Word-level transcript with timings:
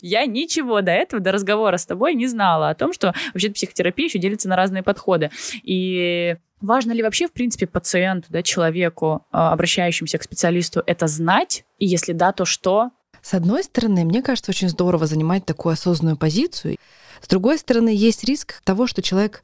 Я 0.00 0.26
ничего 0.26 0.80
до 0.80 0.92
этого, 0.92 1.20
до 1.20 1.32
разговора 1.32 1.76
с 1.76 1.86
тобой 1.86 2.14
не 2.14 2.26
знала 2.26 2.70
о 2.70 2.74
том, 2.74 2.92
что 2.92 3.14
вообще 3.32 3.50
психотерапия 3.50 4.06
еще 4.06 4.18
делится 4.18 4.48
на 4.48 4.56
разные 4.56 4.82
подходы. 4.82 5.30
И 5.62 6.36
важно 6.60 6.92
ли 6.92 7.02
вообще, 7.02 7.26
в 7.26 7.32
принципе, 7.32 7.66
пациенту, 7.66 8.28
да, 8.30 8.42
человеку, 8.42 9.26
а, 9.32 9.52
обращающемуся 9.52 10.18
к 10.18 10.22
специалисту, 10.22 10.82
это 10.86 11.08
знать? 11.08 11.64
И 11.78 11.86
если 11.86 12.12
да, 12.12 12.32
то 12.32 12.44
что? 12.44 12.90
С 13.22 13.34
одной 13.34 13.64
стороны, 13.64 14.04
мне 14.04 14.22
кажется, 14.22 14.52
очень 14.52 14.68
здорово 14.68 15.06
занимать 15.06 15.44
такую 15.44 15.72
осознанную 15.72 16.16
позицию. 16.16 16.76
С 17.20 17.26
другой 17.26 17.58
стороны, 17.58 17.88
есть 17.88 18.22
риск 18.22 18.62
того, 18.62 18.86
что 18.86 19.02
человек 19.02 19.42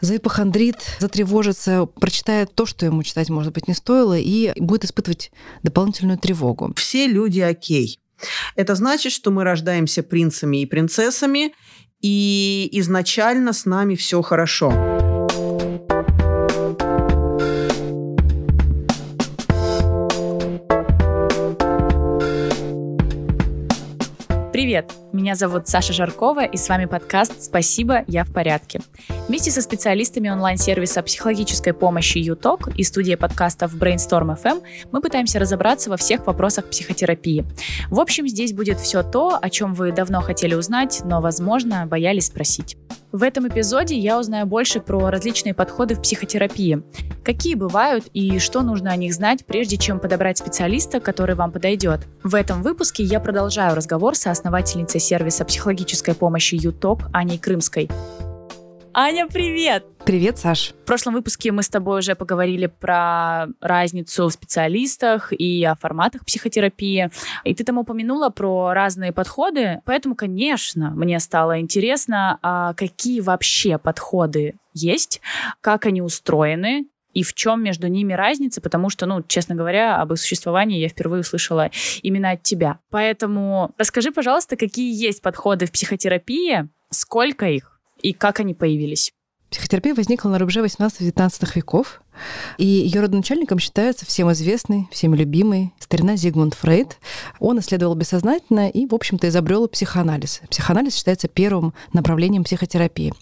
заипохондрит, 0.00 0.78
затревожится, 0.98 1.84
прочитает 1.86 2.54
то, 2.54 2.64
что 2.64 2.86
ему 2.86 3.02
читать, 3.02 3.28
может 3.28 3.52
быть, 3.52 3.68
не 3.68 3.74
стоило, 3.74 4.18
и 4.18 4.52
будет 4.58 4.84
испытывать 4.84 5.30
дополнительную 5.62 6.18
тревогу. 6.18 6.72
Все 6.76 7.06
люди 7.06 7.40
окей. 7.40 7.98
Это 8.56 8.74
значит, 8.74 9.12
что 9.12 9.30
мы 9.30 9.44
рождаемся 9.44 10.02
принцами 10.02 10.62
и 10.62 10.66
принцессами, 10.66 11.54
и 12.00 12.68
изначально 12.72 13.52
с 13.52 13.64
нами 13.64 13.94
все 13.94 14.22
хорошо. 14.22 14.91
Привет! 24.72 24.94
Меня 25.12 25.34
зовут 25.34 25.68
Саша 25.68 25.92
Жаркова, 25.92 26.46
и 26.46 26.56
с 26.56 26.66
вами 26.70 26.86
подкаст 26.86 27.42
«Спасибо, 27.42 28.04
я 28.06 28.24
в 28.24 28.32
порядке». 28.32 28.80
Вместе 29.28 29.50
со 29.50 29.60
специалистами 29.60 30.30
онлайн-сервиса 30.30 31.02
психологической 31.02 31.74
помощи 31.74 32.16
ЮТОК 32.16 32.68
и 32.74 32.82
студией 32.82 33.18
подкастов 33.18 33.74
Brainstorm 33.74 34.34
FM 34.42 34.62
мы 34.90 35.02
пытаемся 35.02 35.38
разобраться 35.38 35.90
во 35.90 35.98
всех 35.98 36.26
вопросах 36.26 36.70
психотерапии. 36.70 37.44
В 37.90 38.00
общем, 38.00 38.26
здесь 38.26 38.54
будет 38.54 38.80
все 38.80 39.02
то, 39.02 39.38
о 39.38 39.50
чем 39.50 39.74
вы 39.74 39.92
давно 39.92 40.22
хотели 40.22 40.54
узнать, 40.54 41.02
но, 41.04 41.20
возможно, 41.20 41.84
боялись 41.86 42.28
спросить. 42.28 42.78
В 43.12 43.22
этом 43.22 43.46
эпизоде 43.46 43.94
я 43.94 44.18
узнаю 44.18 44.46
больше 44.46 44.80
про 44.80 45.10
различные 45.10 45.52
подходы 45.52 45.94
в 45.94 46.00
психотерапии. 46.00 46.82
Какие 47.22 47.54
бывают 47.54 48.06
и 48.14 48.38
что 48.38 48.62
нужно 48.62 48.90
о 48.90 48.96
них 48.96 49.12
знать, 49.12 49.44
прежде 49.44 49.76
чем 49.76 50.00
подобрать 50.00 50.38
специалиста, 50.38 50.98
который 50.98 51.34
вам 51.34 51.52
подойдет. 51.52 52.00
В 52.24 52.34
этом 52.34 52.62
выпуске 52.62 53.02
я 53.02 53.20
продолжаю 53.20 53.76
разговор 53.76 54.16
со 54.16 54.30
основательницей 54.30 54.98
сервиса 54.98 55.44
психологической 55.44 56.14
помощи 56.14 56.54
ЮТОК 56.54 57.02
Аней 57.12 57.38
Крымской. 57.38 57.90
Аня, 58.94 59.26
привет! 59.26 59.84
Привет, 60.04 60.36
Саш. 60.36 60.74
В 60.82 60.84
прошлом 60.84 61.14
выпуске 61.14 61.52
мы 61.52 61.62
с 61.62 61.68
тобой 61.68 62.00
уже 62.00 62.16
поговорили 62.16 62.66
про 62.66 63.46
разницу 63.60 64.26
в 64.26 64.32
специалистах 64.32 65.32
и 65.32 65.62
о 65.64 65.76
форматах 65.76 66.26
психотерапии. 66.26 67.10
И 67.44 67.54
ты 67.54 67.62
там 67.62 67.78
упомянула 67.78 68.28
про 68.30 68.72
разные 68.74 69.12
подходы. 69.12 69.80
Поэтому, 69.84 70.16
конечно, 70.16 70.90
мне 70.90 71.20
стало 71.20 71.60
интересно, 71.60 72.40
а 72.42 72.74
какие 72.74 73.20
вообще 73.20 73.78
подходы 73.78 74.56
есть, 74.74 75.20
как 75.60 75.86
они 75.86 76.02
устроены, 76.02 76.88
и 77.14 77.22
в 77.22 77.32
чем 77.34 77.62
между 77.62 77.86
ними 77.86 78.12
разница, 78.12 78.60
потому 78.60 78.90
что, 78.90 79.06
ну, 79.06 79.22
честно 79.22 79.54
говоря, 79.54 80.00
об 80.00 80.12
их 80.12 80.18
существовании 80.18 80.80
я 80.80 80.88
впервые 80.88 81.20
услышала 81.20 81.70
именно 82.02 82.30
от 82.30 82.42
тебя. 82.42 82.80
Поэтому 82.90 83.72
расскажи, 83.78 84.10
пожалуйста, 84.10 84.56
какие 84.56 84.92
есть 84.92 85.22
подходы 85.22 85.66
в 85.66 85.72
психотерапии, 85.72 86.68
сколько 86.90 87.46
их, 87.46 87.80
и 88.00 88.12
как 88.12 88.40
они 88.40 88.54
появились? 88.54 89.12
Психотерапия 89.52 89.94
возникла 89.94 90.30
на 90.30 90.38
рубеже 90.38 90.64
18-19 90.64 91.50
веков, 91.56 92.00
и 92.56 92.64
ее 92.64 93.02
родоначальником 93.02 93.58
считается 93.58 94.06
всем 94.06 94.32
известный, 94.32 94.88
всеми 94.90 95.14
любимый 95.14 95.74
старина 95.78 96.16
Зигмунд 96.16 96.54
Фрейд. 96.54 96.96
Он 97.38 97.60
исследовал 97.60 97.94
бессознательно 97.94 98.70
и, 98.70 98.86
в 98.86 98.94
общем-то, 98.94 99.28
изобрел 99.28 99.68
психоанализ. 99.68 100.40
Психоанализ 100.48 100.94
считается 100.94 101.28
первым 101.28 101.74
направлением 101.92 102.44
психотерапии. 102.44 103.12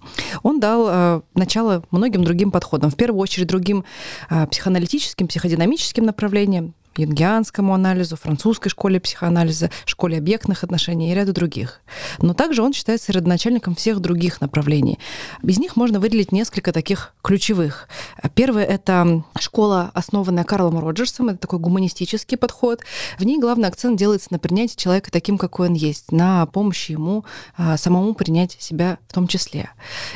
Он 0.45 0.61
дал 0.61 0.87
э, 0.89 1.21
начало 1.35 1.83
многим 1.91 2.23
другим 2.23 2.53
подходам, 2.53 2.91
в 2.91 2.97
первую 2.97 3.21
очередь 3.21 3.49
другим 3.49 3.85
э, 4.31 4.47
психоаналитическим, 4.47 5.27
психодинамическим 5.27 6.05
направлениям, 6.05 6.75
юнгианскому 6.97 7.75
анализу, 7.75 8.17
французской 8.17 8.69
школе 8.69 9.01
психоанализа, 9.01 9.71
школе 9.85 10.19
объектных 10.19 10.65
отношений 10.65 11.13
и 11.13 11.15
ряду 11.15 11.33
других. 11.33 11.81
Но 12.19 12.35
также 12.35 12.63
он 12.63 12.73
считается 12.73 13.13
родоначальником 13.13 13.75
всех 13.75 14.01
других 14.01 14.41
направлений. 14.41 14.99
Из 15.43 15.59
них 15.59 15.77
можно 15.77 16.01
выделить 16.01 16.33
несколько 16.33 16.73
таких 16.73 17.15
ключевых. 17.23 17.89
Первое— 18.35 18.65
это 18.67 19.25
школа, 19.39 19.91
основанная 19.95 20.45
Карлом 20.45 20.79
Роджерсом. 20.79 21.29
Это 21.29 21.39
такой 21.39 21.59
гуманистический 21.59 22.37
подход. 22.37 22.81
В 23.19 23.25
ней 23.25 23.39
главный 23.39 23.69
акцент 23.69 23.99
делается 23.99 24.29
на 24.31 24.39
принятие 24.39 24.77
человека 24.77 25.11
таким, 25.11 25.39
какой 25.39 25.69
он 25.69 25.75
есть, 25.75 26.13
на 26.13 26.47
помощь 26.47 26.91
ему 26.91 27.25
а, 27.57 27.77
самому 27.77 28.15
принять 28.15 28.57
себя 28.59 28.99
в 29.09 29.15
том 29.15 29.27
числе. 29.27 29.71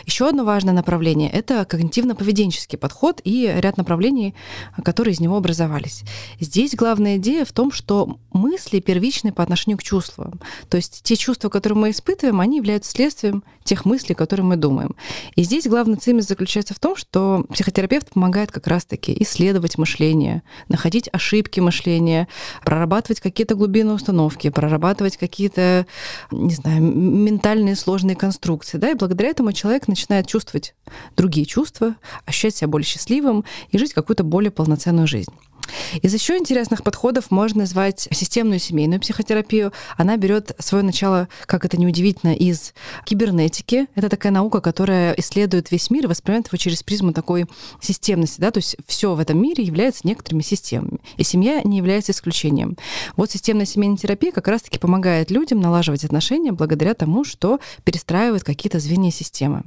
Еще 0.07 0.29
одно 0.29 0.45
важное 0.45 0.75
направление— 0.75 1.31
это 1.33 1.67
когнитивно-поведенческий 1.69 2.79
подход 2.79 3.21
и 3.25 3.53
ряд 3.57 3.77
направлений, 3.77 4.35
которые 4.85 5.15
из 5.15 5.21
него 5.21 5.37
образовались. 5.37 6.05
Здесь 6.41 6.64
Здесь 6.65 6.79
главная 6.79 7.19
идея 7.19 7.45
в 7.45 7.53
том, 7.53 7.71
что 7.71 8.17
мысли 8.33 8.81
первичны 8.81 9.33
по 9.33 9.43
отношению 9.43 9.77
к 9.77 9.83
чувствам. 9.83 10.41
То 10.71 10.79
есть 10.79 11.03
те 11.03 11.15
чувства, 11.15 11.51
которые 11.51 11.79
мы 11.79 11.91
испытываем, 11.91 12.41
они 12.41 12.57
являются 12.57 12.91
следствием 12.91 13.45
тех 13.65 13.85
мыслей, 13.85 14.15
которые 14.15 14.47
мы 14.47 14.57
думаем. 14.57 14.97
И 15.37 15.43
здесь 15.43 15.67
главная 15.67 15.99
цимис 15.99 16.27
заключается 16.27 16.73
в 16.73 16.79
том, 16.79 16.97
что 16.97 17.45
психотерапевт 17.53 18.13
помогает 18.15 18.51
как 18.51 18.67
раз-таки 18.67 19.15
исследовать 19.21 19.77
мышление, 19.77 20.43
находить 20.69 21.11
ошибки 21.13 21.61
мышления, 21.61 22.29
прорабатывать 22.65 23.21
какие-то 23.21 23.57
глубинные 23.57 23.97
установки, 23.97 24.49
прорабатывать 24.49 25.19
какие-то, 25.19 25.87
не 26.31 26.55
знаю, 26.55 26.81
ментальные 26.81 27.77
сложные 27.77 28.17
конструкции. 28.17 28.79
Да? 28.79 28.91
И 28.91 28.95
благодаря 28.95 29.29
этому 29.29 29.53
человек 29.53 29.87
начинает 29.87 30.27
чувствовать 30.27 30.75
другие 31.15 31.45
чувства, 31.45 31.97
ощущать 32.25 32.57
себя 32.57 32.69
более 32.69 32.87
счастливым 32.87 33.45
и 33.69 33.77
жить 33.77 33.93
какую-то 33.93 34.25
более 34.25 34.51
полноценную 34.51 35.07
жизнь. 35.07 35.33
Из 36.03 36.13
еще 36.13 36.37
интересных 36.37 36.83
подходов 36.83 37.31
можно 37.31 37.61
назвать 37.61 38.09
системную 38.11 38.59
семейную 38.59 39.01
психотерапию. 39.01 39.73
Она 39.97 40.17
берет 40.17 40.55
свое 40.59 40.85
начало, 40.85 41.29
как 41.47 41.65
это 41.65 41.77
неудивительно, 41.79 42.35
из 42.35 42.75
кибернетики. 43.05 43.87
Это 43.95 44.09
такая 44.09 44.33
наука, 44.33 44.61
которая 44.61 45.13
исследует 45.15 45.71
весь 45.71 45.91
мир 45.91 46.05
и 46.05 46.07
воспринимает 46.09 46.49
его 46.49 46.57
через 46.57 46.83
призму 46.83 47.13
такой 47.13 47.47
системности. 47.81 48.41
Да? 48.41 48.51
То 48.51 48.59
есть 48.59 48.77
все 48.87 49.15
в 49.15 49.21
этом 49.21 49.41
мире 49.41 49.65
является 49.65 50.07
некоторыми 50.07 50.43
системами. 50.43 50.99
И 51.17 51.25
семья 51.25 51.61
не 51.63 51.77
является 51.77 52.13
исключением. 52.13 52.77
Вот 53.17 53.31
системная 53.31 53.67
семейная 53.67 53.97
терапия 53.97 54.33
как 54.33 54.49
раз-таки 54.49 54.79
помогает 54.79 55.31
людям 55.31 55.61
налаживать 55.61 56.05
отношения 56.05 56.53
благодаря 56.53 56.95
тому, 56.95 57.25
что 57.25 57.61
перестраивает 57.85 58.45
какие-то 58.45 58.79
звенья 58.79 59.11
системы. 59.11 59.63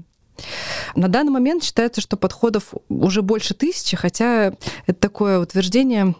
На 0.96 1.08
данный 1.08 1.32
момент 1.32 1.64
считается, 1.64 2.02
что 2.02 2.18
подходов 2.18 2.74
уже 2.90 3.22
больше 3.22 3.54
тысячи, 3.54 3.96
хотя 3.96 4.54
это 4.86 5.00
такое 5.00 5.40
утверждение 5.40 6.16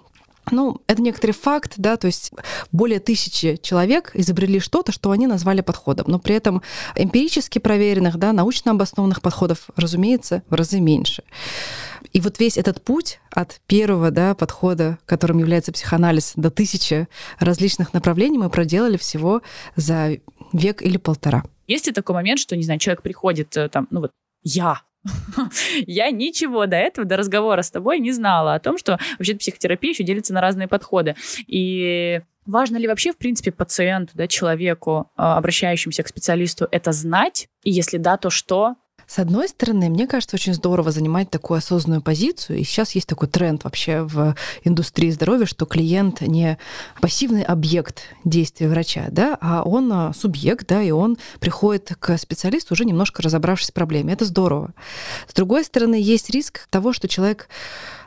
ну, 0.52 0.82
это 0.88 1.02
некоторый 1.02 1.32
факт, 1.32 1.74
да, 1.78 1.98
то 1.98 2.08
есть 2.08 2.32
более 2.72 3.00
тысячи 3.00 3.58
человек 3.62 4.12
изобрели 4.14 4.60
что-то, 4.60 4.92
что 4.92 5.12
они 5.12 5.28
назвали 5.28 5.62
подходом, 5.62 6.06
но 6.08 6.20
при 6.20 6.36
этом 6.36 6.62
эмпирически 6.96 7.60
проверенных, 7.60 8.18
да, 8.18 8.34
научно 8.34 8.72
обоснованных 8.72 9.22
подходов, 9.22 9.70
разумеется, 9.76 10.44
в 10.50 10.54
разы 10.54 10.80
меньше. 10.80 11.24
И 12.14 12.22
вот 12.22 12.40
весь 12.40 12.58
этот 12.58 12.82
путь 12.82 13.20
от 13.32 13.60
первого 13.68 14.12
да, 14.12 14.34
подхода, 14.36 14.98
которым 15.06 15.40
является 15.40 15.72
психоанализ, 15.72 16.34
до 16.36 16.50
тысячи 16.50 17.08
различных 17.40 17.94
направлений 17.94 18.38
мы 18.38 18.50
проделали 18.50 18.98
всего 18.98 19.42
за 19.76 20.18
век 20.54 20.82
или 20.82 20.98
полтора. 20.98 21.44
Есть 21.68 21.88
ли 21.88 21.94
такой 21.94 22.16
момент, 22.16 22.40
что, 22.40 22.56
не 22.56 22.64
знаю, 22.64 22.80
человек 22.80 23.02
приходит, 23.02 23.56
э, 23.58 23.70
там, 23.70 23.88
ну 23.92 24.02
вот, 24.02 24.12
я, 24.44 24.82
я 25.86 26.10
ничего 26.12 26.66
до 26.66 26.78
этого, 26.78 27.06
до 27.06 27.18
разговора 27.18 27.62
с 27.62 27.72
тобой 27.72 28.00
не 28.00 28.12
знала 28.12 28.56
о 28.56 28.60
том, 28.60 28.78
что 28.78 28.98
вообще 29.18 29.36
психотерапия 29.36 29.92
еще 29.92 30.04
делится 30.04 30.34
на 30.34 30.42
разные 30.42 30.68
подходы. 30.68 31.16
И 31.48 32.22
важно 32.46 32.78
ли 32.78 32.88
вообще, 32.88 33.12
в 33.12 33.18
принципе, 33.18 33.52
пациенту, 33.52 34.14
да, 34.16 34.28
человеку, 34.28 35.12
э, 35.18 35.22
обращающемуся 35.22 36.04
к 36.04 36.08
специалисту, 36.08 36.68
это 36.72 36.92
знать? 36.92 37.50
И 37.64 37.72
если 37.72 37.98
да, 37.98 38.18
то 38.18 38.30
что? 38.30 38.76
С 39.08 39.20
одной 39.20 39.48
стороны, 39.48 39.90
мне 39.90 40.06
кажется, 40.06 40.36
очень 40.36 40.54
здорово 40.54 40.92
занимать 40.92 41.30
такую 41.30 41.60
осознанную 41.60 42.02
позицию. 42.02 42.60
И 42.60 42.64
сейчас 42.66 42.92
есть 42.92 43.08
такой 43.08 43.30
тренд 43.30 43.64
вообще 43.64 44.02
в 44.02 44.36
индустрии 44.66 45.10
здоровья, 45.12 45.46
что 45.46 45.66
клиент 45.66 46.20
не 46.20 46.58
пассивный 47.00 47.44
объект 47.44 48.02
действия 48.26 48.68
врача, 48.68 49.06
да, 49.10 49.38
а 49.40 49.64
он 49.64 49.92
а, 49.94 50.14
субъект, 50.14 50.68
да, 50.68 50.82
и 50.84 50.92
он 50.92 51.18
приходит 51.40 51.94
к 51.98 52.18
специалисту 52.18 52.74
уже 52.74 52.84
немножко 52.84 53.24
разобравшись 53.24 53.70
в 53.70 53.74
проблеме. 53.74 54.12
Это 54.12 54.26
здорово. 54.26 54.74
С 55.30 55.34
другой 55.34 55.64
стороны, 55.64 55.96
есть 55.96 56.30
риск 56.30 56.68
того, 56.70 56.92
что 56.92 57.08
человек 57.08 57.48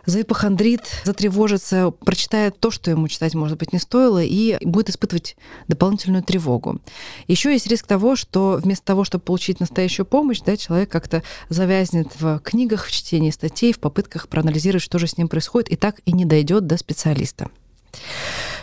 заипохондрит, 0.07 0.83
затревожится, 1.05 1.91
прочитает 1.91 2.59
то, 2.59 2.71
что 2.71 2.91
ему 2.91 3.09
читать, 3.09 3.35
может 3.35 3.59
быть, 3.59 3.73
не 3.73 3.79
стоило, 3.79 4.23
и 4.23 4.59
будет 4.65 4.91
испытывать 4.91 5.37
дополнительную 5.69 6.23
тревогу. 6.23 6.81
Еще 7.27 7.53
есть 7.53 7.67
риск 7.67 7.87
того, 7.87 8.17
что 8.17 8.59
вместо 8.63 8.85
того, 8.85 9.05
чтобы 9.05 9.25
получить 9.25 9.61
настоящую 9.61 10.07
помощь, 10.07 10.41
да, 10.41 10.57
человек 10.57 10.91
как-то 10.91 11.23
завязнет 11.49 12.09
в 12.19 12.41
книгах, 12.41 12.87
в 12.87 12.93
чтении 12.93 13.31
статей, 13.31 13.73
в 13.73 13.79
попытках 13.79 14.29
проанализировать, 14.29 14.83
что 14.83 14.99
же 14.99 15.07
с 15.07 15.17
ним 15.17 15.29
происходит, 15.29 15.71
и 15.71 15.77
так 15.77 16.01
и 16.05 16.13
не 16.13 16.25
дойдет 16.25 16.67
до 16.67 16.77
специалиста. 16.77 17.51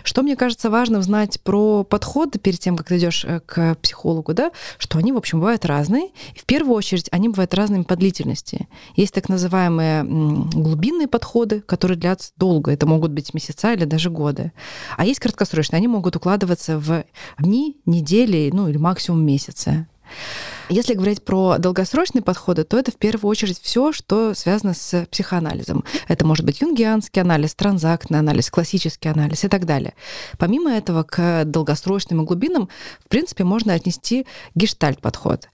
Что 0.07 0.24
мне 0.24 0.38
кажется 0.38 0.69
важным 0.69 1.04
знать 1.04 1.42
про 1.42 1.83
подходы 1.83 2.39
перед 2.39 2.62
тем, 2.62 2.77
как 2.77 2.88
ты 2.88 2.98
идешь 2.98 3.25
э, 3.25 3.42
к 3.45 3.75
психологу, 3.75 4.33
да, 4.33 4.54
что 4.77 5.00
они, 5.00 5.12
в 5.12 5.18
общем, 5.18 5.42
бывают 5.42 5.65
разные. 5.65 6.12
И 6.33 6.39
в 6.39 6.45
первую 6.45 6.77
очередь 6.77 7.09
они 7.12 7.27
бывают 7.27 7.54
разными 7.54 7.83
по 7.83 7.98
длительности. 7.98 8.69
Есть 8.95 9.13
так 9.13 9.27
называемые 9.27 10.06
глубинные 10.06 11.09
подходы, 11.09 11.59
которые 11.59 11.98
длятся 11.98 12.31
долго. 12.38 12.71
Это 12.71 12.86
могут 12.86 13.12
быть 13.12 13.33
месяца 13.33 13.74
или 13.74 13.83
даже 13.83 14.09
годы. 14.09 14.54
А 14.95 15.04
есть 15.04 15.19
краткосрочные. 15.19 15.80
Они 15.80 15.89
могут 15.89 16.15
укладываться 16.15 16.80
в 16.80 17.04
дни, 17.38 17.75
недели, 17.86 18.50
ну 18.54 18.69
или 18.69 18.77
максимум 18.77 19.25
месяцы. 19.25 19.88
Если 20.69 20.95
говорить 20.95 21.23
про 21.23 21.57
долгосрочные 21.59 22.21
подходы, 22.21 22.65
то 22.65 22.77
это 22.77 22.91
в 22.91 22.97
первую 22.97 23.29
очередь 23.29 23.59
все, 23.61 23.93
что 23.93 24.33
связано 24.33 24.73
с 24.73 25.05
психоанализом. 25.09 25.85
Это 26.09 26.25
может 26.25 26.45
быть 26.45 26.59
юнгианский 26.59 27.21
анализ, 27.21 27.55
транзактный 27.55 28.19
анализ, 28.19 28.49
классический 28.49 29.07
анализ 29.07 29.45
и 29.45 29.47
так 29.47 29.65
далее. 29.65 29.93
Помимо 30.37 30.71
этого, 30.71 31.03
к 31.03 31.45
долгосрочным 31.45 32.21
и 32.21 32.25
глубинам, 32.25 32.67
в 32.99 33.07
принципе, 33.07 33.45
можно 33.45 33.73
отнести 33.73 34.25
гештальт-подход. 34.55 35.47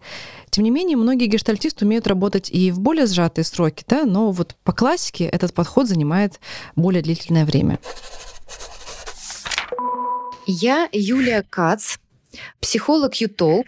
Тем 0.49 0.63
не 0.63 0.71
менее, 0.71 0.97
многие 0.97 1.27
гештальтисты 1.27 1.85
умеют 1.85 2.07
работать 2.07 2.49
и 2.49 2.71
в 2.71 2.79
более 2.79 3.05
сжатые 3.05 3.45
сроки, 3.45 3.83
да, 3.87 4.05
но 4.05 4.31
вот 4.31 4.55
по 4.63 4.71
классике 4.71 5.25
этот 5.25 5.53
подход 5.53 5.87
занимает 5.87 6.39
более 6.75 7.03
длительное 7.03 7.45
время. 7.45 7.77
Я 10.47 10.89
Юлия 10.91 11.45
Кац, 11.47 11.97
психолог 12.59 13.13
Ютолк, 13.15 13.67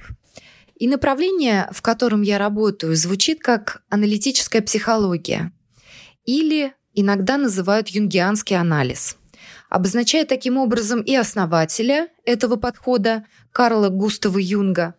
и 0.85 0.87
направление, 0.87 1.67
в 1.71 1.81
котором 1.81 2.21
я 2.21 2.37
работаю, 2.37 2.95
звучит 2.95 3.39
как 3.39 3.81
аналитическая 3.89 4.61
психология. 4.61 5.51
Или 6.25 6.73
иногда 6.93 7.37
называют 7.37 7.87
юнгианский 7.87 8.55
анализ, 8.55 9.17
обозначая 9.67 10.25
таким 10.25 10.57
образом 10.57 11.01
и 11.01 11.15
основателя 11.15 12.09
этого 12.23 12.55
подхода 12.55 13.25
Карла 13.51 13.89
Густава 13.89 14.37
Юнга, 14.37 14.93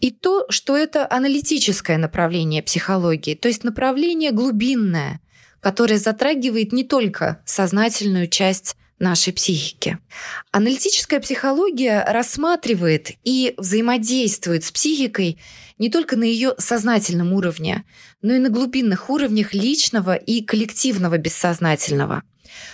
и 0.00 0.10
то, 0.10 0.44
что 0.50 0.76
это 0.76 1.10
аналитическое 1.10 1.96
направление 1.96 2.62
психологии, 2.62 3.34
то 3.34 3.48
есть 3.48 3.64
направление 3.64 4.32
глубинное, 4.32 5.22
которое 5.60 5.96
затрагивает 5.96 6.74
не 6.74 6.84
только 6.84 7.40
сознательную 7.46 8.28
часть 8.28 8.76
нашей 9.02 9.32
психики. 9.32 9.98
Аналитическая 10.50 11.20
психология 11.20 12.04
рассматривает 12.08 13.10
и 13.24 13.54
взаимодействует 13.58 14.64
с 14.64 14.72
психикой 14.72 15.38
не 15.78 15.90
только 15.90 16.16
на 16.16 16.24
ее 16.24 16.54
сознательном 16.58 17.32
уровне, 17.32 17.84
но 18.22 18.32
и 18.32 18.38
на 18.38 18.48
глубинных 18.48 19.10
уровнях 19.10 19.52
личного 19.52 20.14
и 20.14 20.42
коллективного 20.42 21.18
бессознательного. 21.18 22.22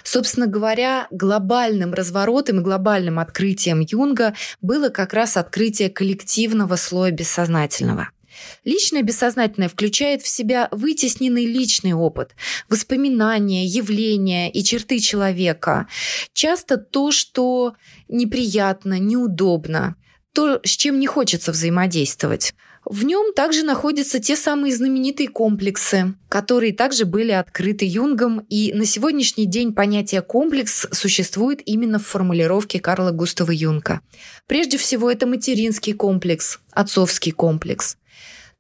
Собственно 0.03 0.47
говоря, 0.47 1.07
глобальным 1.11 1.95
разворотом 1.95 2.61
и 2.61 2.63
глобальным 2.63 3.19
открытием 3.19 3.81
Юнга 3.81 4.35
было 4.61 4.89
как 4.91 5.15
раз 5.15 5.37
открытие 5.37 5.89
коллективного 5.89 6.77
слоя 6.77 7.11
бессознательного– 7.11 8.11
Личное 8.65 9.03
бессознательное 9.03 9.69
включает 9.69 10.23
в 10.23 10.29
себя 10.29 10.69
вытесненный 10.71 11.47
личный 11.47 11.93
опыт, 11.93 12.33
воспоминания, 12.69 13.65
явления 13.65 14.51
и 14.51 14.63
черты 14.63 14.99
человека. 14.99 15.89
Часто 16.33 16.77
то, 16.77 17.11
что 17.13 17.75
неприятно, 18.09 18.99
неудобно, 18.99 19.97
то, 20.33 20.61
с 20.65 20.71
чем 20.71 21.01
не 21.01 21.07
хочется 21.07 21.53
взаимодействовать. 21.53 22.55
В 22.85 23.05
нем 23.05 23.35
также 23.35 23.65
находятся 23.65 24.19
те 24.19 24.35
самые 24.35 24.75
знаменитые 24.75 25.29
комплексы, 25.29 26.15
которые 26.31 26.73
также 26.73 27.05
были 27.05 27.33
открыты 27.33 27.85
Юнгом, 27.85 28.47
и 28.49 28.73
на 28.73 28.87
сегодняшний 28.87 29.45
день 29.45 29.75
понятие 29.75 30.23
«комплекс» 30.23 30.87
существует 30.93 31.61
именно 31.67 31.99
в 31.99 32.07
формулировке 32.07 32.81
Карла 32.81 33.11
Густава 33.11 33.51
Юнга. 33.51 34.01
Прежде 34.47 34.79
всего, 34.79 35.11
это 35.11 35.27
материнский 35.27 35.93
комплекс, 35.93 36.61
отцовский 36.73 37.33
комплекс. 37.33 37.99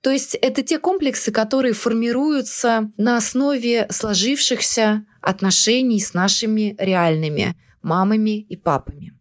То 0.01 0.11
есть 0.11 0.35
это 0.37 0.63
те 0.63 0.79
комплексы, 0.79 1.33
которые 1.33 1.75
формируются 1.75 2.91
на 2.97 3.17
основе 3.17 3.87
сложившихся 3.91 5.05
отношений 5.21 6.01
с 6.01 6.15
нашими 6.15 6.77
реальными 6.79 7.57
мамами 7.83 8.39
и 8.41 8.57
папами. 8.57 9.13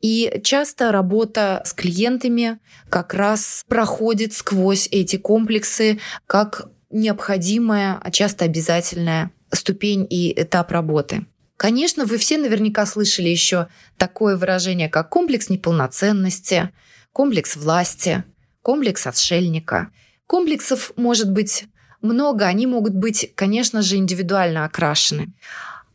И 0.00 0.40
часто 0.44 0.92
работа 0.92 1.62
с 1.64 1.72
клиентами 1.72 2.58
как 2.90 3.14
раз 3.14 3.64
проходит 3.68 4.34
сквозь 4.34 4.86
эти 4.90 5.16
комплексы 5.16 5.98
как 6.26 6.68
необходимая, 6.90 7.98
а 8.02 8.10
часто 8.10 8.44
обязательная 8.44 9.30
ступень 9.50 10.06
и 10.08 10.38
этап 10.38 10.70
работы. 10.72 11.24
Конечно, 11.56 12.04
вы 12.04 12.18
все 12.18 12.36
наверняка 12.36 12.84
слышали 12.84 13.28
еще 13.28 13.68
такое 13.96 14.36
выражение, 14.36 14.90
как 14.90 15.08
комплекс 15.08 15.48
неполноценности, 15.48 16.70
комплекс 17.12 17.56
власти, 17.56 18.24
комплекс 18.64 19.06
отшельника. 19.06 19.90
Комплексов 20.26 20.92
может 20.96 21.30
быть 21.30 21.66
много, 22.00 22.46
они 22.46 22.66
могут 22.66 22.94
быть, 22.94 23.30
конечно 23.34 23.82
же, 23.82 23.96
индивидуально 23.96 24.64
окрашены. 24.64 25.34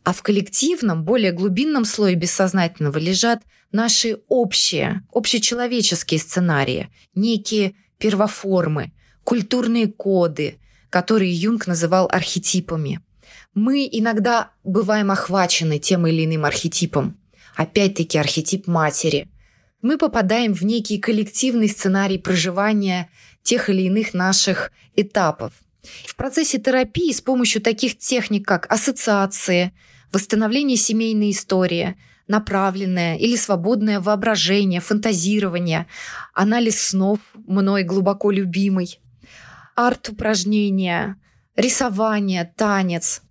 А 0.04 0.12
в 0.12 0.22
коллективном, 0.22 1.04
более 1.04 1.32
глубинном 1.32 1.84
слое 1.84 2.14
бессознательного 2.14 2.96
лежат 2.98 3.42
наши 3.72 4.20
общие, 4.28 5.02
общечеловеческие 5.12 6.20
сценарии, 6.20 6.88
некие 7.14 7.74
первоформы, 7.98 8.92
культурные 9.24 9.88
коды, 9.88 10.58
которые 10.90 11.32
Юнг 11.32 11.66
называл 11.66 12.08
архетипами. 12.10 13.00
Мы 13.52 13.88
иногда 13.90 14.52
бываем 14.62 15.10
охвачены 15.10 15.80
тем 15.80 16.06
или 16.06 16.24
иным 16.24 16.44
архетипом. 16.44 17.18
Опять-таки 17.56 18.16
архетип 18.16 18.68
матери– 18.68 19.28
мы 19.82 19.98
попадаем 19.98 20.52
в 20.52 20.62
некий 20.62 20.98
коллективный 20.98 21.68
сценарий 21.68 22.18
проживания 22.18 23.08
тех 23.42 23.70
или 23.70 23.82
иных 23.82 24.14
наших 24.14 24.72
этапов. 24.94 25.52
В 26.06 26.14
процессе 26.16 26.58
терапии 26.58 27.12
с 27.12 27.20
помощью 27.20 27.62
таких 27.62 27.96
техник, 27.98 28.46
как 28.46 28.70
ассоциации, 28.70 29.72
восстановление 30.12 30.76
семейной 30.76 31.30
истории, 31.30 31.96
направленное 32.28 33.16
или 33.16 33.36
свободное 33.36 34.00
воображение, 34.00 34.80
фантазирование, 34.80 35.86
анализ 36.34 36.80
снов, 36.80 37.18
мной 37.34 37.82
глубоко 37.82 38.30
любимый, 38.30 39.00
арт-упражнения, 39.74 41.16
рисование, 41.56 42.52
танец, 42.56 43.22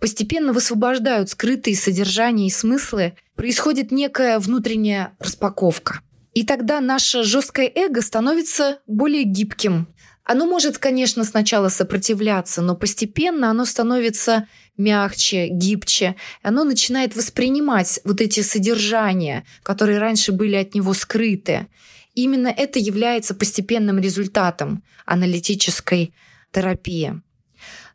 постепенно 0.00 0.52
высвобождают 0.52 1.30
скрытые 1.30 1.76
содержания 1.76 2.46
и 2.46 2.50
смыслы, 2.50 3.14
происходит 3.38 3.92
некая 3.92 4.40
внутренняя 4.40 5.16
распаковка. 5.20 6.00
И 6.34 6.44
тогда 6.44 6.80
наше 6.80 7.22
жесткое 7.22 7.70
эго 7.72 8.02
становится 8.02 8.80
более 8.88 9.22
гибким. 9.22 9.86
Оно 10.24 10.44
может, 10.44 10.78
конечно, 10.78 11.22
сначала 11.22 11.68
сопротивляться, 11.68 12.62
но 12.62 12.74
постепенно 12.74 13.48
оно 13.48 13.64
становится 13.64 14.48
мягче, 14.76 15.46
гибче. 15.48 16.16
Оно 16.42 16.64
начинает 16.64 17.14
воспринимать 17.14 18.00
вот 18.04 18.20
эти 18.20 18.40
содержания, 18.40 19.44
которые 19.62 19.98
раньше 19.98 20.32
были 20.32 20.56
от 20.56 20.74
него 20.74 20.92
скрыты. 20.92 21.68
именно 22.14 22.48
это 22.48 22.80
является 22.80 23.34
постепенным 23.34 24.00
результатом 24.00 24.82
аналитической 25.06 26.12
терапии. 26.50 27.22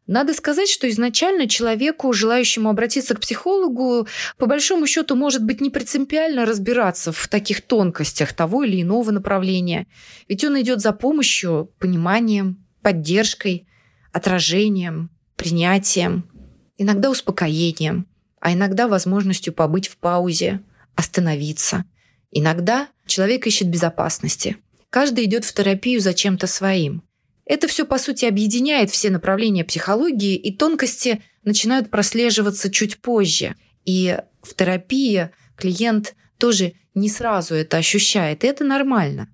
Надо 0.05 0.33
сказать, 0.33 0.67
что 0.67 0.89
изначально 0.89 1.47
человеку, 1.47 2.11
желающему 2.11 2.69
обратиться 2.69 3.15
к 3.15 3.21
психологу, 3.21 4.05
по 4.37 4.47
большому 4.47 4.85
счету 4.85 5.15
может 5.15 5.43
быть 5.45 5.61
не 5.61 5.69
принципиально 5.69 6.45
разбираться 6.45 7.13
в 7.13 7.27
таких 7.29 7.61
тонкостях 7.61 8.33
того 8.33 8.63
или 8.63 8.81
иного 8.81 9.11
направления. 9.11 9.87
Ведь 10.27 10.43
он 10.43 10.59
идет 10.59 10.81
за 10.81 10.91
помощью, 10.91 11.71
пониманием, 11.79 12.65
поддержкой, 12.81 13.65
отражением, 14.11 15.09
принятием, 15.37 16.29
иногда 16.77 17.09
успокоением, 17.09 18.05
а 18.41 18.51
иногда 18.51 18.89
возможностью 18.89 19.53
побыть 19.53 19.87
в 19.87 19.95
паузе, 19.95 20.61
остановиться. 20.95 21.85
Иногда 22.29 22.89
человек 23.05 23.47
ищет 23.47 23.69
безопасности. 23.69 24.57
Каждый 24.89 25.25
идет 25.25 25.45
в 25.45 25.53
терапию 25.53 26.01
за 26.01 26.13
чем-то 26.13 26.45
своим. 26.45 27.03
Это 27.45 27.67
все, 27.67 27.85
по 27.85 27.97
сути, 27.97 28.25
объединяет 28.25 28.89
все 28.89 29.09
направления 29.09 29.65
психологии, 29.65 30.35
и 30.35 30.55
тонкости 30.55 31.21
начинают 31.43 31.89
прослеживаться 31.89 32.71
чуть 32.71 32.97
позже. 32.99 33.55
И 33.85 34.17
в 34.41 34.53
терапии 34.55 35.29
клиент 35.57 36.15
тоже 36.37 36.73
не 36.93 37.09
сразу 37.09 37.55
это 37.55 37.77
ощущает, 37.77 38.43
и 38.43 38.47
это 38.47 38.63
нормально. 38.63 39.29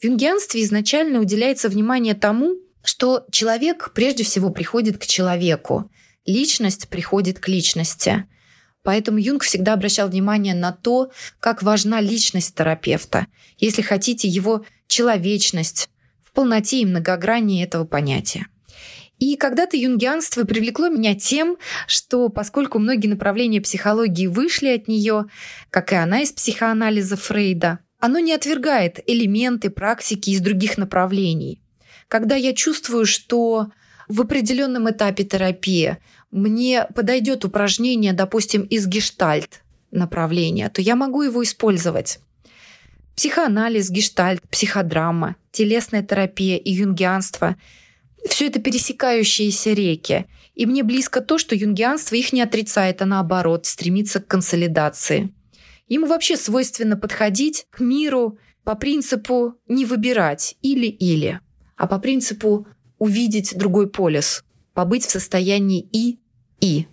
В 0.00 0.04
юнгианстве 0.04 0.62
изначально 0.62 1.20
уделяется 1.20 1.68
внимание 1.68 2.14
тому, 2.14 2.56
что 2.84 3.24
человек 3.30 3.92
прежде 3.94 4.24
всего 4.24 4.50
приходит 4.50 4.98
к 4.98 5.06
человеку, 5.06 5.90
личность 6.26 6.88
приходит 6.88 7.38
к 7.38 7.48
личности. 7.48 8.26
Поэтому 8.82 9.18
Юнг 9.18 9.44
всегда 9.44 9.74
обращал 9.74 10.08
внимание 10.08 10.54
на 10.54 10.72
то, 10.72 11.12
как 11.38 11.62
важна 11.62 12.00
личность 12.00 12.54
терапевта, 12.56 13.28
если 13.58 13.82
хотите, 13.82 14.26
его 14.26 14.64
человечность, 14.88 15.88
полноте 16.32 16.80
и 16.80 16.86
многогрании 16.86 17.64
этого 17.64 17.84
понятия. 17.84 18.46
И 19.18 19.36
когда-то 19.36 19.76
юнгианство 19.76 20.44
привлекло 20.44 20.88
меня 20.88 21.14
тем, 21.14 21.56
что 21.86 22.28
поскольку 22.28 22.80
многие 22.80 23.06
направления 23.06 23.60
психологии 23.60 24.26
вышли 24.26 24.68
от 24.68 24.88
нее, 24.88 25.26
как 25.70 25.92
и 25.92 25.94
она 25.96 26.22
из 26.22 26.32
психоанализа 26.32 27.16
Фрейда, 27.16 27.78
оно 28.00 28.18
не 28.18 28.32
отвергает 28.32 28.98
элементы 29.06 29.70
практики 29.70 30.30
из 30.30 30.40
других 30.40 30.76
направлений. 30.76 31.62
Когда 32.08 32.34
я 32.34 32.52
чувствую, 32.52 33.06
что 33.06 33.68
в 34.08 34.20
определенном 34.20 34.90
этапе 34.90 35.22
терапии 35.22 35.98
мне 36.32 36.86
подойдет 36.92 37.44
упражнение, 37.44 38.12
допустим, 38.12 38.62
из 38.62 38.88
гештальт 38.88 39.62
направления, 39.92 40.68
то 40.68 40.82
я 40.82 40.96
могу 40.96 41.22
его 41.22 41.44
использовать. 41.44 42.18
Психоанализ, 43.16 43.90
гештальт, 43.90 44.42
психодрама, 44.50 45.36
телесная 45.50 46.02
терапия 46.02 46.56
и 46.56 46.72
юнгианство– 46.72 47.56
все 48.28 48.46
это 48.46 48.60
пересекающиеся 48.60 49.72
реки. 49.72 50.26
И 50.54 50.66
мне 50.66 50.82
близко 50.82 51.20
то, 51.20 51.38
что 51.38 51.54
юнгианство 51.54 52.14
их 52.14 52.32
не 52.32 52.42
отрицает, 52.42 53.02
а 53.02 53.06
наоборот, 53.06 53.66
стремится 53.66 54.20
к 54.20 54.26
консолидации. 54.26 55.32
Ему 55.88 56.06
вообще 56.06 56.36
свойственно 56.36 56.96
подходить 56.96 57.66
к 57.70 57.80
миру 57.80 58.38
по 58.64 58.74
принципу 58.76 59.54
не 59.66 59.84
выбирать 59.84 60.56
или-или, 60.62 61.40
а 61.76 61.86
по 61.86 61.98
принципу 61.98 62.66
увидеть 62.98 63.56
другой 63.56 63.90
полюс, 63.90 64.44
побыть 64.74 65.04
в 65.04 65.10
состоянии 65.10 65.80
и-и. 65.92 66.86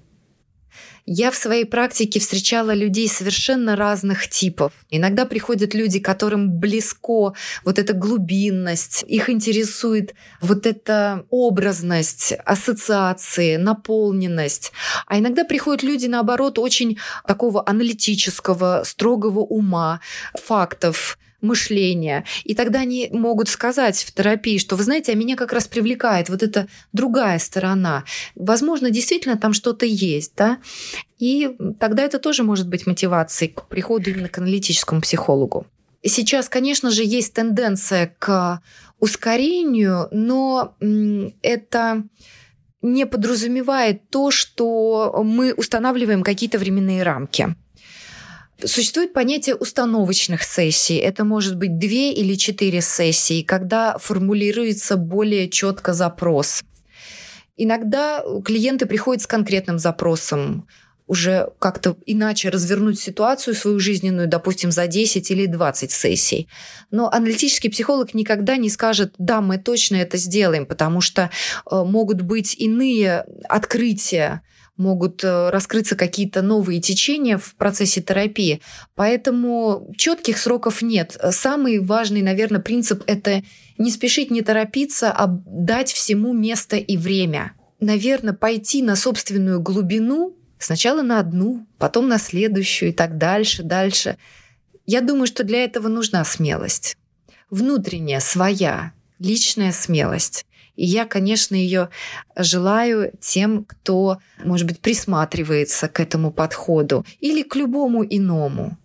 Я 1.11 1.31
в 1.31 1.35
своей 1.35 1.65
практике 1.65 2.19
встречала 2.19 2.71
людей 2.71 3.09
совершенно 3.09 3.75
разных 3.75 4.27
типов. 4.29 4.73
Иногда 4.91 5.25
приходят 5.25 5.73
люди, 5.73 5.99
которым 5.99 6.59
близко 6.59 7.33
вот 7.65 7.79
эта 7.79 7.93
глубинность, 7.93 9.03
их 9.07 9.27
интересует 9.31 10.13
вот 10.39 10.67
эта 10.67 11.25
образность, 11.31 12.33
ассоциации, 12.45 13.55
наполненность. 13.55 14.71
А 15.07 15.17
иногда 15.17 15.45
приходят 15.45 15.81
люди, 15.81 16.05
наоборот, 16.05 16.59
очень 16.59 16.99
такого 17.25 17.67
аналитического, 17.67 18.83
строгого 18.85 19.39
ума, 19.39 20.01
фактов, 20.35 21.17
мышления. 21.41 22.25
И 22.43 22.55
тогда 22.55 22.79
они 22.79 23.09
могут 23.11 23.49
сказать 23.49 23.97
в 23.97 24.13
терапии, 24.13 24.57
что, 24.57 24.75
вы 24.75 24.83
знаете, 24.83 25.11
а 25.11 25.15
меня 25.15 25.35
как 25.35 25.53
раз 25.53 25.67
привлекает 25.67 26.29
вот 26.29 26.43
эта 26.43 26.67
другая 26.93 27.39
сторона. 27.39 28.03
Возможно, 28.35 28.89
действительно 28.89 29.37
там 29.37 29.53
что-то 29.53 29.85
есть, 29.85 30.33
да? 30.35 30.59
И 31.17 31.55
тогда 31.79 32.03
это 32.03 32.19
тоже 32.19 32.43
может 32.43 32.67
быть 32.67 32.87
мотивацией 32.87 33.51
к 33.51 33.67
приходу 33.67 34.09
именно 34.09 34.29
к 34.29 34.37
аналитическому 34.37 35.01
психологу. 35.01 35.65
Сейчас, 36.01 36.47
конечно 36.47 36.91
же, 36.91 37.03
есть 37.03 37.33
тенденция 37.33 38.15
к 38.19 38.61
ускорению, 38.99 40.07
но 40.11 40.75
это 41.41 42.03
не 42.81 43.05
подразумевает 43.05 44.09
то, 44.09 44.31
что 44.31 45.21
мы 45.23 45.53
устанавливаем 45.53 46.23
какие-то 46.23 46.57
временные 46.57 47.03
рамки. 47.03 47.55
Существует 48.63 49.13
понятие 49.13 49.55
установочных 49.55 50.43
сессий. 50.43 50.97
Это 50.97 51.23
может 51.23 51.55
быть 51.55 51.77
две 51.77 52.11
или 52.11 52.35
четыре 52.35 52.81
сессии, 52.81 53.41
когда 53.41 53.97
формулируется 53.97 54.97
более 54.97 55.49
четко 55.49 55.93
запрос. 55.93 56.61
Иногда 57.55 58.23
клиенты 58.43 58.85
приходят 58.85 59.23
с 59.23 59.27
конкретным 59.27 59.79
запросом 59.79 60.67
уже 61.07 61.49
как-то 61.57 61.97
иначе 62.05 62.49
развернуть 62.49 62.99
ситуацию 62.99 63.55
свою 63.55 63.79
жизненную, 63.79 64.27
допустим, 64.27 64.71
за 64.71 64.85
10 64.85 65.31
или 65.31 65.47
20 65.47 65.91
сессий. 65.91 66.47
Но 66.91 67.11
аналитический 67.11 67.71
психолог 67.71 68.13
никогда 68.13 68.57
не 68.57 68.69
скажет, 68.69 69.15
да, 69.17 69.41
мы 69.41 69.57
точно 69.57 69.95
это 69.95 70.17
сделаем, 70.17 70.67
потому 70.67 71.01
что 71.01 71.31
э, 71.69 71.83
могут 71.83 72.21
быть 72.21 72.55
иные 72.55 73.25
открытия, 73.49 74.43
могут 74.79 75.23
э, 75.23 75.49
раскрыться 75.49 75.95
какие-то 75.95 76.41
новые 76.41 76.81
течения 76.81 77.37
в 77.37 77.53
процессе 77.55 78.01
терапии. 78.01 78.61
Поэтому 78.95 79.93
четких 79.97 80.37
сроков 80.37 80.81
нет. 80.81 81.17
Самый 81.31 81.79
важный, 81.79 82.21
наверное, 82.21 82.61
принцип– 82.61 83.03
это 83.07 83.43
не 83.77 83.91
спешить, 83.91 84.31
не 84.31 84.41
торопиться, 84.41 85.11
а 85.11 85.27
дать 85.27 85.91
всему 85.91 86.33
место 86.33 86.77
и 86.77 86.97
время. 86.97 87.51
Наверное, 87.79 88.33
пойти 88.33 88.81
на 88.81 88.95
собственную 88.95 89.61
глубину 89.61 90.35
сначала 90.57 91.01
на 91.01 91.19
одну, 91.19 91.67
потом 91.77 92.07
на 92.07 92.17
следующую 92.17 92.89
и 92.89 92.93
так 92.93 93.17
дальше, 93.17 93.63
дальше. 93.63 94.17
Я 94.85 95.01
думаю, 95.01 95.27
что 95.27 95.43
для 95.43 95.63
этого 95.63 95.87
нужна 95.87 96.23
смелость. 96.25 96.97
Внутренняя, 97.49 98.19
своя, 98.19 98.93
личная 99.19 99.71
смелость. 99.71 100.45
И 100.79 100.85
я, 100.85 101.05
конечно, 101.05 101.55
ее 101.55 101.89
желаю 102.37 103.11
тем, 103.19 103.65
кто, 103.65 104.19
может 104.45 104.65
быть, 104.65 104.79
присматривается 104.79 105.89
к 105.89 105.99
этому 105.99 106.31
подходу 106.31 107.05
или 107.19 107.43
к 107.43 107.57
любому 107.57 108.05
иному. 108.05 108.77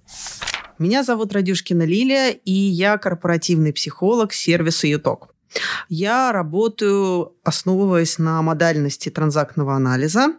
Меня 0.80 1.04
зовут 1.04 1.32
Радюшкина 1.32 1.84
Лилия, 1.84 2.30
и 2.30 2.50
я 2.50 2.98
корпоративный 2.98 3.72
психолог 3.72 4.32
сервиса 4.32 4.88
«Юток». 4.88 5.33
Я 5.88 6.32
работаю, 6.32 7.34
основываясь 7.44 8.18
на 8.18 8.42
модальности 8.42 9.08
транзактного 9.08 9.75
анализа, 9.75 10.34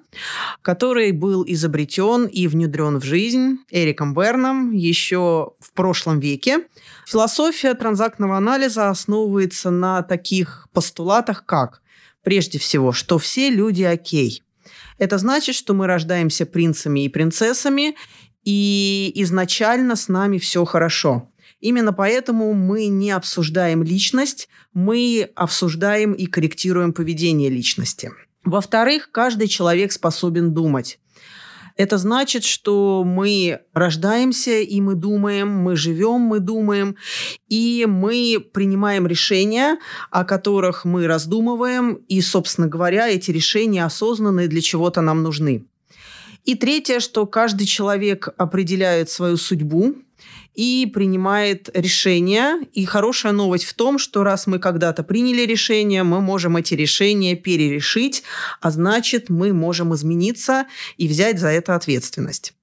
который 0.61 1.11
был 1.11 1.43
изобретен 1.47 2.25
и 2.25 2.47
внедрен 2.47 2.99
в 2.99 3.03
жизнь 3.03 3.59
Эриком 3.69 4.13
Берном 4.13 4.71
еще 4.71 5.51
в 5.59 5.71
прошлом 5.73 6.19
веке. 6.19 6.67
Философия 7.07 7.73
транзактного 7.73 8.37
анализа 8.37 8.89
основывается 8.89 9.69
на 9.69 10.01
таких 10.03 10.67
постулатах, 10.73 11.45
как 11.45 11.81
прежде 12.23 12.59
всего, 12.59 12.91
что 12.91 13.17
все 13.17 13.49
люди 13.49 13.83
окей. 13.83 14.43
Это 14.97 15.17
значит, 15.17 15.55
что 15.55 15.73
мы 15.73 15.87
рождаемся 15.87 16.45
принцами 16.45 17.05
и 17.05 17.09
принцессами, 17.09 17.95
и 18.43 19.11
изначально 19.15 19.95
с 19.95 20.07
нами 20.07 20.37
все 20.37 20.65
хорошо. 20.65 21.29
Именно 21.65 21.93
поэтому 21.93 22.53
мы 22.53 22.85
не 22.85 23.09
обсуждаем 23.09 23.81
личность, 23.81 24.49
мы 24.75 25.31
обсуждаем 25.35 26.13
и 26.13 26.27
корректируем 26.27 26.93
поведение 26.93 27.49
личности. 27.49 28.11
Во-вторых, 28.43 29.09
каждый 29.11 29.47
человек 29.47 29.91
способен 29.91 30.53
думать. 30.53 30.99
Это 31.75 31.97
значит, 31.97 32.43
что 32.43 33.03
мы 33.03 33.61
рождаемся, 33.73 34.59
и 34.59 34.79
мы 34.79 34.93
думаем, 34.93 35.49
мы 35.49 35.75
живем, 35.75 36.21
мы 36.21 36.39
думаем, 36.39 36.97
и 37.49 37.87
мы 37.89 38.37
принимаем 38.53 39.07
решения, 39.07 39.79
о 40.11 40.23
которых 40.23 40.85
мы 40.85 41.07
раздумываем, 41.07 41.95
и, 42.07 42.21
собственно 42.21 42.67
говоря, 42.67 43.09
эти 43.09 43.31
решения 43.31 43.83
осознанные 43.83 44.47
для 44.47 44.61
чего-то 44.61 45.01
нам 45.01 45.23
нужны. 45.23 45.65
И 46.45 46.55
третье, 46.55 46.99
что 46.99 47.25
каждый 47.25 47.65
человек 47.65 48.29
определяет 48.37 49.09
свою 49.09 49.37
судьбу, 49.37 49.95
и 50.55 50.89
принимает 50.93 51.69
решения. 51.73 52.61
И 52.73 52.85
хорошая 52.85 53.33
новость 53.33 53.65
в 53.65 53.73
том, 53.73 53.99
что 53.99 54.23
раз 54.23 54.47
мы 54.47 54.59
когда-то 54.59 55.03
приняли 55.03 55.41
решение, 55.41 56.03
мы 56.03 56.21
можем 56.21 56.57
эти 56.57 56.73
решения 56.73 57.35
перерешить, 57.35 58.23
а 58.61 58.71
значит, 58.71 59.29
мы 59.29 59.53
можем 59.53 59.93
измениться 59.93 60.65
и 60.97 61.07
взять 61.07 61.39
за 61.39 61.49
это 61.49 61.75
ответственность. 61.75 62.53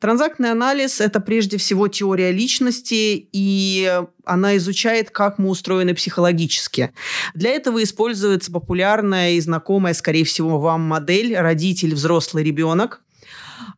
Транзактный 0.00 0.50
анализ– 0.50 1.00
это 1.02 1.20
прежде 1.20 1.58
всего 1.58 1.86
теория 1.86 2.32
личности, 2.32 3.28
и 3.32 4.02
она 4.24 4.56
изучает, 4.56 5.10
как 5.10 5.38
мы 5.38 5.50
устроены 5.50 5.94
психологически. 5.94 6.92
Для 7.34 7.50
этого 7.50 7.82
используется 7.82 8.50
популярная 8.50 9.32
и 9.32 9.40
знакомая, 9.40 9.92
скорее 9.92 10.24
всего, 10.24 10.58
вам 10.58 10.80
модель 10.80 11.36
«родитель, 11.36 11.94
взрослый 11.94 12.42
ребенок», 12.42 13.02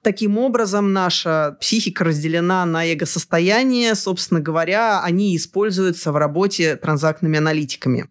Таким 0.00 0.38
образом, 0.38 0.92
наша 0.92 1.56
психика 1.60 2.04
разделена 2.04 2.64
на 2.66 2.84
эго-состояние. 2.84 3.94
Собственно 3.94 4.40
говоря, 4.40 5.00
они 5.00 5.36
используются 5.36 6.10
в 6.10 6.16
работе 6.16 6.76
транзактными 6.76 7.38
аналитиками. 7.38 8.08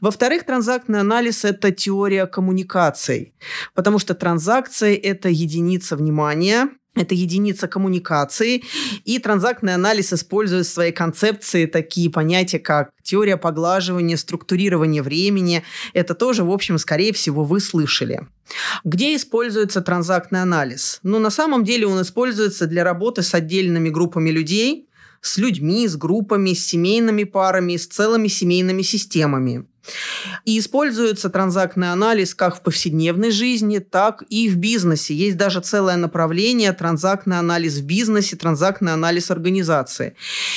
Во-вторых, 0.00 0.44
транзактный 0.44 1.00
анализ– 1.00 1.44
это 1.44 1.70
теория 1.70 2.26
коммуникаций, 2.26 3.34
потому 3.74 3.98
что 3.98 4.14
транзакции– 4.14 4.96
это 4.96 5.28
единица 5.28 5.96
внимания, 5.96 6.70
это 6.94 7.14
единица 7.14 7.68
коммуникации, 7.68 8.64
и 9.04 9.18
транзактный 9.18 9.74
анализ 9.74 10.12
использует 10.12 10.66
в 10.66 10.72
своей 10.72 10.92
концепции 10.92 11.66
такие 11.66 12.10
понятия, 12.10 12.58
как 12.58 12.90
теория 13.02 13.36
поглаживания, 13.36 14.16
структурирование 14.16 15.02
времени. 15.02 15.62
Это 15.94 16.14
тоже, 16.14 16.44
в 16.44 16.50
общем, 16.50 16.78
скорее 16.78 17.12
всего, 17.12 17.44
вы 17.44 17.60
слышали. 17.60 18.26
Где 18.84 19.16
используется 19.16 19.80
транзактный 19.80 20.42
анализ? 20.42 21.00
Ну, 21.02 21.18
на 21.18 21.30
самом 21.30 21.64
деле 21.64 21.86
он 21.86 22.02
используется 22.02 22.66
для 22.66 22.84
работы 22.84 23.22
с 23.22 23.34
отдельными 23.34 23.88
группами 23.88 24.30
людей, 24.30 24.88
с 25.22 25.38
людьми, 25.38 25.88
с 25.88 25.96
группами, 25.96 26.52
с 26.52 26.66
семейными 26.66 27.24
парами, 27.24 27.76
с 27.76 27.86
целыми 27.86 28.28
семейными 28.28 28.82
системами. 28.82 29.66
И 30.44 30.58
используется 30.58 31.30
транзактный 31.30 31.90
анализ 31.92 32.34
как 32.34 32.56
в 32.56 32.62
повседневной 32.62 33.30
жизни, 33.30 33.78
так 33.78 34.22
и 34.28 34.48
в 34.48 34.56
бизнесе. 34.56 35.14
Есть 35.14 35.36
даже 35.36 35.60
целое 35.60 35.96
направление 35.96 36.72
транзактный 36.72 37.38
анализ 37.38 37.78
в 37.78 37.84
бизнесе, 37.84 38.36
транзактный 38.36 38.92
анализ 38.92 39.30
организации. 39.30 40.14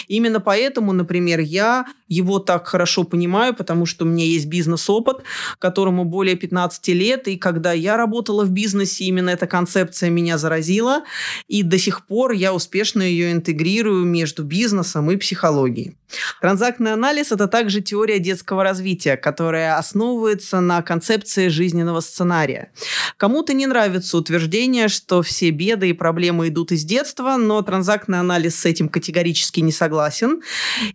Именно 0.08 0.40
поэтому, 0.40 0.94
например, 0.94 1.40
я 1.40 1.86
его 2.08 2.40
так 2.40 2.68
хорошо 2.68 3.04
понимаю, 3.04 3.56
потому 3.56 3.86
что 3.86 4.06
у 4.06 4.08
меня 4.08 4.26
есть 4.26 4.46
бизнес-опыт, 4.46 5.24
которому 5.60 6.06
более 6.06 6.36
15 6.36 6.88
лет, 6.90 7.28
и 7.28 7.38
когда 7.38 7.74
я 7.74 7.98
работала 7.98 8.44
в 8.44 8.52
бизнесе, 8.52 9.06
именно 9.06 9.32
эта 9.32 9.48
концепция 9.48 10.10
меня 10.10 10.38
заразила, 10.38 11.04
и 11.48 11.64
до 11.64 11.78
сих 11.80 12.06
пор 12.06 12.32
я 12.32 12.54
успешно 12.54 13.02
ее 13.02 13.32
интегрирую 13.32 14.06
между 14.06 14.44
бизнесом 14.44 15.10
и 15.10 15.18
психологией. 15.18 15.98
Транзактный 16.42 16.94
анализ– 16.94 17.32
это 17.32 17.48
также 17.48 17.82
теория 17.82 18.20
детского 18.20 18.64
развития, 18.64 19.15
которая 19.18 19.78
основывается 19.78 20.60
на 20.60 20.82
концепции 20.82 21.48
жизненного 21.48 22.00
сценария. 22.00 22.72
Кому-то 23.18 23.54
не 23.54 23.68
нравится 23.68 24.18
утверждение, 24.18 24.88
что 24.88 25.22
все 25.22 25.50
беды 25.50 25.90
и 25.90 25.94
проблемы 25.94 26.50
идут 26.50 26.72
из 26.72 26.84
детства, 26.84 27.38
но 27.38 27.62
транзактный 27.62 28.20
анализ 28.20 28.60
с 28.60 28.66
этим 28.66 28.90
категорически 28.90 29.60
не 29.60 29.72
согласен 29.72 30.42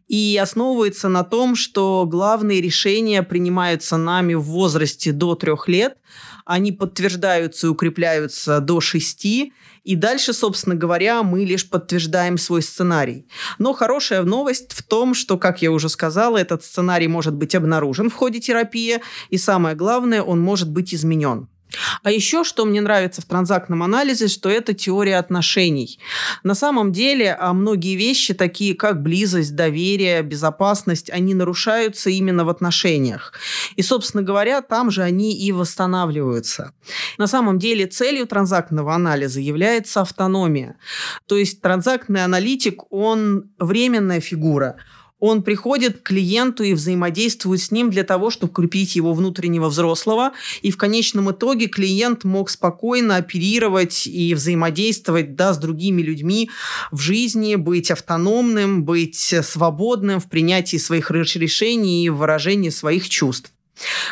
и 0.09 0.39
основывается 0.41 1.09
на 1.09 1.25
том, 1.25 1.57
что 1.57 2.07
главные 2.07 2.61
решения 2.61 3.23
принимаются 3.23 3.97
нами 3.97 4.35
в 4.35 4.43
возрасте 4.43 5.13
до 5.13 5.35
трех 5.35 5.69
лет, 5.69 5.97
они 6.45 6.73
подтверждаются 6.73 7.67
и 7.67 7.71
укрепляются 7.71 8.61
до 8.61 8.81
шести, 8.81 9.53
и 9.85 9.97
дальше, 9.97 10.33
собственно 10.33 10.75
говоря, 10.75 11.23
мы 11.23 11.45
лишь 11.45 11.69
подтверждаем 11.69 12.39
свой 12.39 12.63
сценарий. 12.63 13.27
Но 13.59 13.73
хорошая 13.73 14.23
новость 14.23 14.73
в 14.73 14.83
том, 14.83 15.15
что, 15.15 15.39
как 15.39 15.63
я 15.63 15.71
уже 15.71 15.89
сказала, 15.89 16.39
этот 16.39 16.65
сценарий 16.65 17.09
может 17.09 17.35
быть 17.35 17.55
обнаружен 17.55 18.11
в 18.11 18.15
ходе 18.15 18.41
терапии, 18.41 19.01
и 19.31 19.39
самое 19.39 19.75
главное, 19.75 20.23
он 20.23 20.41
может 20.41 20.71
быть 20.71 20.95
изменен. 20.95 21.49
А 22.03 22.11
еще, 22.11 22.45
что 22.45 22.65
мне 22.65 22.81
нравится 22.81 23.23
в 23.23 23.25
транзактном 23.25 23.83
анализе, 23.83 24.29
что 24.29 24.49
это 24.49 24.75
теория 24.75 25.19
отношений. 25.19 25.99
На 26.43 26.55
самом 26.55 26.93
деле, 26.93 27.37
а 27.39 27.53
многие 27.53 27.97
вещи, 27.97 28.35
такие 28.35 28.75
как 28.75 29.03
близость, 29.03 29.55
доверие, 29.55 30.23
безопасность, 30.23 31.11
они 31.11 31.35
нарушаются 31.35 32.11
именно 32.11 32.45
в 32.45 32.49
отношениях. 32.49 33.33
И, 33.77 33.83
собственно 33.83 34.23
говоря, 34.23 34.63
там 34.63 34.91
же 34.91 35.03
они 35.03 35.37
и 35.37 35.53
восстанавливаются. 35.53 36.73
На 37.19 37.27
самом 37.27 37.59
деле, 37.59 37.87
целью 37.87 38.27
транзактного 38.27 38.95
анализа 38.95 39.41
является 39.41 40.01
автономия. 40.01 40.77
То 41.27 41.37
есть 41.37 41.61
транзактный 41.61 42.25
аналитик, 42.25 42.93
он 42.93 43.51
временная 43.59 44.21
фигура– 44.21 44.77
он 45.21 45.43
приходит 45.43 45.99
к 45.99 46.03
клиенту 46.03 46.65
и 46.65 46.73
взаимодействует 46.73 47.61
с 47.61 47.71
ним 47.71 47.91
для 47.91 48.03
того, 48.03 48.31
чтобы 48.31 48.53
крепить 48.53 48.97
его 48.97 49.13
внутреннего 49.13 49.69
взрослого. 49.69 50.33
И 50.63 50.71
в 50.71 50.77
конечном 50.77 51.31
итоге 51.31 51.67
клиент 51.67 52.25
мог 52.25 52.51
спокойно 52.51 53.17
оперировать 53.17 54.07
и 54.07 54.35
взаимодействовать 54.35 55.37
да, 55.37 55.53
с 55.53 55.59
другими 55.59 56.03
людьми 56.03 56.51
в 56.91 56.99
жизни, 56.99 57.55
быть 57.55 57.91
автономным, 57.91 58.85
быть 58.85 59.35
свободным 59.43 60.21
в 60.21 60.29
принятии 60.29 60.79
своих 60.79 61.11
решений 61.11 62.07
и 62.07 62.09
выражении 62.09 62.71
своих 62.71 63.09
чувств. 63.09 63.53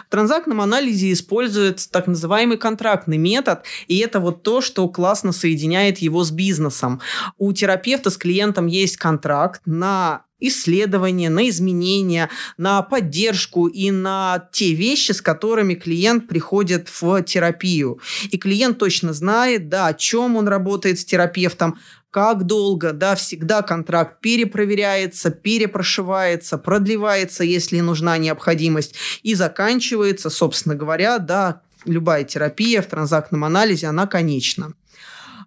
В 0.07 0.11
транзактном 0.11 0.61
анализе 0.61 1.13
используется 1.13 1.91
так 1.91 2.07
называемый 2.07 2.57
контрактный 2.57 3.19
метод, 3.19 3.65
и 3.87 3.99
это 3.99 4.21
вот 4.21 4.43
то, 4.43 4.61
что 4.61 4.89
классно 4.89 5.33
соединяет 5.33 5.99
его 5.99 6.25
с 6.25 6.31
бизнесом. 6.31 7.01
У 7.37 7.53
терапевта 7.53 8.11
с 8.11 8.17
клиентом 8.17 8.67
есть 8.67 8.97
контракт 8.97 9.61
на 9.67 10.23
исследования, 10.41 11.31
на 11.31 11.49
изменения, 11.49 12.31
на 12.57 12.83
поддержку 12.83 13.67
и 13.67 13.91
на 13.91 14.49
те 14.53 14.73
вещи, 14.73 15.13
с 15.13 15.21
которыми 15.21 15.75
клиент 15.75 16.29
приходит 16.29 16.89
в 16.89 17.23
терапию. 17.23 18.01
И 18.31 18.39
клиент 18.39 18.79
точно 18.79 19.13
знает, 19.13 19.69
да, 19.69 19.89
о 19.89 19.95
чем 19.95 20.37
он 20.37 20.49
работает 20.49 20.99
с 20.99 21.05
терапевтом, 21.05 21.79
как 22.11 22.45
долго, 22.45 22.93
да, 22.93 23.15
всегда 23.15 23.63
контракт 23.63 24.21
перепроверяется, 24.21 25.31
перепрошивается, 25.31 26.57
продлевается, 26.57 27.45
если 27.45 27.81
нужна 27.81 28.17
необходимость, 28.17 28.95
и 29.23 29.35
заканчивается, 29.35 30.31
собственно 30.31 30.75
говоря, 30.75 31.19
да, 31.19 31.61
любая 31.85 32.25
терапия 32.25 32.83
в 32.83 32.87
транзактном 32.87 33.45
анализе, 33.45 33.89
она 33.89 34.07
конечна. 34.07 34.73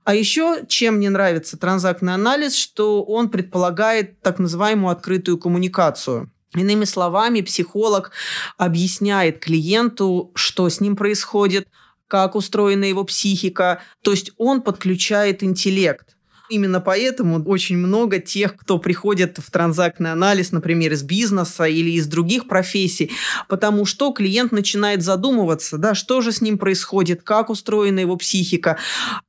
А 0.03 0.15
еще, 0.15 0.65
чем 0.67 0.95
мне 0.95 1.09
нравится 1.09 1.57
транзактный 1.57 2.13
анализ, 2.13 2.55
что 2.55 3.03
он 3.03 3.29
предполагает 3.29 4.21
так 4.21 4.39
называемую 4.39 4.91
открытую 4.91 5.37
коммуникацию. 5.37 6.31
Иными 6.55 6.85
словами, 6.85 7.41
психолог 7.41 8.11
объясняет 8.57 9.39
клиенту, 9.39 10.31
что 10.35 10.67
с 10.67 10.81
ним 10.81 10.95
происходит, 10.95 11.67
как 12.07 12.35
устроена 12.35 12.83
его 12.85 13.05
психика. 13.05 13.81
То 14.01 14.11
есть 14.11 14.31
он 14.37 14.61
подключает 14.61 15.43
интеллект. 15.43 16.17
Именно 16.51 16.81
поэтому 16.81 17.41
очень 17.45 17.77
много 17.77 18.19
тех, 18.19 18.57
кто 18.57 18.77
приходит 18.77 19.37
в 19.37 19.49
транзактный 19.49 20.11
анализ, 20.11 20.51
например, 20.51 20.91
из 20.91 21.01
бизнеса 21.01 21.63
или 21.63 21.91
из 21.91 22.07
других 22.07 22.49
профессий, 22.49 23.09
потому 23.47 23.85
что 23.85 24.11
клиент 24.11 24.51
начинает 24.51 25.01
задумываться, 25.01 25.77
да, 25.77 25.95
что 25.95 26.19
же 26.19 26.33
с 26.33 26.41
ним 26.41 26.57
происходит, 26.57 27.23
как 27.23 27.49
устроена 27.49 27.99
его 27.99 28.17
психика, 28.17 28.77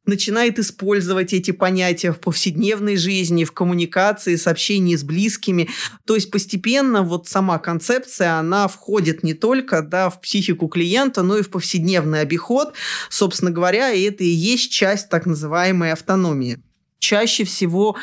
начинает 0.05 0.59
использовать 0.59 1.33
эти 1.33 1.53
понятия 1.53 2.11
в 2.11 2.19
повседневной 2.19 2.97
жизни, 2.97 3.45
в 3.45 3.53
коммуникации, 3.53 4.35
сообщении 4.35 4.97
с 4.97 5.05
близкими. 5.05 5.69
То 6.05 6.17
есть 6.17 6.29
постепенно 6.33 7.03
вот 7.05 7.29
сама 7.29 7.61
концепция, 7.61 8.41
она 8.41 8.67
входит 8.67 9.23
не 9.23 9.35
только 9.35 9.83
да, 9.83 10.11
в 10.11 10.21
психику 10.21 10.67
клиента, 10.67 11.23
но 11.23 11.39
и 11.39 11.43
в 11.43 11.51
повседневный 11.51 12.21
обиход, 12.21 12.75
собственно 13.11 13.53
говоря, 13.53 13.93
и 13.93 14.03
это 14.03 14.25
и 14.25 14.27
есть 14.27 14.73
часть 14.73 15.09
так 15.09 15.25
называемой 15.25 15.93
автономии. 15.93 16.61
Чаще 17.03 17.43
всего 17.43 17.97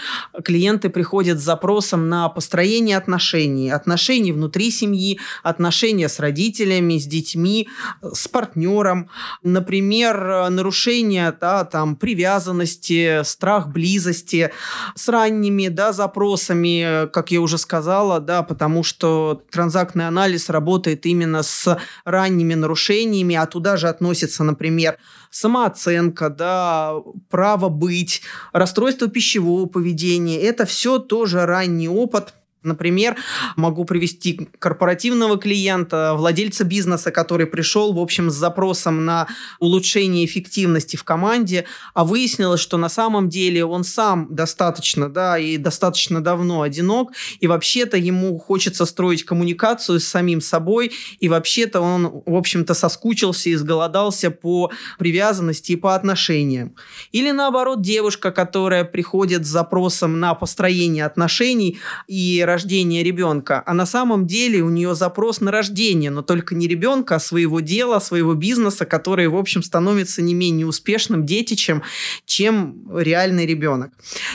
клиенты 0.44 0.90
приходят 0.90 1.40
с 1.40 1.44
запросом 1.44 2.10
на 2.10 2.28
построение 2.28 2.98
отношений, 2.98 3.70
отношений 3.70 4.34
внутри 4.34 4.72
семьи, 4.72 5.22
отношения 5.42 6.10
с 6.10 6.20
родителями, 6.20 6.98
с 6.98 7.06
детьми, 7.06 7.70
с 8.02 8.28
партнером. 8.28 9.10
Например, 9.42 10.50
нарушение 10.50 11.32
да, 11.32 11.64
там, 11.64 11.96
привязанности, 11.96 13.24
страх 13.24 13.70
близости 13.70 14.52
с 14.96 15.08
ранними 15.08 15.70
да, 15.70 15.94
запросами, 15.94 17.08
как 17.08 17.32
я 17.32 17.40
уже 17.40 17.58
сказала, 17.58 18.20
да, 18.20 18.44
потому 18.44 18.84
что 18.84 19.42
транзактный 19.50 20.08
анализ 20.08 20.50
работает 20.50 21.06
именно 21.06 21.42
с 21.42 21.80
ранними 22.04 22.54
нарушениями, 22.54 23.38
а 23.38 23.46
туда 23.46 23.78
же 23.78 23.88
относится, 23.88 24.44
например, 24.44 24.98
самооценка, 25.30 26.30
да, 26.30 26.96
право 27.30 27.70
быть, 27.70 28.22
расстройство 28.52 29.08
пищевого 29.08 29.66
поведения. 29.66 30.42
Это 30.42 30.66
все 30.66 31.00
тоже 31.00 31.46
ранний 31.46 31.90
опыт 31.90 32.34
Например, 32.62 33.16
могу 33.56 33.86
привести 33.86 34.50
корпоративного 34.60 35.38
клиента, 35.38 36.14
владельца 36.18 36.66
бизнеса, 36.66 37.10
который 37.10 37.48
пришел, 37.48 37.94
в 37.94 38.00
общем, 38.00 38.30
с 38.30 38.34
запросом 38.34 39.06
на 39.06 39.28
улучшение 39.60 40.26
эффективности 40.26 40.98
в 40.98 41.06
команде, 41.06 41.66
а 41.94 42.04
выяснилось, 42.04 42.60
что 42.60 42.78
на 42.78 42.90
самом 42.90 43.30
деле 43.30 43.64
он 43.64 43.86
сам 43.86 44.28
достаточно, 44.30 45.08
да, 45.08 45.40
и 45.40 45.56
достаточно 45.56 46.22
давно 46.22 46.62
одинок, 46.62 47.14
и 47.40 47.48
вообще-то 47.48 47.96
ему 47.96 48.38
хочется 48.38 48.86
строить 48.86 49.24
коммуникацию 49.24 50.02
с 50.02 50.04
самим 50.04 50.42
собой, 50.42 50.92
и 51.22 51.30
вообще-то 51.30 51.80
он, 51.80 52.24
в 52.26 52.36
общем-то, 52.36 52.74
соскучился 52.74 53.50
и 53.50 53.56
сголодался 53.56 54.32
по 54.32 54.70
привязанности 54.98 55.72
и 55.72 55.76
по 55.78 55.96
отношениям. 55.96 56.76
Или 57.14 57.32
наоборот, 57.32 57.82
девушка, 57.82 58.32
которая 58.32 58.84
приходит 58.84 59.46
с 59.46 59.50
запросом 59.50 60.20
на 60.20 60.34
построение 60.34 61.06
отношений 61.06 61.80
и 62.08 62.44
рождения 62.50 63.04
ребенка, 63.04 63.64
а 63.66 63.74
на 63.74 63.86
самом 63.86 64.28
деле 64.28 64.62
у 64.62 64.70
нее 64.70 64.96
запрос 64.96 65.42
на 65.42 65.52
рождение, 65.52 66.12
но 66.12 66.22
только 66.22 66.56
не 66.56 66.68
ребенка, 66.68 67.16
а 67.16 67.20
своего 67.20 67.60
дела, 67.60 68.00
своего 68.00 68.34
бизнеса, 68.34 68.86
который, 68.86 69.28
в 69.28 69.36
общем, 69.36 69.64
становится 69.64 70.22
не 70.22 70.34
менее 70.34 70.68
успешным 70.68 71.26
детичем, 71.26 71.84
чем 72.26 72.90
реальный 72.94 73.46
ребенок. 73.46 73.92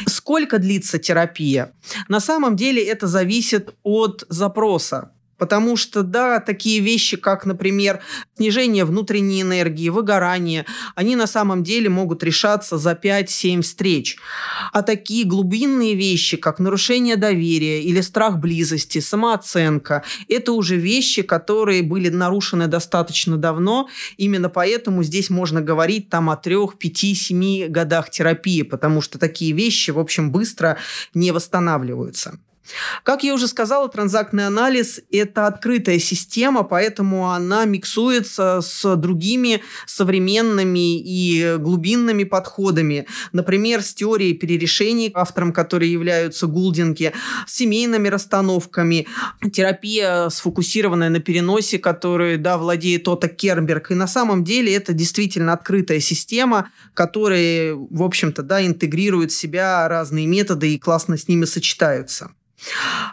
Сколько 0.07 0.59
длится 0.59 0.99
терапия? 0.99 1.73
На 2.09 2.21
самом 2.21 2.57
деле 2.57 2.83
это 2.83 3.07
зависит 3.07 3.75
от 3.83 4.25
запроса. 4.29 5.11
Потому 5.39 5.77
что, 5.77 6.03
да, 6.03 6.41
такие 6.41 6.81
вещи, 6.81 7.17
как, 7.17 7.45
например, 7.45 8.01
снижение 8.37 8.85
внутренней 8.85 9.43
энергии, 9.43 9.89
выгорание, 9.89 10.65
они 10.95 11.17
на 11.17 11.27
самом 11.27 11.63
деле 11.63 11.89
могут 11.89 12.23
решаться 12.23 12.79
за 12.79 12.93
5-7 12.93 13.63
встреч. 13.63 14.17
А 14.73 14.83
такие 14.83 15.25
глубинные 15.25 15.95
вещи, 15.95 16.37
как 16.37 16.59
нарушение 16.59 17.17
доверия 17.17 17.83
или 17.83 18.01
страх 18.01 18.39
близости, 18.39 19.01
самооценка, 19.01 20.05
это 20.29 20.53
уже 20.53 20.77
вещи, 20.77 21.23
которые 21.23 21.83
были 21.83 22.09
нарушены 22.09 22.67
достаточно 22.67 23.37
давно. 23.37 23.89
Именно 24.17 24.49
поэтому 24.49 25.03
здесь 25.03 25.31
можно 25.31 25.61
говорить 25.61 26.09
там 26.11 26.31
о 26.31 26.37
3, 26.37 26.57
5, 26.79 26.97
7 27.17 27.69
годах 27.69 28.11
терапии, 28.11 28.63
потому 28.63 29.01
что 29.01 29.19
такие 29.19 29.53
вещи, 29.53 29.91
в 29.91 29.99
общем, 29.99 30.31
быстро 30.31 30.79
не 31.13 31.33
восстанавливаются. 31.33 32.39
Как 33.03 33.23
я 33.23 33.35
уже 33.35 33.49
сказала, 33.49 33.89
транзактный 33.89 34.47
анализ– 34.47 35.01
это 35.11 35.47
открытая 35.47 35.99
система, 35.99 36.63
поэтому 36.63 37.31
она 37.31 37.65
миксуется 37.67 38.61
с 38.63 38.97
другими 38.97 39.63
современными 39.87 40.99
и 40.99 41.57
глубинными 41.59 42.25
подходами. 42.25 43.07
Например, 43.33 43.83
с 43.83 43.93
теорией 43.95 44.35
перерешений, 44.35 45.11
автором 45.15 45.53
которой 45.53 45.89
являются 45.89 46.47
Гулдинги, 46.47 47.13
с 47.47 47.55
семейными 47.55 48.09
расстановками, 48.09 49.07
терапия, 49.53 50.29
сфокусированная 50.31 51.11
на 51.11 51.21
переносе, 51.21 51.79
которой 51.79 52.39
да, 52.39 52.57
владеет 52.57 53.05
Тота 53.05 53.29
Кернберг. 53.29 53.91
И 53.91 53.95
на 53.95 54.07
самом 54.07 54.45
деле 54.45 54.75
это 54.75 54.93
действительно 54.93 55.53
открытая 55.53 56.01
система, 56.01 56.71
которая, 56.95 57.75
в 57.75 58.03
общем-то, 58.03 58.43
да, 58.43 58.65
интегрирует 58.65 59.33
в 59.33 59.37
себя 59.37 59.87
разные 59.89 60.27
методы 60.27 60.75
и 60.75 60.79
классно 60.79 61.19
с 61.19 61.29
ними 61.29 61.45
сочетаются. 61.45 62.31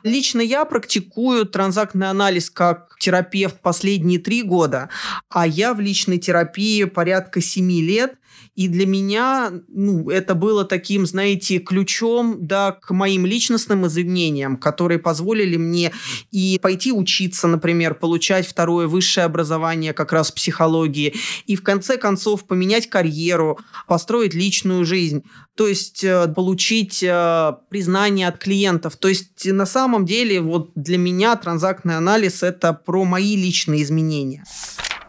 Лично 0.04 0.42
я 0.42 0.66
практикую 0.66 1.46
транзактный 1.46 2.10
анализ 2.10 2.50
как 2.50 2.96
терапевт 3.00 3.60
последние 3.62 4.20
три 4.20 4.44
года, 4.44 4.90
а 5.30 5.46
я 5.48 5.74
в 5.74 5.80
личной 5.80 6.18
терапии 6.18 6.84
порядка 6.86 7.42
семи 7.42 7.82
лет. 7.82 8.16
И 8.56 8.68
для 8.68 8.86
меня 8.86 9.52
ну, 9.68 10.10
это 10.10 10.36
было 10.36 10.66
таким, 10.66 11.06
знаете, 11.06 11.60
ключом 11.60 12.46
да, 12.46 12.72
к 12.74 12.92
моим 12.92 13.26
личностным 13.26 13.88
изменениям, 13.88 14.58
которые 14.58 15.00
позволили 15.00 15.58
мне 15.58 15.92
и 16.32 16.60
пойти 16.62 16.92
учиться, 16.92 17.48
например, 17.48 17.96
получать 17.96 18.48
второе 18.48 18.88
высшее 18.88 19.26
образование 19.26 19.94
как 19.94 20.12
раз 20.12 20.32
в 20.32 20.36
психологии, 20.36 21.14
и 21.46 21.56
в 21.56 21.64
конце 21.64 21.98
концов 21.98 22.46
поменять 22.46 22.90
карьеру, 22.90 23.60
построить 23.88 24.34
личную 24.34 24.86
жизнь, 24.86 25.24
то 25.56 25.68
есть 25.68 26.04
э, 26.04 26.28
получить 26.28 27.04
э, 27.04 27.54
признание 27.70 28.28
от 28.28 28.38
клиентов. 28.38 28.96
То 28.98 29.08
есть 29.08 29.46
на 29.46 29.66
самом 29.66 30.06
деле 30.06 30.42
вот 30.42 30.72
для 30.76 30.98
меня 30.98 31.36
транзактный 31.36 31.98
анализ– 31.98 32.44
это 32.44 32.74
про 32.74 33.06
мои 33.06 33.36
личные 33.36 33.84
изменения. 33.84 34.44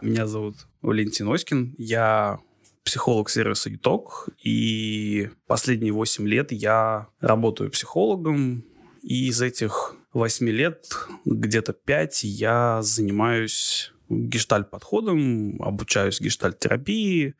Меня 0.01 0.27
зовут 0.27 0.67
Валентин 0.81 1.31
Оськин. 1.31 1.75
Я 1.77 2.39
психолог 2.83 3.29
сервиса 3.29 3.69
ЮТОК, 3.69 4.29
и 4.43 5.29
последние 5.47 5.93
8 5.93 6.27
лет 6.27 6.51
я 6.51 7.07
работаю 7.19 7.71
психологом, 7.71 8.65
и 9.01 9.27
из 9.27 9.41
этих 9.41 9.95
8 10.13 10.49
лет 10.49 10.85
где-то 11.25 11.73
5 11.73 12.23
я 12.23 12.81
занимаюсь 12.81 13.91
гештальт-подходом, 14.09 15.61
обучаюсь 15.61 16.21
гештальт-терапии, 16.21 17.35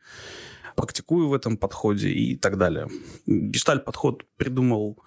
практикую 0.76 1.28
в 1.28 1.34
этом 1.34 1.56
подходе 1.56 2.08
и 2.08 2.36
так 2.36 2.58
далее. 2.58 2.88
Гештальт-подход 3.26 4.24
придумал 4.36 4.98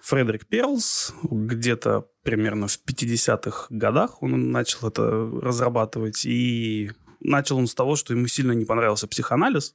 Фредерик 0.00 0.46
Перлс 0.46 1.12
где-то 1.22 2.06
примерно 2.22 2.68
в 2.68 2.78
50-х 2.86 3.66
годах 3.70 4.22
он 4.22 4.50
начал 4.52 4.88
это 4.88 5.02
разрабатывать, 5.42 6.24
и 6.24 6.92
Начал 7.20 7.58
он 7.58 7.66
с 7.66 7.74
того, 7.74 7.96
что 7.96 8.14
ему 8.14 8.26
сильно 8.26 8.52
не 8.52 8.64
понравился 8.64 9.06
психоанализ. 9.06 9.74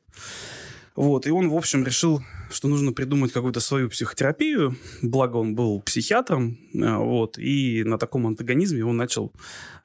Вот, 0.95 1.25
и 1.25 1.32
он, 1.32 1.49
в 1.49 1.56
общем, 1.56 1.84
решил, 1.84 2.21
что 2.51 2.67
нужно 2.67 2.93
придумать 2.93 3.32
какую-то 3.32 3.60
свою 3.60 3.89
психотерапию. 3.89 4.75
Благо, 5.01 5.38
он 5.38 5.56
был 5.56 5.82
психиатром. 5.82 6.60
Э, 6.75 6.97
вот, 6.97 7.39
и 7.39 7.84
на 7.84 7.97
таком 7.97 8.27
антагонизме 8.27 8.86
он 8.86 8.97
начал 8.97 9.34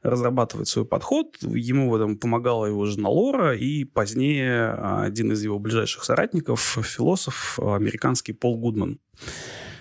разрабатывать 0.03 0.69
свой 0.69 0.85
подход. 0.85 1.39
Ему 1.41 1.89
в 1.89 1.95
этом 1.95 2.19
помогала 2.19 2.67
его 2.67 2.85
жена 2.85 3.09
Лора, 3.09 3.57
и 3.57 3.85
позднее 3.85 4.73
один 4.73 5.33
из 5.33 5.43
его 5.43 5.59
ближайших 5.59 6.05
соратников, 6.05 6.79
философ 6.83 7.59
американский 7.59 8.35
Пол 8.35 8.59
Гудман 8.59 8.99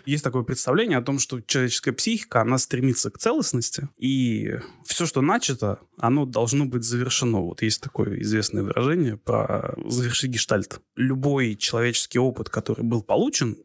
есть 0.07 0.23
такое 0.23 0.43
представление 0.43 0.97
о 0.97 1.01
том, 1.01 1.19
что 1.19 1.41
человеческая 1.41 1.91
психика, 1.91 2.41
она 2.41 2.57
стремится 2.57 3.11
к 3.11 3.17
целостности, 3.17 3.89
и 3.97 4.55
все, 4.85 5.05
что 5.05 5.21
начато, 5.21 5.79
оно 5.97 6.25
должно 6.25 6.65
быть 6.65 6.83
завершено. 6.83 7.41
Вот 7.41 7.61
есть 7.61 7.81
такое 7.81 8.21
известное 8.21 8.63
выражение 8.63 9.17
про 9.17 9.75
завершить 9.85 10.31
гештальт. 10.31 10.79
Любой 10.95 11.55
человеческий 11.55 12.19
опыт, 12.19 12.49
который 12.49 12.83
был 12.83 13.03
получен, 13.03 13.57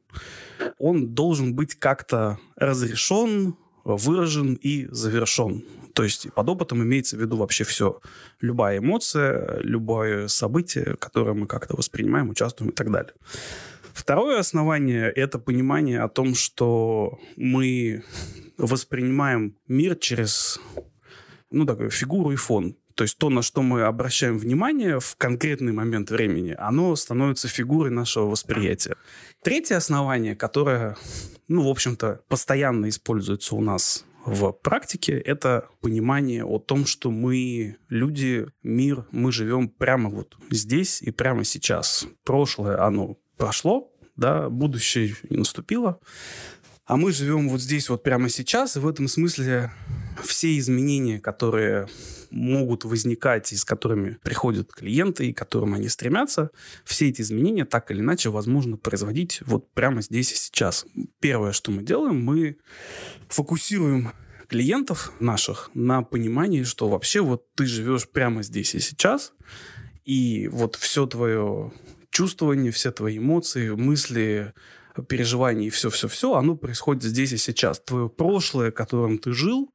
он 0.78 1.14
должен 1.14 1.54
быть 1.54 1.76
как-то 1.76 2.38
разрешен, 2.56 3.54
выражен 3.84 4.54
и 4.54 4.88
завершен. 4.90 5.64
То 5.94 6.04
есть 6.04 6.32
под 6.32 6.48
опытом 6.48 6.82
имеется 6.82 7.16
в 7.16 7.20
виду 7.20 7.36
вообще 7.36 7.64
все. 7.64 8.00
Любая 8.40 8.78
эмоция, 8.78 9.60
любое 9.60 10.26
событие, 10.28 10.96
которое 10.98 11.34
мы 11.34 11.46
как-то 11.46 11.76
воспринимаем, 11.76 12.30
участвуем 12.30 12.70
и 12.70 12.74
так 12.74 12.90
далее. 12.90 13.12
Второе 13.94 14.38
основание— 14.38 15.10
это 15.16 15.38
понимание 15.38 16.00
о 16.00 16.08
том, 16.08 16.34
что 16.34 17.18
мы 17.36 18.04
воспринимаем 18.58 19.56
мир 19.68 19.96
через 19.96 20.60
ну, 21.50 21.66
такую 21.66 21.90
фигуру 21.90 22.32
и 22.32 22.36
фон. 22.36 22.76
То 22.94 23.04
есть 23.04 23.18
то, 23.18 23.30
на 23.30 23.42
что 23.42 23.62
мы 23.62 23.82
обращаем 23.82 24.38
внимание 24.38 25.00
в 25.00 25.16
конкретный 25.16 25.72
момент 25.72 26.10
времени, 26.10 26.54
оно 26.58 26.94
становится 26.96 27.48
фигурой 27.48 27.90
нашего 27.90 28.26
восприятия. 28.26 28.96
Третье 29.42 29.76
основание, 29.76 30.36
которое, 30.36 30.96
ну, 31.48 31.62
в 31.62 31.68
общем-то, 31.68 32.20
постоянно 32.28 32.88
используется 32.88 33.54
у 33.54 33.60
нас 33.60 34.04
в 34.24 34.52
практике, 34.52 35.18
это 35.18 35.68
понимание 35.80 36.44
о 36.44 36.58
том, 36.58 36.86
что 36.86 37.10
мы 37.10 37.76
люди, 37.88 38.46
мир, 38.62 39.06
мы 39.10 39.32
живем 39.32 39.68
прямо 39.68 40.10
вот 40.10 40.36
здесь 40.50 41.02
и 41.02 41.10
прямо 41.10 41.44
сейчас. 41.44 42.06
Прошлое, 42.24 42.84
оно 42.84 43.16
прошло, 43.36 43.92
да, 44.16 44.48
будущее 44.48 45.16
наступило. 45.30 46.00
А 46.84 46.96
мы 46.96 47.12
живем 47.12 47.48
вот 47.48 47.60
здесь 47.60 47.88
вот 47.88 48.02
прямо 48.02 48.28
сейчас, 48.28 48.76
и 48.76 48.80
в 48.80 48.88
этом 48.88 49.08
смысле 49.08 49.72
все 50.22 50.58
изменения, 50.58 51.20
которые 51.20 51.88
могут 52.30 52.84
возникать 52.84 53.52
и 53.52 53.56
с 53.56 53.64
которыми 53.64 54.18
приходят 54.22 54.72
клиенты, 54.72 55.28
и 55.28 55.32
к 55.32 55.38
которым 55.38 55.74
они 55.74 55.88
стремятся, 55.88 56.50
все 56.84 57.08
эти 57.08 57.22
изменения 57.22 57.64
так 57.64 57.90
или 57.90 58.00
иначе 58.00 58.30
возможно 58.30 58.76
производить 58.76 59.40
вот 59.46 59.72
прямо 59.72 60.02
здесь 60.02 60.32
и 60.32 60.36
сейчас. 60.36 60.84
Первое, 61.20 61.52
что 61.52 61.70
мы 61.70 61.82
делаем, 61.82 62.22
мы 62.22 62.56
фокусируем 63.28 64.12
клиентов 64.48 65.12
наших 65.20 65.70
на 65.74 66.02
понимании, 66.02 66.64
что 66.64 66.88
вообще 66.88 67.20
вот 67.20 67.54
ты 67.54 67.64
живешь 67.64 68.08
прямо 68.08 68.42
здесь 68.42 68.74
и 68.74 68.80
сейчас, 68.80 69.32
и 70.04 70.48
вот 70.48 70.76
все 70.76 71.06
твое 71.06 71.72
чувствования, 72.12 72.70
все 72.70 72.92
твои 72.92 73.18
эмоции, 73.18 73.70
мысли, 73.70 74.54
переживания 75.08 75.66
и 75.66 75.70
все-все-все, 75.70 76.34
оно 76.34 76.54
происходит 76.54 77.02
здесь 77.02 77.32
и 77.32 77.38
сейчас. 77.38 77.80
Твое 77.80 78.08
прошлое, 78.08 78.70
которым 78.70 79.18
ты 79.18 79.32
жил, 79.32 79.72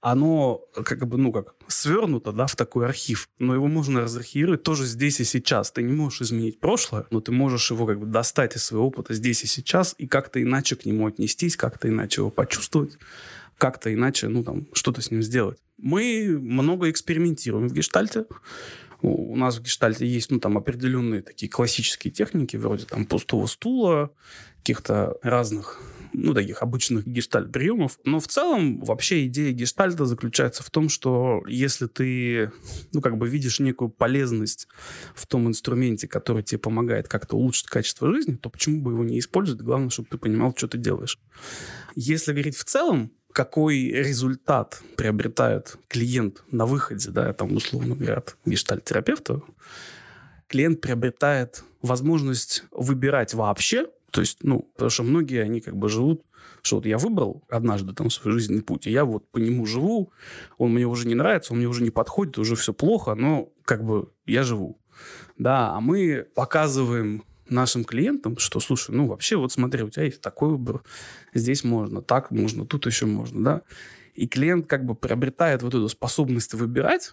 оно 0.00 0.62
как 0.74 1.06
бы, 1.06 1.16
ну 1.16 1.32
как, 1.32 1.54
свернуто, 1.68 2.32
да, 2.32 2.46
в 2.46 2.56
такой 2.56 2.86
архив, 2.86 3.28
но 3.38 3.54
его 3.54 3.68
можно 3.68 4.02
разархивировать 4.02 4.62
тоже 4.62 4.84
здесь 4.84 5.20
и 5.20 5.24
сейчас. 5.24 5.70
Ты 5.70 5.82
не 5.82 5.92
можешь 5.92 6.22
изменить 6.22 6.60
прошлое, 6.60 7.06
но 7.10 7.20
ты 7.20 7.32
можешь 7.32 7.70
его 7.70 7.86
как 7.86 8.00
бы 8.00 8.06
достать 8.06 8.56
из 8.56 8.64
своего 8.64 8.86
опыта 8.86 9.14
здесь 9.14 9.44
и 9.44 9.46
сейчас 9.46 9.94
и 9.98 10.06
как-то 10.06 10.42
иначе 10.42 10.76
к 10.76 10.84
нему 10.84 11.06
отнестись, 11.06 11.56
как-то 11.56 11.88
иначе 11.88 12.20
его 12.20 12.30
почувствовать, 12.30 12.98
как-то 13.56 13.92
иначе, 13.92 14.28
ну 14.28 14.42
там, 14.42 14.66
что-то 14.72 15.00
с 15.00 15.10
ним 15.10 15.22
сделать. 15.22 15.58
Мы 15.78 16.38
много 16.38 16.90
экспериментируем 16.90 17.68
в 17.68 17.72
гештальте, 17.72 18.26
у 19.08 19.36
нас 19.36 19.58
в 19.58 19.62
гештальте 19.62 20.06
есть, 20.06 20.30
ну, 20.30 20.40
там, 20.40 20.56
определенные 20.56 21.22
такие 21.22 21.50
классические 21.50 22.12
техники, 22.12 22.56
вроде 22.56 22.86
там 22.86 23.06
пустого 23.06 23.46
стула, 23.46 24.10
каких-то 24.58 25.18
разных 25.22 25.80
ну, 26.14 26.32
таких 26.32 26.62
обычных 26.62 27.06
гештальт-приемов. 27.06 27.98
Но 28.04 28.20
в 28.20 28.28
целом 28.28 28.80
вообще 28.80 29.26
идея 29.26 29.52
гештальта 29.52 30.06
заключается 30.06 30.62
в 30.62 30.70
том, 30.70 30.88
что 30.88 31.42
если 31.48 31.86
ты, 31.86 32.52
ну, 32.92 33.00
как 33.00 33.18
бы 33.18 33.28
видишь 33.28 33.60
некую 33.60 33.90
полезность 33.90 34.68
в 35.14 35.26
том 35.26 35.48
инструменте, 35.48 36.06
который 36.06 36.42
тебе 36.42 36.60
помогает 36.60 37.08
как-то 37.08 37.36
улучшить 37.36 37.66
качество 37.66 38.12
жизни, 38.12 38.36
то 38.36 38.48
почему 38.48 38.80
бы 38.80 38.92
его 38.92 39.04
не 39.04 39.18
использовать? 39.18 39.62
Главное, 39.62 39.90
чтобы 39.90 40.08
ты 40.08 40.18
понимал, 40.18 40.54
что 40.56 40.68
ты 40.68 40.78
делаешь. 40.78 41.18
Если 41.96 42.32
говорить 42.32 42.56
в 42.56 42.64
целом, 42.64 43.10
какой 43.34 43.88
результат 43.88 44.80
приобретает 44.96 45.76
клиент 45.88 46.44
на 46.52 46.66
выходе, 46.66 47.10
да, 47.10 47.32
там, 47.32 47.56
условно 47.56 47.96
говоря, 47.96 48.18
от 48.18 48.36
гештальт-терапевта, 48.46 49.42
клиент 50.46 50.80
приобретает 50.80 51.64
возможность 51.82 52.64
выбирать 52.70 53.34
вообще, 53.34 53.88
то 54.12 54.20
есть, 54.20 54.38
ну, 54.44 54.70
потому 54.74 54.90
что 54.90 55.02
многие, 55.02 55.42
они 55.42 55.60
как 55.60 55.76
бы 55.76 55.88
живут, 55.88 56.22
что 56.62 56.76
вот 56.76 56.86
я 56.86 56.96
выбрал 56.96 57.42
однажды 57.48 57.92
там 57.92 58.08
свой 58.08 58.32
жизненный 58.34 58.62
путь, 58.62 58.86
и 58.86 58.92
я 58.92 59.04
вот 59.04 59.28
по 59.32 59.38
нему 59.38 59.66
живу, 59.66 60.12
он 60.56 60.72
мне 60.72 60.86
уже 60.86 61.08
не 61.08 61.16
нравится, 61.16 61.54
он 61.54 61.58
мне 61.58 61.66
уже 61.66 61.82
не 61.82 61.90
подходит, 61.90 62.38
уже 62.38 62.54
все 62.54 62.72
плохо, 62.72 63.16
но 63.16 63.52
как 63.64 63.82
бы 63.82 64.12
я 64.26 64.44
живу. 64.44 64.78
Да, 65.38 65.72
а 65.72 65.80
мы 65.80 66.28
показываем 66.36 67.24
нашим 67.48 67.84
клиентам, 67.84 68.38
что, 68.38 68.60
слушай, 68.60 68.94
ну 68.94 69.06
вообще 69.06 69.36
вот 69.36 69.52
смотри, 69.52 69.82
у 69.82 69.90
тебя 69.90 70.04
есть 70.04 70.20
такой 70.20 70.50
выбор, 70.50 70.82
здесь 71.34 71.64
можно, 71.64 72.02
так 72.02 72.30
можно, 72.30 72.66
тут 72.66 72.86
еще 72.86 73.06
можно, 73.06 73.44
да. 73.44 73.62
И 74.14 74.26
клиент 74.28 74.66
как 74.66 74.84
бы 74.86 74.94
приобретает 74.94 75.62
вот 75.62 75.74
эту 75.74 75.88
способность 75.88 76.54
выбирать, 76.54 77.12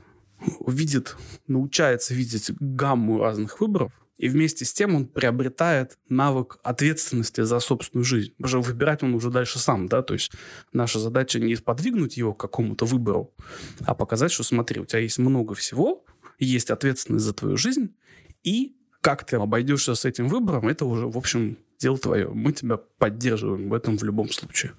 видит, 0.65 1.15
научается 1.47 2.13
видеть 2.13 2.51
гамму 2.59 3.19
разных 3.19 3.59
выборов, 3.59 3.91
И 4.21 4.29
вместе 4.29 4.65
с 4.65 4.73
тем 4.73 4.93
он 4.93 5.07
приобретает 5.07 5.97
навык 6.07 6.59
ответственности 6.61 7.41
за 7.41 7.59
собственную 7.59 8.05
жизнь. 8.05 8.33
Что 8.45 8.61
выбирать 8.61 9.01
он 9.01 9.15
уже 9.15 9.31
дальше 9.31 9.57
сам, 9.57 9.87
да, 9.87 10.03
то 10.03 10.13
есть 10.13 10.31
наша 10.73 10.99
задача 10.99 11.39
не 11.39 11.55
сподвигнуть 11.55 12.17
его 12.17 12.31
к 12.35 12.39
какому-то 12.39 12.85
выбору, 12.85 13.33
а 13.79 13.95
показать, 13.95 14.31
что 14.31 14.43
смотри, 14.43 14.79
у 14.79 14.85
тебя 14.85 14.99
есть 14.99 15.17
много 15.17 15.55
всего, 15.55 16.05
есть 16.37 16.69
ответственность 16.69 17.25
за 17.25 17.33
твою 17.33 17.57
жизнь, 17.57 17.95
и 18.43 18.75
как 19.01 19.25
ты 19.25 19.35
обойдешься 19.37 19.95
с 19.95 20.05
этим 20.05 20.27
выбором, 20.27 20.67
это 20.67 20.85
уже, 20.85 21.07
в 21.07 21.17
общем, 21.17 21.57
дело 21.79 21.97
твое. 21.97 22.29
Мы 22.29 22.53
тебя 22.53 22.77
поддерживаем 22.77 23.69
в 23.69 23.73
этом 23.73 23.97
в 23.97 24.03
любом 24.03 24.29
случае. 24.29 24.73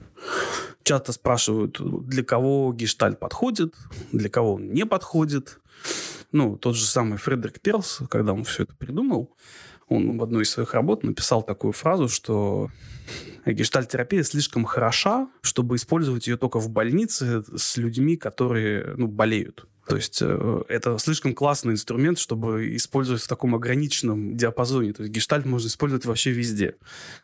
Часто 0.84 1.12
спрашивают, 1.12 1.80
для 2.06 2.24
кого 2.24 2.72
гештальт 2.72 3.18
подходит, 3.18 3.74
для 4.12 4.28
кого 4.28 4.54
он 4.54 4.72
не 4.72 4.86
подходит. 4.86 5.58
Ну, 6.30 6.56
тот 6.56 6.76
же 6.76 6.86
самый 6.86 7.18
Фредерик 7.18 7.60
Перлс, 7.60 8.00
когда 8.08 8.32
он 8.32 8.44
все 8.44 8.62
это 8.62 8.74
придумал, 8.74 9.36
он 9.88 10.16
в 10.16 10.22
одной 10.22 10.44
из 10.44 10.50
своих 10.50 10.72
работ 10.74 11.02
написал 11.02 11.42
такую 11.42 11.72
фразу, 11.72 12.08
что 12.08 12.70
гештальтерапия 13.44 14.22
слишком 14.22 14.64
хороша, 14.64 15.28
чтобы 15.42 15.76
использовать 15.76 16.26
ее 16.26 16.36
только 16.36 16.58
в 16.58 16.70
больнице 16.70 17.42
с 17.56 17.76
людьми, 17.76 18.16
которые 18.16 18.94
ну, 18.96 19.08
болеют. 19.08 19.66
То 19.86 19.96
есть 19.96 20.20
э, 20.22 20.62
это 20.68 20.96
слишком 20.98 21.34
классный 21.34 21.72
инструмент, 21.72 22.18
чтобы 22.18 22.76
использовать 22.76 23.22
в 23.22 23.28
таком 23.28 23.54
ограниченном 23.54 24.36
диапазоне. 24.36 24.92
То 24.92 25.02
есть 25.02 25.12
гештальт 25.12 25.44
можно 25.44 25.66
использовать 25.66 26.04
вообще 26.04 26.30
везде. 26.30 26.76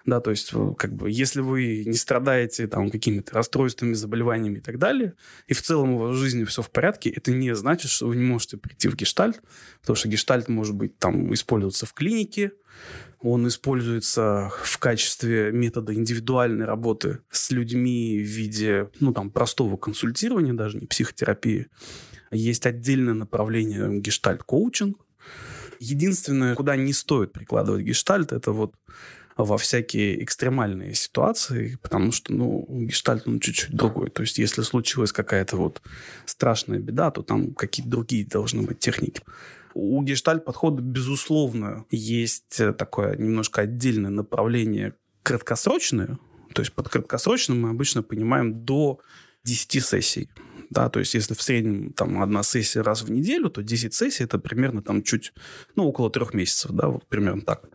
Да, 0.04 0.20
то 0.20 0.30
есть 0.30 0.50
э, 0.52 0.74
как 0.76 0.92
бы 0.92 1.10
если 1.10 1.40
вы 1.40 1.84
не 1.86 1.96
страдаете 1.96 2.66
там 2.66 2.90
какими-то 2.90 3.34
расстройствами, 3.34 3.92
заболеваниями 3.92 4.58
и 4.58 4.60
так 4.60 4.78
далее, 4.78 5.14
и 5.46 5.54
в 5.54 5.62
целом 5.62 5.92
у 5.92 5.98
вас 5.98 6.16
в 6.16 6.18
жизни 6.18 6.44
все 6.44 6.62
в 6.62 6.70
порядке, 6.70 7.10
это 7.10 7.30
не 7.30 7.54
значит, 7.54 7.90
что 7.90 8.08
вы 8.08 8.16
не 8.16 8.24
можете 8.24 8.56
прийти 8.56 8.88
в 8.88 8.96
гештальт, 8.96 9.40
потому 9.80 9.96
что 9.96 10.08
гештальт 10.08 10.48
может 10.48 10.74
быть 10.74 10.98
там 10.98 11.32
использоваться 11.32 11.86
в 11.86 11.92
клинике, 11.92 12.52
он 13.20 13.48
используется 13.48 14.50
в 14.62 14.78
качестве 14.78 15.50
метода 15.52 15.92
индивидуальной 15.92 16.66
работы 16.66 17.20
с 17.30 17.50
людьми 17.50 18.18
в 18.18 18.26
виде, 18.26 18.90
ну, 19.00 19.12
там, 19.12 19.30
простого 19.30 19.76
консультирования, 19.76 20.54
даже 20.54 20.78
не 20.78 20.86
психотерапии. 20.86 21.66
Есть 22.30 22.66
отдельное 22.66 23.14
направление 23.14 24.00
гештальт-коучинг. 24.00 24.96
Единственное, 25.80 26.54
куда 26.54 26.76
не 26.76 26.92
стоит 26.92 27.32
прикладывать 27.32 27.84
гештальт, 27.84 28.32
это 28.32 28.52
вот 28.52 28.74
во 29.36 29.56
всякие 29.56 30.24
экстремальные 30.24 30.94
ситуации, 30.94 31.78
потому 31.80 32.10
что, 32.10 32.32
ну, 32.32 32.66
гештальт, 32.68 33.26
ну, 33.26 33.38
чуть-чуть 33.38 33.74
другой. 33.74 34.10
То 34.10 34.22
есть, 34.22 34.38
если 34.38 34.62
случилась 34.62 35.12
какая-то 35.12 35.56
вот 35.56 35.80
страшная 36.26 36.80
беда, 36.80 37.12
то 37.12 37.22
там 37.22 37.54
какие-то 37.54 37.88
другие 37.88 38.26
должны 38.26 38.62
быть 38.62 38.80
техники. 38.80 39.22
У 39.74 40.02
гештальт-подхода, 40.02 40.82
безусловно, 40.82 41.84
есть 41.92 42.60
такое 42.76 43.16
немножко 43.16 43.60
отдельное 43.60 44.10
направление 44.10 44.94
краткосрочное. 45.22 46.18
То 46.52 46.62
есть 46.62 46.72
под 46.72 46.88
краткосрочным 46.88 47.60
мы 47.60 47.70
обычно 47.70 48.02
понимаем 48.02 48.64
до 48.64 48.98
10 49.44 49.84
сессий 49.84 50.28
да, 50.70 50.88
то 50.88 50.98
есть 51.00 51.14
если 51.14 51.34
в 51.34 51.42
среднем 51.42 51.92
там 51.92 52.22
одна 52.22 52.42
сессия 52.42 52.82
раз 52.82 53.02
в 53.02 53.10
неделю, 53.10 53.50
то 53.50 53.62
10 53.62 53.94
сессий 53.94 54.24
это 54.24 54.38
примерно 54.38 54.82
там 54.82 55.02
чуть, 55.02 55.32
ну, 55.76 55.86
около 55.86 56.10
трех 56.10 56.34
месяцев, 56.34 56.72
да, 56.72 56.88
вот 56.88 57.06
примерно 57.06 57.42
так. 57.42 57.68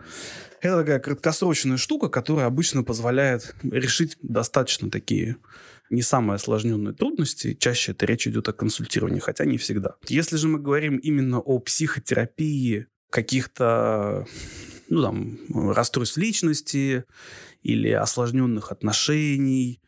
Это 0.61 0.77
такая 0.77 0.99
краткосрочная 0.99 1.77
штука, 1.77 2.07
которая 2.07 2.45
обычно 2.45 2.83
позволяет 2.83 3.55
решить 3.63 4.17
достаточно 4.21 4.89
такие 4.89 5.37
не 5.89 6.01
самые 6.01 6.35
осложненные 6.35 6.93
трудности. 6.93 7.53
Чаще 7.53 7.91
это 7.91 8.05
речь 8.05 8.27
идет 8.27 8.47
о 8.47 8.53
консультировании, 8.53 9.19
хотя 9.19 9.45
не 9.45 9.57
всегда. 9.57 9.95
Если 10.07 10.37
же 10.37 10.47
мы 10.47 10.59
говорим 10.59 10.97
именно 10.97 11.39
о 11.39 11.59
психотерапии 11.59 12.87
каких-то 13.09 14.25
ну, 14.89 15.01
там, 15.01 15.71
расстройств 15.71 16.17
личности 16.17 17.05
или 17.61 17.89
осложненных 17.89 18.71
отношений, 18.71 19.81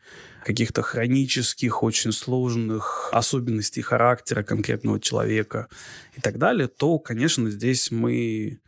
каких-то 0.46 0.80
хронических, 0.80 1.82
очень 1.82 2.12
сложных 2.12 3.08
особенностей 3.12 3.82
характера 3.82 4.44
конкретного 4.44 5.00
человека 5.00 5.66
и 6.16 6.20
так 6.20 6.38
далее, 6.38 6.68
то, 6.68 7.00
конечно, 7.00 7.50
здесь 7.50 7.90
мы 7.90 8.60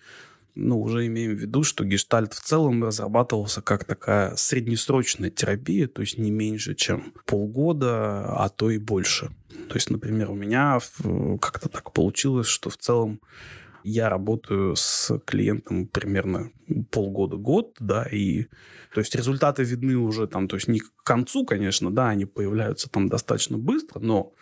ну, 0.56 0.80
уже 0.80 1.06
имеем 1.06 1.36
в 1.36 1.38
виду, 1.38 1.62
что 1.62 1.84
гештальт 1.84 2.34
в 2.34 2.40
целом 2.40 2.82
разрабатывался 2.82 3.62
как 3.62 3.84
такая 3.84 4.34
среднесрочная 4.34 5.30
терапия, 5.30 5.86
то 5.86 6.00
есть 6.00 6.18
не 6.18 6.32
меньше, 6.32 6.74
чем 6.74 7.12
полгода, 7.26 8.24
а 8.26 8.48
то 8.48 8.70
и 8.70 8.78
больше. 8.78 9.30
То 9.68 9.76
есть, 9.76 9.88
например, 9.88 10.32
у 10.32 10.34
меня 10.34 10.80
как-то 11.40 11.68
так 11.68 11.92
получилось, 11.92 12.48
что 12.48 12.70
в 12.70 12.76
целом 12.76 13.20
я 13.88 14.08
работаю 14.08 14.76
с 14.76 15.18
клиентом 15.24 15.86
примерно 15.86 16.50
полгода-год, 16.90 17.76
да, 17.80 18.04
и 18.04 18.44
то 18.94 19.00
есть 19.00 19.14
результаты 19.14 19.64
видны 19.64 19.96
уже 19.96 20.26
там, 20.26 20.48
то 20.48 20.56
есть 20.56 20.68
не 20.68 20.80
к 20.80 20.90
концу, 21.02 21.44
конечно, 21.44 21.90
да, 21.90 22.08
они 22.08 22.24
появляются 22.24 22.90
там 22.90 23.08
достаточно 23.08 23.58
быстро, 23.58 24.00
но 24.00 24.32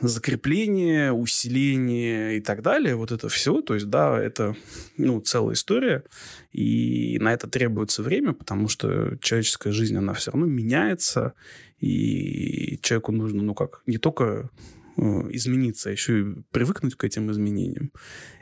закрепление, 0.00 1.12
усиление 1.12 2.36
и 2.36 2.40
так 2.40 2.62
далее, 2.62 2.96
вот 2.96 3.12
это 3.12 3.28
все, 3.28 3.62
то 3.62 3.74
есть, 3.74 3.88
да, 3.88 4.20
это, 4.20 4.54
ну, 4.98 5.20
целая 5.20 5.54
история, 5.54 6.04
и 6.52 7.18
на 7.20 7.32
это 7.32 7.48
требуется 7.48 8.02
время, 8.02 8.34
потому 8.34 8.68
что 8.68 9.16
человеческая 9.20 9.72
жизнь, 9.72 9.96
она 9.96 10.12
все 10.12 10.32
равно 10.32 10.46
меняется, 10.46 11.32
и 11.80 12.78
человеку 12.82 13.12
нужно, 13.12 13.42
ну, 13.42 13.54
как, 13.54 13.82
не 13.86 13.96
только 13.96 14.50
измениться, 14.96 15.88
а 15.88 15.92
еще 15.92 16.20
и 16.20 16.24
привыкнуть 16.50 16.94
к 16.94 17.04
этим 17.04 17.30
изменениям 17.30 17.92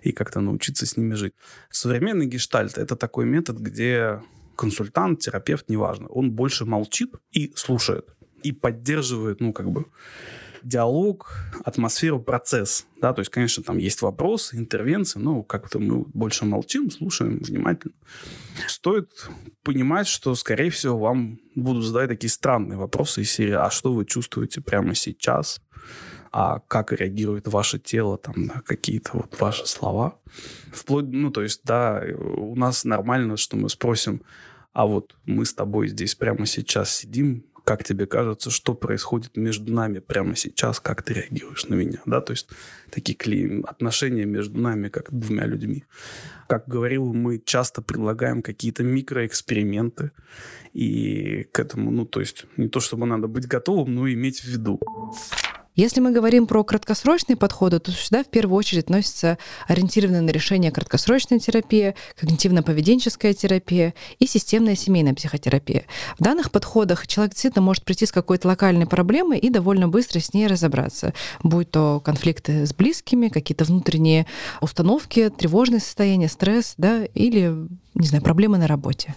и 0.03 0.13
как-то 0.13 0.41
научиться 0.41 0.87
с 0.87 0.97
ними 0.97 1.15
жить. 1.15 1.35
Современный 1.71 2.27
гештальт— 2.27 2.79
это 2.79 2.97
такой 2.97 3.27
метод, 3.27 3.59
где 3.59 4.21
консультант, 4.57 5.21
терапевт, 5.21 5.69
неважно, 5.69 6.07
он 6.09 6.33
больше 6.33 6.65
молчит 6.65 7.13
и 7.33 7.53
слушает, 7.57 8.09
и 8.43 8.53
поддерживает, 8.53 9.41
ну, 9.41 9.53
как 9.53 9.71
бы, 9.71 9.87
диалог, 10.63 11.31
атмосферу, 11.65 12.21
процесс. 12.21 12.87
Да, 13.01 13.13
то 13.13 13.21
есть, 13.21 13.31
конечно, 13.31 13.63
там 13.63 13.79
есть 13.79 14.01
вопросы, 14.03 14.57
интервенции, 14.57 15.19
но 15.19 15.43
как-то 15.43 15.79
мы 15.79 16.05
больше 16.15 16.47
молчим, 16.47 16.91
слушаем 16.91 17.39
внимательно. 17.39 17.95
Стоит 18.67 19.29
понимать, 19.63 20.07
что, 20.07 20.35
скорее 20.35 20.71
всего, 20.71 20.99
вам 20.99 21.39
будут 21.55 21.85
задавать 21.85 22.09
такие 22.09 22.31
странные 22.31 22.79
вопросы 22.79 23.23
из 23.23 23.31
серии 23.31 23.53
«А 23.53 23.71
что 23.71 23.93
вы 23.93 24.07
чувствуете 24.07 24.61
прямо 24.61 24.95
сейчас?» 24.95 25.61
А 26.37 26.59
как 26.67 26.91
реагирует 26.91 27.47
ваше 27.47 27.79
тело 27.79 28.19
там 28.19 28.47
на 28.47 28.61
какие-то 28.63 29.11
вот 29.13 29.41
ваши 29.41 29.67
слова. 29.67 30.19
Вплоть, 30.73 31.05
ну, 31.07 31.31
то 31.31 31.43
есть, 31.43 31.61
да, 31.63 32.03
у 32.19 32.57
нас 32.57 32.85
нормально, 32.85 33.37
что 33.37 33.57
мы 33.57 33.69
спросим, 33.69 34.21
а 34.73 34.85
вот 34.85 35.15
мы 35.27 35.45
с 35.45 35.55
тобой 35.55 35.87
здесь 35.87 36.17
прямо 36.17 36.45
сейчас 36.47 36.93
сидим, 36.93 37.45
как 37.63 37.85
тебе 37.85 38.07
кажется, 38.07 38.51
что 38.51 38.75
происходит 38.75 39.37
между 39.37 39.73
нами 39.73 40.01
прямо 40.01 40.35
сейчас, 40.35 40.81
как 40.81 41.05
ты 41.05 41.15
реагируешь 41.15 41.67
на 41.67 41.75
меня, 41.75 42.01
да, 42.05 42.21
то 42.21 42.33
есть 42.33 42.49
такие 42.91 43.15
клей, 43.15 43.61
отношения 43.61 44.25
между 44.25 44.59
нами, 44.59 44.89
как 44.89 45.17
двумя 45.17 45.47
людьми. 45.47 45.85
Как 46.49 46.67
говорил, 46.67 47.15
мы 47.15 47.39
часто 47.39 47.81
предлагаем 47.81 48.43
какие-то 48.43 48.83
микроэксперименты, 48.83 50.11
и 50.73 51.45
к 51.53 51.61
этому, 51.61 51.93
ну, 51.93 52.05
то 52.07 52.19
есть 52.19 52.47
не 52.57 52.69
то, 52.69 52.81
чтобы 52.81 53.07
надо 53.07 53.29
быть 53.29 53.47
готовым, 53.47 53.95
но 53.95 54.11
иметь 54.11 54.41
в 54.41 54.49
виду. 54.49 54.81
Если 55.77 56.01
мы 56.01 56.13
говорим 56.13 56.47
про 56.47 56.63
краткосрочные 56.63 57.35
подходы, 57.35 57.81
то 57.81 57.91
сюда 57.91 58.23
в 58.23 58.29
первую 58.29 58.57
очередь 58.57 58.85
относятся 58.85 59.39
ориентированные 59.67 60.21
на 60.21 60.31
решение 60.31 60.71
краткосрочная 60.71 61.41
терапия, 61.41 61.97
когнитивно-поведенческая 62.21 63.35
терапия 63.35 63.93
и 64.21 64.27
системная 64.29 64.77
семейная 64.77 65.15
психотерапия. 65.15 65.87
В 66.17 66.23
данных 66.23 66.53
подходах 66.53 67.09
человек 67.09 67.33
действительно 67.33 67.65
может 67.65 67.85
прийти 67.85 68.07
с 68.07 68.13
какой-то 68.13 68.47
локальной 68.47 68.87
проблемой 68.87 69.41
и 69.41 69.51
довольно 69.51 69.89
быстро 69.89 70.21
с 70.21 70.33
ней 70.33 70.47
разобраться, 70.47 71.13
будь 71.43 71.73
то 71.73 72.01
конфликты 72.05 72.67
с 72.67 72.73
близкими, 72.73 73.27
какие-то 73.27 73.65
внутренние 73.65 74.27
установки, 74.61 75.29
тревожное 75.29 75.81
состояние, 75.81 76.29
стресс, 76.29 76.75
да, 76.77 77.05
или, 77.15 77.53
не 77.95 78.07
знаю, 78.07 78.23
проблемы 78.23 78.59
на 78.59 78.69
работе. 78.69 79.17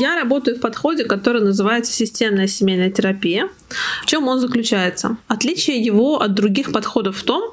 Я 0.00 0.16
работаю 0.16 0.56
в 0.56 0.60
подходе, 0.60 1.04
который 1.04 1.42
называется 1.42 1.92
системная 1.92 2.46
семейная 2.46 2.90
терапия. 2.90 3.50
В 4.02 4.06
чем 4.06 4.28
он 4.28 4.40
заключается? 4.40 5.18
Отличие 5.28 5.78
его 5.78 6.22
от 6.22 6.32
других 6.32 6.72
подходов 6.72 7.18
в 7.18 7.22
том, 7.22 7.52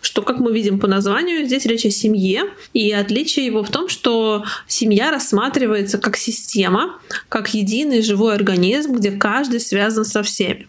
что, 0.00 0.22
как 0.22 0.38
мы 0.38 0.52
видим 0.52 0.78
по 0.78 0.86
названию, 0.86 1.44
здесь 1.44 1.66
речь 1.66 1.84
о 1.86 1.90
семье, 1.90 2.44
и 2.72 2.92
отличие 2.92 3.46
его 3.46 3.64
в 3.64 3.70
том, 3.70 3.88
что 3.88 4.44
семья 4.68 5.10
рассматривается 5.10 5.98
как 5.98 6.16
система, 6.16 6.94
как 7.28 7.52
единый 7.52 8.00
живой 8.00 8.36
организм, 8.36 8.92
где 8.92 9.10
каждый 9.10 9.58
связан 9.58 10.04
со 10.04 10.22
всеми. 10.22 10.68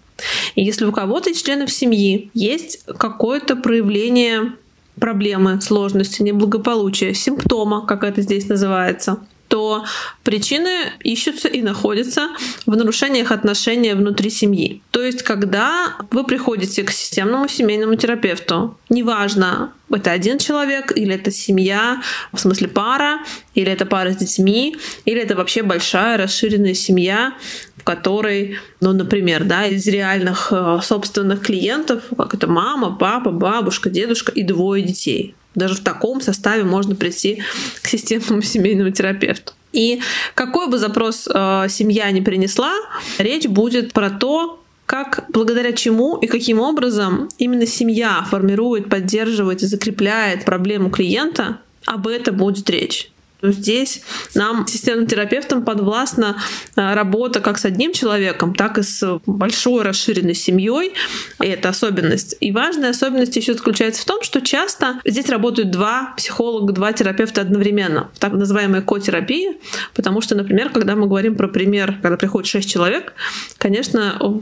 И 0.56 0.64
если 0.64 0.86
у 0.86 0.92
кого-то 0.92 1.30
из 1.30 1.44
членов 1.44 1.72
семьи 1.72 2.32
есть 2.34 2.84
какое-то 2.98 3.56
проявление 3.56 4.54
проблемы, 5.00 5.62
сложности, 5.62 6.24
неблагополучия, 6.24 7.14
симптома, 7.14 7.86
как 7.86 8.04
это 8.04 8.24
здесь 8.24 8.50
называется, 8.50 9.20
то 9.50 9.84
причины 10.24 10.94
ищутся 11.04 11.48
и 11.48 11.62
находятся 11.62 12.30
в 12.66 12.76
нарушениях 12.76 13.32
отношений 13.32 13.94
внутри 13.94 14.30
семьи. 14.30 14.82
То 14.92 15.02
есть, 15.02 15.24
когда 15.24 15.98
вы 16.12 16.24
приходите 16.24 16.84
к 16.84 16.92
системному 16.92 17.50
семейному 17.50 17.96
терапевту, 17.96 18.78
неважно, 18.90 19.74
это 19.92 20.12
один 20.12 20.38
человек, 20.38 20.96
или 20.96 21.16
это 21.16 21.32
семья, 21.32 22.02
в 22.32 22.38
смысле 22.38 22.68
пара, 22.68 23.20
или 23.56 23.72
это 23.72 23.86
пара 23.86 24.12
с 24.12 24.18
детьми, 24.18 24.78
или 25.06 25.20
это 25.20 25.36
вообще 25.36 25.64
большая 25.64 26.18
расширенная 26.18 26.76
семья, 26.76 27.34
в 27.80 27.84
которой, 27.84 28.58
ну, 28.82 28.94
например, 28.94 29.46
да, 29.46 29.66
из 29.66 29.88
реальных 29.88 30.50
э, 30.52 30.80
собственных 30.84 31.42
клиентов, 31.42 32.04
как 32.18 32.34
это 32.34 32.48
мама, 32.48 32.96
папа, 32.96 33.32
бабушка, 33.32 33.90
дедушка 33.90 34.32
и 34.32 34.44
двое 34.44 34.84
детей. 34.84 35.36
Даже 35.56 35.76
в 35.76 35.80
таком 35.80 36.22
составе 36.22 36.64
можно 36.64 36.96
прийти 36.96 37.42
к 37.82 37.88
системному 37.88 38.42
семейному 38.44 38.92
терапевту. 38.92 39.54
И 39.72 40.02
какой 40.36 40.68
бы 40.68 40.78
запрос 40.78 41.28
э, 41.32 41.68
семья 41.70 42.12
не 42.12 42.22
принесла, 42.22 42.74
речь 43.18 43.48
будет 43.48 43.94
про 43.94 44.10
то, 44.10 44.62
как, 44.86 45.26
благодаря 45.30 45.72
чему 45.72 46.18
и 46.18 46.28
каким 46.28 46.60
образом 46.60 47.30
именно 47.38 47.68
семья 47.68 48.26
формирует, 48.30 48.90
поддерживает 48.90 49.62
и 49.62 49.68
закрепляет 49.68 50.46
проблему 50.46 50.90
клиента, 50.90 51.60
об 51.86 52.08
этом 52.08 52.36
будет 52.38 52.70
речь. 52.70 53.12
Здесь 53.42 54.02
нам, 54.36 54.68
системным 54.68 55.08
терапевтам, 55.08 55.64
подвластна 55.64 56.38
э, 56.76 56.94
работа 56.94 57.40
как 57.40 57.58
с 57.58 57.66
одним 57.66 57.94
человеком, 57.94 58.54
так 58.54 58.78
и 58.78 58.84
с 58.84 59.20
большой 59.26 59.84
расширенной 59.84 60.36
семьей. 60.36 60.94
Это 61.40 61.70
особенность. 61.70 62.36
И 62.42 62.52
важная 62.52 62.90
особенность 62.90 63.36
еще 63.38 63.54
заключается 63.54 64.02
в 64.02 64.06
том, 64.06 64.24
что 64.24 64.42
часто 64.42 65.00
здесь 65.06 65.30
работают 65.30 65.72
два 65.72 66.14
психолога, 66.18 66.74
два 66.74 66.92
терапевта 66.92 67.42
одновременно 67.42 68.10
в 68.14 68.20
так 68.20 68.34
называемой 68.34 68.82
котерапии, 68.82 69.58
потому 69.94 70.20
что, 70.20 70.36
например, 70.36 70.70
когда 70.70 70.96
мы 70.96 71.08
говорим 71.08 71.36
про 71.36 71.48
пример, 71.48 71.96
когда 72.02 72.18
приходит 72.18 72.48
шесть 72.48 72.70
человек, 72.70 73.14
конечно, 73.58 74.42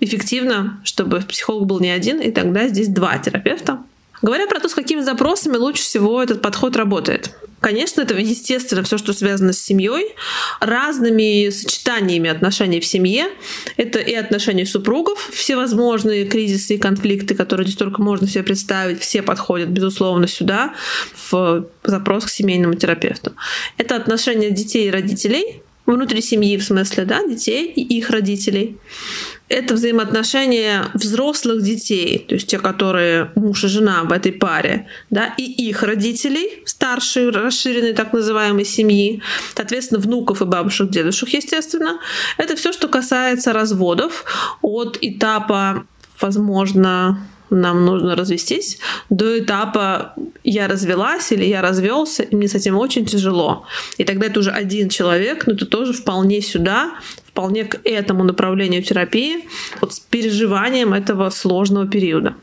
эффективно, 0.00 0.80
чтобы 0.82 1.20
психолог 1.20 1.66
был 1.66 1.78
не 1.78 1.90
один, 1.90 2.20
и 2.20 2.32
тогда 2.32 2.66
здесь 2.66 2.88
два 2.88 3.18
терапевта. 3.18 3.78
Говоря 4.22 4.46
про 4.46 4.60
то, 4.60 4.68
с 4.68 4.74
какими 4.74 5.00
запросами 5.00 5.56
лучше 5.56 5.82
всего 5.82 6.22
этот 6.22 6.40
подход 6.40 6.76
работает. 6.76 7.34
Конечно, 7.60 8.02
это 8.02 8.14
естественно 8.16 8.82
все, 8.82 8.98
что 8.98 9.12
связано 9.12 9.52
с 9.52 9.60
семьей, 9.60 10.14
разными 10.60 11.48
сочетаниями 11.50 12.28
отношений 12.28 12.80
в 12.80 12.84
семье. 12.84 13.26
Это 13.76 14.00
и 14.00 14.14
отношения 14.14 14.66
супругов, 14.66 15.30
всевозможные 15.32 16.24
кризисы 16.24 16.74
и 16.74 16.78
конфликты, 16.78 17.36
которые 17.36 17.64
здесь 17.64 17.78
только 17.78 18.02
можно 18.02 18.26
себе 18.26 18.42
представить, 18.42 19.00
все 19.00 19.22
подходят, 19.22 19.68
безусловно, 19.68 20.26
сюда, 20.26 20.74
в 21.30 21.66
запрос 21.84 22.24
к 22.24 22.30
семейному 22.30 22.74
терапевту. 22.74 23.32
Это 23.78 23.94
отношения 23.94 24.50
детей 24.50 24.88
и 24.88 24.90
родителей, 24.90 25.62
внутри 25.86 26.20
семьи, 26.20 26.56
в 26.56 26.64
смысле, 26.64 27.04
да, 27.04 27.24
детей 27.24 27.66
и 27.66 27.96
их 27.96 28.10
родителей 28.10 28.78
это 29.52 29.74
взаимоотношения 29.74 30.86
взрослых 30.94 31.62
детей, 31.62 32.24
то 32.26 32.34
есть 32.34 32.46
те, 32.46 32.58
которые 32.58 33.30
муж 33.34 33.64
и 33.64 33.68
жена 33.68 34.02
в 34.04 34.12
этой 34.12 34.32
паре, 34.32 34.86
да, 35.10 35.34
и 35.36 35.42
их 35.42 35.82
родителей, 35.82 36.62
старшей, 36.64 37.30
расширенной 37.30 37.92
так 37.92 38.12
называемой 38.12 38.64
семьи, 38.64 39.22
соответственно, 39.54 40.00
внуков 40.00 40.40
и 40.40 40.46
бабушек, 40.46 40.90
дедушек, 40.90 41.28
естественно. 41.30 41.98
Это 42.38 42.56
все, 42.56 42.72
что 42.72 42.88
касается 42.88 43.52
разводов 43.52 44.24
от 44.62 44.98
этапа, 45.02 45.84
возможно, 46.20 47.18
нам 47.50 47.84
нужно 47.84 48.16
развестись, 48.16 48.78
до 49.10 49.38
этапа 49.38 50.14
я 50.42 50.66
развелась 50.68 51.30
или 51.32 51.44
я 51.44 51.60
развелся, 51.60 52.22
и 52.22 52.34
мне 52.34 52.48
с 52.48 52.54
этим 52.54 52.78
очень 52.78 53.04
тяжело. 53.04 53.66
И 53.98 54.04
тогда 54.04 54.26
это 54.26 54.40
уже 54.40 54.50
один 54.50 54.88
человек, 54.88 55.46
но 55.46 55.52
это 55.52 55.66
тоже 55.66 55.92
вполне 55.92 56.40
сюда, 56.40 56.94
вполне 57.32 57.64
к 57.64 57.80
этому 57.84 58.24
направлению 58.24 58.82
терапии, 58.82 59.48
вот 59.80 59.94
с 59.94 60.00
переживанием 60.00 60.92
этого 60.92 61.30
сложного 61.30 61.88
периода. 61.88 62.34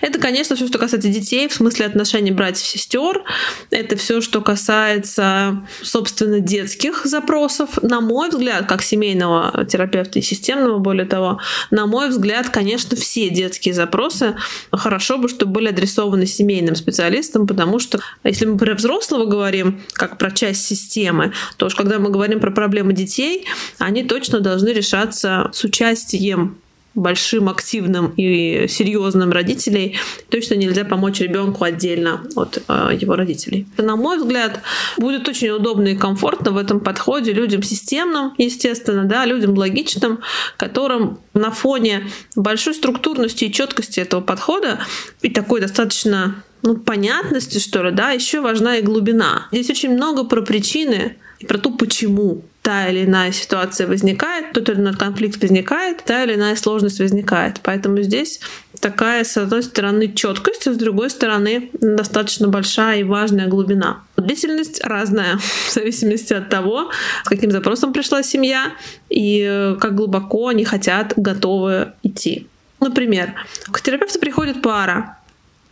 Это, 0.00 0.18
конечно, 0.18 0.56
все, 0.56 0.66
что 0.66 0.78
касается 0.78 1.08
детей, 1.08 1.48
в 1.48 1.52
смысле 1.52 1.86
отношений 1.86 2.30
братьев-сестер. 2.30 3.22
Это 3.70 3.96
все, 3.96 4.20
что 4.20 4.40
касается, 4.40 5.64
собственно, 5.82 6.40
детских 6.40 7.04
запросов. 7.04 7.82
На 7.82 8.00
мой 8.00 8.30
взгляд, 8.30 8.66
как 8.66 8.82
семейного 8.82 9.64
терапевта 9.66 10.18
и 10.18 10.22
системного, 10.22 10.78
более 10.78 11.06
того, 11.06 11.40
на 11.70 11.86
мой 11.86 12.08
взгляд, 12.08 12.48
конечно, 12.50 12.96
все 12.96 13.28
детские 13.28 13.74
запросы 13.74 14.36
хорошо 14.72 15.18
бы, 15.18 15.28
чтобы 15.28 15.52
были 15.52 15.68
адресованы 15.68 16.26
семейным 16.26 16.76
специалистам, 16.76 17.46
потому 17.46 17.78
что 17.78 18.00
если 18.24 18.46
мы 18.46 18.58
про 18.58 18.74
взрослого 18.74 19.24
говорим, 19.24 19.80
как 19.92 20.18
про 20.18 20.30
часть 20.30 20.66
системы, 20.66 21.32
то 21.56 21.66
уж 21.66 21.74
когда 21.74 21.98
мы 21.98 22.10
говорим 22.10 22.40
про 22.40 22.50
проблемы 22.50 22.92
детей, 22.92 23.46
они 23.78 24.02
точно 24.02 24.40
должны 24.40 24.68
решаться 24.68 25.50
с 25.52 25.64
участием 25.64 26.58
большим, 26.94 27.48
активным 27.48 28.12
и 28.16 28.66
серьезным 28.68 29.30
родителей, 29.30 29.98
точно 30.30 30.54
нельзя 30.54 30.84
помочь 30.84 31.20
ребенку 31.20 31.64
отдельно 31.64 32.22
от 32.34 32.62
э, 32.66 32.98
его 33.00 33.14
родителей. 33.14 33.66
На 33.76 33.96
мой 33.96 34.18
взгляд, 34.18 34.60
будет 34.96 35.28
очень 35.28 35.50
удобно 35.50 35.88
и 35.88 35.96
комфортно 35.96 36.50
в 36.50 36.56
этом 36.56 36.80
подходе 36.80 37.32
людям 37.32 37.62
системным, 37.62 38.34
естественно, 38.38 39.04
да, 39.04 39.24
людям 39.26 39.56
логичным, 39.56 40.20
которым 40.56 41.18
на 41.34 41.50
фоне 41.50 42.08
большой 42.34 42.74
структурности 42.74 43.44
и 43.44 43.52
четкости 43.52 44.00
этого 44.00 44.20
подхода 44.20 44.80
и 45.22 45.30
такой 45.30 45.60
достаточно 45.60 46.42
ну, 46.62 46.76
понятности, 46.76 47.58
что 47.58 47.82
ли, 47.82 47.92
да, 47.92 48.10
еще 48.10 48.40
важна 48.40 48.76
и 48.76 48.82
глубина. 48.82 49.46
Здесь 49.52 49.70
очень 49.70 49.90
много 49.90 50.24
про 50.24 50.42
причины 50.42 51.16
и 51.38 51.46
про 51.46 51.58
то, 51.58 51.70
почему 51.70 52.42
та 52.62 52.88
или 52.88 53.04
иная 53.04 53.32
ситуация 53.32 53.86
возникает, 53.86 54.37
тот 54.60 54.68
или 54.70 54.80
иной 54.80 54.94
конфликт 54.94 55.40
возникает, 55.40 56.04
та 56.04 56.24
или 56.24 56.34
иная 56.34 56.56
сложность 56.56 56.98
возникает. 56.98 57.60
Поэтому 57.62 58.02
здесь 58.02 58.40
такая, 58.80 59.24
с 59.24 59.36
одной 59.36 59.62
стороны, 59.62 60.12
четкость, 60.12 60.66
а 60.66 60.72
с 60.72 60.76
другой 60.76 61.10
стороны, 61.10 61.70
достаточно 61.72 62.48
большая 62.48 63.00
и 63.00 63.04
важная 63.04 63.46
глубина. 63.46 64.02
Длительность 64.16 64.84
разная 64.84 65.38
в 65.68 65.72
зависимости 65.72 66.32
от 66.32 66.48
того, 66.48 66.90
с 67.24 67.28
каким 67.28 67.50
запросом 67.50 67.92
пришла 67.92 68.22
семья 68.22 68.72
и 69.08 69.46
э, 69.48 69.76
как 69.80 69.94
глубоко 69.94 70.48
они 70.48 70.64
хотят, 70.64 71.14
готовы 71.16 71.92
идти. 72.02 72.46
Например, 72.80 73.34
к 73.70 73.80
терапевту 73.80 74.18
приходит 74.20 74.62
пара 74.62 75.18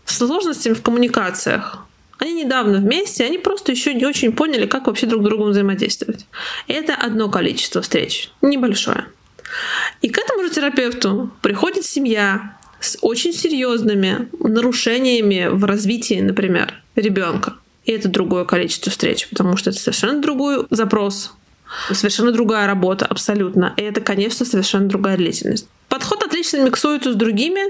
с 0.04 0.18
сложностями 0.18 0.74
в 0.74 0.82
коммуникациях. 0.82 1.85
Они 2.18 2.32
недавно 2.44 2.78
вместе, 2.78 3.24
они 3.24 3.38
просто 3.38 3.72
еще 3.72 3.92
не 3.94 4.06
очень 4.06 4.32
поняли, 4.32 4.66
как 4.66 4.86
вообще 4.86 5.06
друг 5.06 5.22
с 5.22 5.24
другом 5.24 5.50
взаимодействовать. 5.50 6.26
Это 6.66 6.94
одно 6.94 7.28
количество 7.28 7.82
встреч, 7.82 8.30
небольшое. 8.40 9.06
И 10.02 10.08
к 10.08 10.18
этому 10.18 10.42
же 10.42 10.50
терапевту 10.50 11.30
приходит 11.42 11.84
семья 11.84 12.56
с 12.80 12.98
очень 13.00 13.32
серьезными 13.32 14.28
нарушениями 14.40 15.48
в 15.50 15.64
развитии, 15.64 16.20
например, 16.20 16.74
ребенка. 16.94 17.54
И 17.84 17.92
это 17.92 18.08
другое 18.08 18.44
количество 18.44 18.90
встреч, 18.90 19.28
потому 19.28 19.56
что 19.56 19.70
это 19.70 19.78
совершенно 19.78 20.20
другой 20.20 20.66
запрос, 20.70 21.32
совершенно 21.92 22.32
другая 22.32 22.66
работа, 22.66 23.06
абсолютно. 23.06 23.74
И 23.76 23.82
это, 23.82 24.00
конечно, 24.00 24.44
совершенно 24.44 24.88
другая 24.88 25.16
длительность. 25.16 25.68
Подход 25.88 26.22
отлично 26.22 26.58
миксуется 26.58 27.12
с 27.12 27.14
другими 27.14 27.60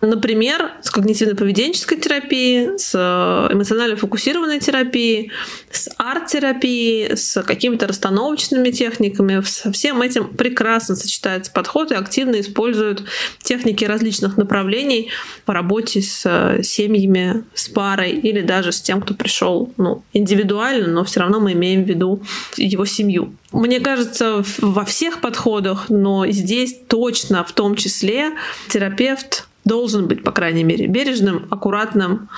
Например, 0.00 0.72
с 0.82 0.90
когнитивно-поведенческой 0.90 2.00
терапией, 2.00 2.78
с 2.78 2.92
э, 2.94 3.52
эмоционально-фокусированной 3.52 4.60
терапией, 4.60 5.30
с 5.70 5.88
арт-терапией, 5.98 7.16
с 7.16 7.42
какими-то 7.42 7.86
расстановочными 7.86 8.70
техниками. 8.70 9.42
Со 9.42 9.70
всем 9.72 10.00
этим 10.00 10.28
прекрасно 10.28 10.96
сочетается 10.96 11.52
подход 11.52 11.92
и 11.92 11.94
активно 11.94 12.40
используют 12.40 13.04
техники 13.42 13.84
различных 13.84 14.36
направлений 14.36 15.10
по 15.44 15.52
работе 15.52 16.00
с 16.00 16.22
э, 16.24 16.62
семьями, 16.62 17.44
с 17.54 17.68
парой 17.68 18.12
или 18.12 18.40
даже 18.40 18.72
с 18.72 18.80
тем, 18.80 19.00
кто 19.02 19.14
пришел 19.14 19.72
ну, 19.76 20.02
индивидуально, 20.12 20.88
но 20.88 21.04
все 21.04 21.20
равно 21.20 21.40
мы 21.40 21.52
имеем 21.52 21.84
в 21.84 21.88
виду 21.88 22.22
его 22.56 22.86
семью. 22.86 23.34
Мне 23.52 23.80
кажется, 23.80 24.44
во 24.58 24.84
всех 24.84 25.20
подходах, 25.20 25.88
но 25.88 26.26
здесь 26.28 26.76
точно 26.88 27.44
в 27.44 27.52
том 27.52 27.74
числе 27.74 28.32
терапевт 28.68 29.48
должен 29.70 30.08
быть, 30.08 30.24
по 30.24 30.32
крайней 30.32 30.64
мере, 30.64 30.88
бережным, 30.88 31.46
аккуратным 31.48 32.28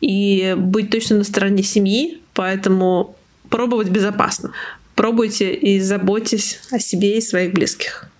и 0.00 0.56
быть 0.58 0.90
точно 0.90 1.18
на 1.18 1.24
стороне 1.24 1.62
семьи, 1.62 2.20
поэтому 2.34 3.14
пробовать 3.50 3.88
безопасно. 3.88 4.52
Пробуйте 4.96 5.54
и 5.54 5.78
заботьтесь 5.78 6.58
о 6.72 6.80
себе 6.80 7.18
и 7.18 7.20
своих 7.20 7.52
близких. 7.52 8.10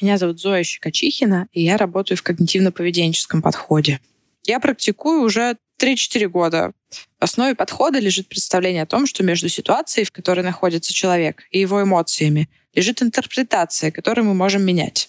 Меня 0.00 0.18
зовут 0.18 0.40
Зоя 0.40 0.62
Щекочихина, 0.62 1.48
и 1.52 1.64
я 1.64 1.76
работаю 1.76 2.16
в 2.16 2.22
когнитивно-поведенческом 2.22 3.42
подходе. 3.42 3.98
Я 4.44 4.60
практикую 4.60 5.22
уже 5.22 5.56
3-4 5.82 6.28
года. 6.28 6.72
В 7.18 7.24
основе 7.24 7.56
подхода 7.56 7.98
лежит 7.98 8.28
представление 8.28 8.84
о 8.84 8.86
том, 8.86 9.06
что 9.06 9.24
между 9.24 9.48
ситуацией, 9.48 10.04
в 10.04 10.12
которой 10.12 10.42
находится 10.44 10.94
человек, 10.94 11.42
и 11.50 11.58
его 11.58 11.82
эмоциями, 11.82 12.48
лежит 12.72 13.02
интерпретация, 13.02 13.90
которую 13.90 14.26
мы 14.26 14.34
можем 14.34 14.62
менять. 14.62 15.08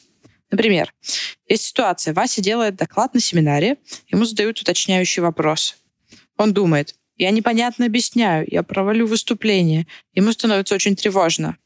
Например, 0.52 0.94
есть 1.48 1.64
ситуация. 1.64 2.14
Вася 2.14 2.42
делает 2.42 2.76
доклад 2.76 3.14
на 3.14 3.20
семинаре, 3.20 3.78
ему 4.08 4.26
задают 4.26 4.60
уточняющий 4.60 5.22
вопрос. 5.22 5.76
Он 6.38 6.54
думает, 6.54 6.96
Я 7.18 7.32
непонятно 7.32 7.86
объясняю, 7.86 8.48
я 8.50 8.64
провалю 8.64 9.06
выступление. 9.06 9.86
Ему 10.14 10.32
становится 10.32 10.76
очень 10.76 10.96
тревожно. 10.96 11.58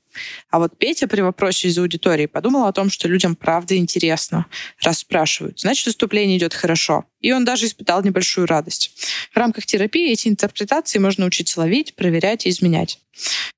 А 0.49 0.59
вот 0.59 0.77
Петя 0.77 1.07
при 1.07 1.21
вопросе 1.21 1.67
из 1.67 1.77
аудитории 1.77 2.25
подумал 2.25 2.65
о 2.65 2.73
том, 2.73 2.89
что 2.89 3.07
людям 3.07 3.35
правда 3.35 3.75
интересно. 3.77 4.45
Раз 4.81 4.99
спрашивают, 4.99 5.59
значит, 5.59 5.85
выступление 5.85 6.37
идет 6.37 6.53
хорошо. 6.53 7.05
И 7.21 7.31
он 7.31 7.45
даже 7.45 7.65
испытал 7.65 8.03
небольшую 8.03 8.47
радость. 8.47 8.91
В 9.31 9.37
рамках 9.37 9.65
терапии 9.65 10.11
эти 10.11 10.27
интерпретации 10.27 10.99
можно 10.99 11.25
учиться 11.25 11.59
ловить, 11.59 11.95
проверять 11.95 12.45
и 12.45 12.49
изменять. 12.49 12.99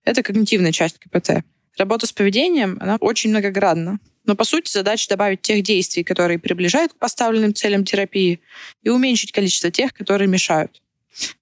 Это 0.04 0.24
когнитивная 0.24 0.72
часть 0.72 1.00
КПТ. 1.00 1.44
Работа 1.78 2.08
с 2.08 2.12
поведением, 2.12 2.78
она 2.80 2.98
очень 3.00 3.30
многогранна. 3.30 4.00
Но, 4.28 4.36
по 4.36 4.44
сути, 4.44 4.70
задача 4.70 5.10
добавить 5.10 5.42
тех 5.42 5.64
действий, 5.64 6.04
которые 6.04 6.38
приближают 6.38 6.94
к 6.94 6.98
поставленным 6.98 7.56
целям 7.56 7.86
терапии, 7.86 8.42
и 8.84 8.90
уменьшить 8.90 9.32
количество 9.32 9.72
тех, 9.72 9.94
которые 9.94 10.28
мешают. 10.28 10.82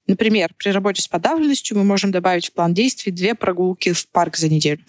Например, 0.08 0.54
при 0.58 0.70
работе 0.70 1.02
с 1.02 1.08
подавленностью 1.08 1.78
мы 1.78 1.84
можем 1.84 2.12
добавить 2.12 2.48
в 2.48 2.54
план 2.54 2.74
действий 2.74 3.12
две 3.12 3.34
прогулки 3.36 3.92
в 3.92 4.08
парк 4.10 4.38
за 4.38 4.48
неделю. 4.48 4.86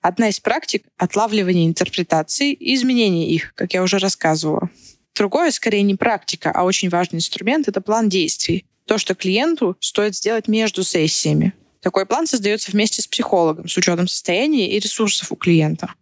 Одна 0.00 0.30
из 0.30 0.40
практик— 0.40 0.84
отлавливание 0.96 1.66
интерпретаций 1.66 2.52
и 2.52 2.74
изменение 2.74 3.28
их, 3.28 3.54
как 3.54 3.74
я 3.74 3.82
уже 3.82 3.98
рассказывала. 3.98 4.70
Другое, 5.14 5.50
скорее, 5.50 5.82
не 5.82 5.94
практика, 5.94 6.50
а 6.50 6.64
очень 6.64 6.88
важный 6.88 7.18
инструмент— 7.18 7.68
это 7.68 7.80
план 7.80 8.08
действий. 8.08 8.64
То, 8.86 8.98
что 8.98 9.14
клиенту 9.14 9.76
стоит 9.80 10.16
сделать 10.16 10.48
между 10.48 10.82
сессиями. 10.82 11.52
Такой 11.84 12.06
план 12.06 12.26
создается 12.26 12.72
вместе 12.72 13.02
с 13.02 13.06
психологом, 13.06 13.68
с 13.68 13.76
учетом 13.76 14.08
состояния 14.08 14.70
и 14.70 14.80
ресурсов 14.80 15.30
у 15.30 15.36
клиента. 15.36 15.92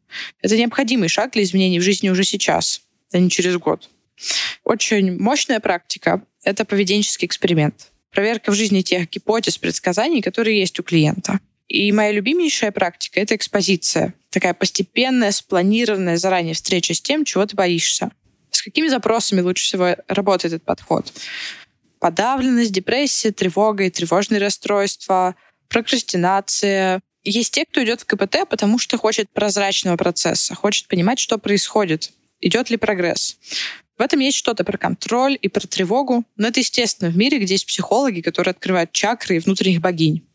Это 0.40 0.56
необходимый 0.56 1.08
шаг 1.08 1.32
для 1.32 1.42
изменений 1.42 1.80
в 1.80 1.82
жизни 1.82 2.08
уже 2.08 2.22
сейчас, 2.22 2.82
а 3.12 3.18
не 3.18 3.28
через 3.28 3.56
год. 3.56 3.90
Очень 4.62 5.18
мощная 5.18 5.58
практика— 5.58 6.22
это 6.44 6.64
поведенческий 6.64 7.26
эксперимент 7.26 7.92
проверка 8.12 8.52
в 8.52 8.54
жизни 8.54 8.82
тех 8.82 9.10
гипотез, 9.10 9.58
предсказаний, 9.58 10.22
которые 10.22 10.60
есть 10.60 10.78
у 10.78 10.82
клиента. 10.82 11.40
И 11.66 11.90
моя 11.90 12.12
любимейшая 12.12 12.70
практика— 12.70 13.18
это 13.20 13.34
экспозиция. 13.34 14.14
Такая 14.30 14.54
постепенная, 14.54 15.32
спланированная 15.32 16.16
заранее 16.16 16.54
встреча 16.54 16.94
с 16.94 17.00
тем, 17.00 17.24
чего 17.24 17.44
ты 17.46 17.56
боишься. 17.56 18.10
С 18.50 18.62
какими 18.62 18.88
запросами 18.88 19.40
лучше 19.40 19.64
всего 19.64 19.96
работает 20.06 20.54
этот 20.54 20.66
подход? 20.66 21.12
Подавленность, 21.98 22.72
депрессия, 22.72 23.32
тревога 23.32 23.84
и 23.84 23.90
тревожные 23.90 24.40
расстройства, 24.40 25.34
прокрастинация. 25.72 27.00
Есть 27.24 27.54
те, 27.54 27.64
кто 27.64 27.82
идет 27.82 28.02
в 28.02 28.04
КПТ, 28.04 28.48
потому 28.48 28.78
что 28.78 28.98
хочет 28.98 29.30
прозрачного 29.30 29.96
процесса, 29.96 30.54
хочет 30.54 30.86
понимать, 30.88 31.18
что 31.18 31.38
происходит, 31.38 32.12
идет 32.40 32.68
ли 32.70 32.76
прогресс. 32.76 33.38
В 33.96 34.02
этом 34.02 34.20
есть 34.20 34.36
что-то 34.36 34.64
про 34.64 34.76
контроль 34.76 35.38
и 35.40 35.48
про 35.48 35.66
тревогу, 35.66 36.24
но 36.36 36.48
это 36.48 36.60
естественно 36.60 37.10
в 37.10 37.16
мире, 37.16 37.38
где 37.38 37.54
есть 37.54 37.66
психологи, 37.66 38.20
которые 38.20 38.50
открывают 38.50 38.92
чакры 38.92 39.36
и 39.36 39.38
внутренних 39.38 39.80
богинь. 39.80 40.26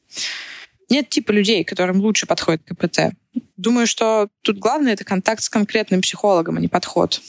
Нет 0.90 1.10
типа 1.10 1.32
людей, 1.32 1.64
которым 1.64 2.00
лучше 2.00 2.26
подходит 2.26 2.64
КПТ. 2.64 3.14
Думаю, 3.58 3.88
что 3.88 4.30
тут 4.42 4.58
главное— 4.58 4.94
это 4.94 5.04
контакт 5.04 5.44
с 5.44 5.50
конкретным 5.50 6.02
психологом, 6.02 6.58
а 6.58 6.62
не 6.62 6.70
подход. 6.70 7.22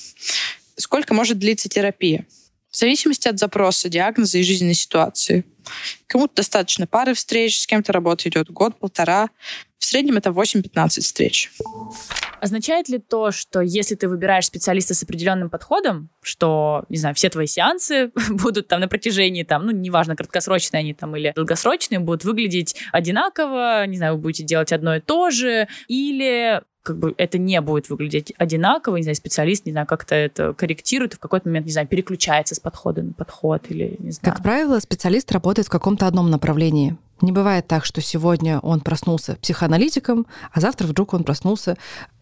Сколько 0.76 1.12
может 1.12 1.38
длиться 1.38 1.68
терапия? 1.68 2.24
В 2.70 2.76
зависимости 2.76 3.28
от 3.28 3.38
запроса, 3.38 3.88
диагноза 3.88 4.38
и 4.38 4.42
жизненной 4.42 4.74
ситуации. 4.74 5.44
Кому-то 6.06 6.36
достаточно 6.36 6.86
пары 6.86 7.14
встреч, 7.14 7.60
с 7.60 7.66
кем-то 7.66 7.92
работа 7.92 8.28
идет 8.28 8.50
год-полтора. 8.50 9.28
В 9.78 9.84
среднем 9.84 10.16
это 10.16 10.30
8-15 10.30 11.00
встреч. 11.00 11.50
Означает 12.40 12.88
ли 12.88 12.98
то, 12.98 13.30
что 13.30 13.60
если 13.60 13.94
ты 13.94 14.08
выбираешь 14.08 14.46
специалиста 14.46 14.94
с 14.94 15.02
определенным 15.02 15.50
подходом, 15.50 16.08
что, 16.22 16.84
не 16.88 16.96
знаю, 16.96 17.14
все 17.14 17.28
твои 17.28 17.46
сеансы 17.46 18.10
будут 18.30 18.68
там 18.68 18.80
на 18.80 18.88
протяжении, 18.88 19.42
там, 19.42 19.66
ну, 19.66 19.72
неважно, 19.72 20.16
краткосрочные 20.16 20.80
они 20.80 20.94
там 20.94 21.16
или 21.16 21.32
долгосрочные, 21.34 21.98
будут 22.00 22.24
выглядеть 22.24 22.76
одинаково, 22.92 23.86
не 23.86 23.96
знаю, 23.96 24.14
вы 24.14 24.20
будете 24.20 24.44
делать 24.44 24.72
одно 24.72 24.96
и 24.96 25.00
то 25.00 25.30
же, 25.30 25.68
или 25.88 26.62
как 26.82 26.98
бы 26.98 27.14
это 27.18 27.36
не 27.36 27.60
будет 27.60 27.90
выглядеть 27.90 28.32
одинаково, 28.38 28.96
не 28.96 29.02
знаю, 29.02 29.14
специалист, 29.14 29.66
не 29.66 29.72
знаю, 29.72 29.86
как-то 29.86 30.14
это 30.14 30.54
корректирует, 30.54 31.12
и 31.12 31.16
в 31.16 31.20
какой-то 31.20 31.48
момент, 31.48 31.66
не 31.66 31.72
знаю, 31.72 31.86
переключается 31.86 32.54
с 32.54 32.60
подхода 32.60 33.02
на 33.02 33.12
подход 33.12 33.62
или 33.68 33.96
не 33.98 34.10
знаю. 34.10 34.34
Как 34.34 34.42
правило, 34.42 34.78
специалист 34.80 35.30
работает 35.30 35.68
в 35.68 35.70
каком-то 35.70 36.06
одном 36.06 36.30
направлении. 36.30 36.96
Не 37.20 37.32
бывает 37.32 37.66
так, 37.66 37.84
что 37.84 38.00
сегодня 38.00 38.58
он 38.60 38.80
проснулся 38.80 39.36
психоаналитиком, 39.36 40.26
а 40.52 40.60
завтра 40.60 40.86
вдруг 40.86 41.14
он 41.14 41.24
проснулся 41.24 41.76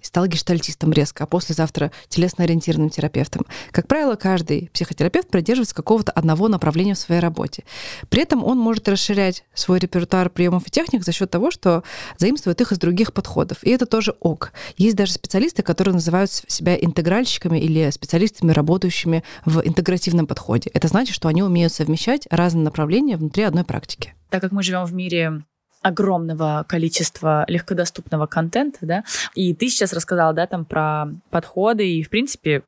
стал 0.07 0.27
гештальтистом 0.27 0.93
резко, 0.93 1.25
а 1.25 1.27
послезавтра 1.27 1.91
телесно-ориентированным 2.09 2.91
терапевтом. 2.91 3.45
Как 3.73 3.87
правило, 3.87 4.15
каждый 4.15 4.71
психотерапевт 4.73 5.29
придерживается 5.29 5.75
какого-то 5.75 6.13
одного 6.13 6.49
направления 6.49 6.95
в 6.95 6.99
своей 6.99 7.21
работе. 7.21 7.65
При 8.09 8.23
этом 8.23 8.45
он 8.45 8.59
может 8.59 8.89
расширять 8.89 9.45
свой 9.55 9.79
репертуар 9.79 10.31
приемов 10.31 10.67
и 10.67 10.71
техник 10.71 11.05
за 11.05 11.13
счет 11.13 11.31
того, 11.31 11.51
что 11.51 11.83
заимствует 12.17 12.61
их 12.61 12.73
из 12.73 12.79
других 12.79 13.13
подходов. 13.13 13.59
И 13.63 13.71
это 13.71 13.87
тоже 13.87 14.15
ок. 14.21 14.53
Есть 14.77 14.97
даже 14.97 15.13
специалисты, 15.13 15.63
которые 15.63 15.95
называют 15.95 16.31
себя 16.31 16.77
интегральщиками 16.77 17.59
или 17.59 17.91
специалистами, 17.91 18.53
работающими 18.53 19.25
в 19.45 19.61
интегративном 19.61 20.27
подходе. 20.27 20.71
Это 20.73 20.89
значит, 20.89 21.15
что 21.15 21.29
они 21.29 21.43
умеют 21.43 21.73
совмещать 21.73 22.27
разные 22.31 22.65
направления 22.65 23.17
внутри 23.17 23.43
одной 23.43 23.65
практики 23.65 24.16
так 24.37 24.43
как 24.43 24.53
мы 24.53 24.63
живем 24.63 24.85
в 24.85 24.93
мире 24.93 25.45
огромного 25.81 26.67
количества 26.69 27.47
легкодоступного 27.49 28.27
контента, 28.27 28.81
да, 28.83 29.05
и 29.35 29.55
ты 29.55 29.71
сейчас 29.71 29.95
рассказала, 29.95 30.35
да, 30.35 30.47
там 30.47 30.67
про 30.67 31.07
подходы, 31.31 31.89
и, 31.89 32.03
в 32.03 32.11
принципе, 32.11 32.65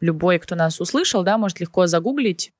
любой, 0.00 0.38
кто 0.38 0.54
нас 0.54 0.80
услышал, 0.80 1.22
да, 1.22 1.36
может 1.36 1.60
легко 1.60 1.86
загуглить, 1.86 2.52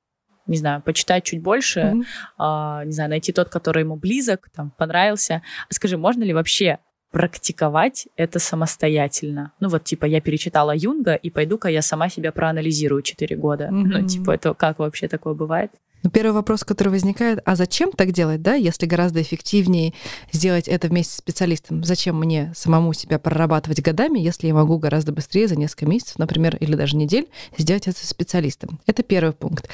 не 0.46 0.58
знаю, 0.58 0.82
почитать 0.82 1.24
чуть 1.24 1.40
больше, 1.40 1.80
mm-hmm. 1.80 2.04
а, 2.36 2.84
не 2.84 2.92
знаю, 2.92 3.08
найти 3.08 3.32
тот, 3.32 3.48
который 3.48 3.84
ему 3.84 3.96
близок, 3.96 4.50
там, 4.54 4.70
понравился. 4.76 5.40
Скажи, 5.70 5.96
можно 5.96 6.22
ли 6.22 6.34
вообще 6.34 6.78
практиковать 7.10 8.06
это 8.16 8.38
самостоятельно. 8.38 9.52
Ну 9.60 9.70
вот, 9.70 9.84
типа, 9.84 10.04
я 10.04 10.20
перечитала 10.20 10.74
Юнга, 10.76 11.14
и 11.14 11.30
пойду-ка 11.30 11.68
я 11.68 11.80
сама 11.80 12.10
себя 12.10 12.32
проанализирую 12.32 13.00
4 13.00 13.34
года. 13.36 13.64
Mm-hmm. 13.64 13.84
Ну, 13.86 14.06
типа, 14.06 14.30
это 14.32 14.52
как 14.52 14.78
вообще 14.78 15.08
такое 15.08 15.32
бывает? 15.32 15.70
Но 16.02 16.10
первый 16.10 16.32
вопрос, 16.32 16.64
который 16.64 16.88
возникает, 16.88 17.40
а 17.44 17.56
зачем 17.56 17.92
так 17.92 18.12
делать, 18.12 18.42
да, 18.42 18.54
если 18.54 18.86
гораздо 18.86 19.22
эффективнее 19.22 19.94
сделать 20.32 20.68
это 20.68 20.88
вместе 20.88 21.14
с 21.14 21.16
специалистом? 21.16 21.84
Зачем 21.84 22.18
мне 22.18 22.52
самому 22.54 22.92
себя 22.92 23.18
прорабатывать 23.18 23.80
годами, 23.80 24.18
если 24.18 24.48
я 24.48 24.54
могу 24.54 24.78
гораздо 24.78 25.12
быстрее 25.12 25.48
за 25.48 25.56
несколько 25.56 25.86
месяцев, 25.86 26.18
например, 26.18 26.56
или 26.56 26.74
даже 26.74 26.96
недель 26.96 27.28
сделать 27.56 27.86
это 27.86 27.98
с 27.98 28.08
специалистом? 28.08 28.80
Это 28.86 29.02
первый 29.02 29.32
пункт. 29.32 29.68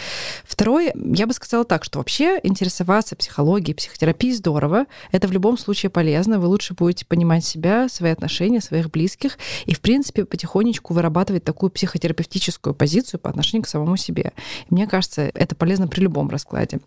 Второй, 0.58 0.90
я 1.14 1.28
бы 1.28 1.32
сказала 1.34 1.64
так, 1.64 1.84
что 1.84 2.00
вообще 2.00 2.40
интересоваться 2.42 3.14
психологией, 3.14 3.76
психотерапией 3.76 4.34
здорово. 4.34 4.86
Это 5.12 5.28
в 5.28 5.30
любом 5.30 5.56
случае 5.56 5.88
полезно. 5.88 6.40
Вы 6.40 6.48
лучше 6.48 6.74
будете 6.74 7.06
понимать 7.06 7.44
себя, 7.44 7.88
свои 7.88 8.10
отношения, 8.10 8.60
своих 8.60 8.90
близких 8.90 9.38
и, 9.66 9.74
в 9.74 9.80
принципе, 9.80 10.24
потихонечку 10.24 10.94
вырабатывать 10.94 11.44
такую 11.44 11.70
психотерапевтическую 11.70 12.74
позицию 12.74 13.20
по 13.20 13.30
отношению 13.30 13.62
к 13.62 13.68
самому 13.68 13.96
себе. 13.96 14.32
Мне 14.68 14.88
кажется, 14.88 15.30
это 15.32 15.54
полезно 15.54 15.86
при 15.86 16.00
любом 16.00 16.28
раскладе. 16.28 16.80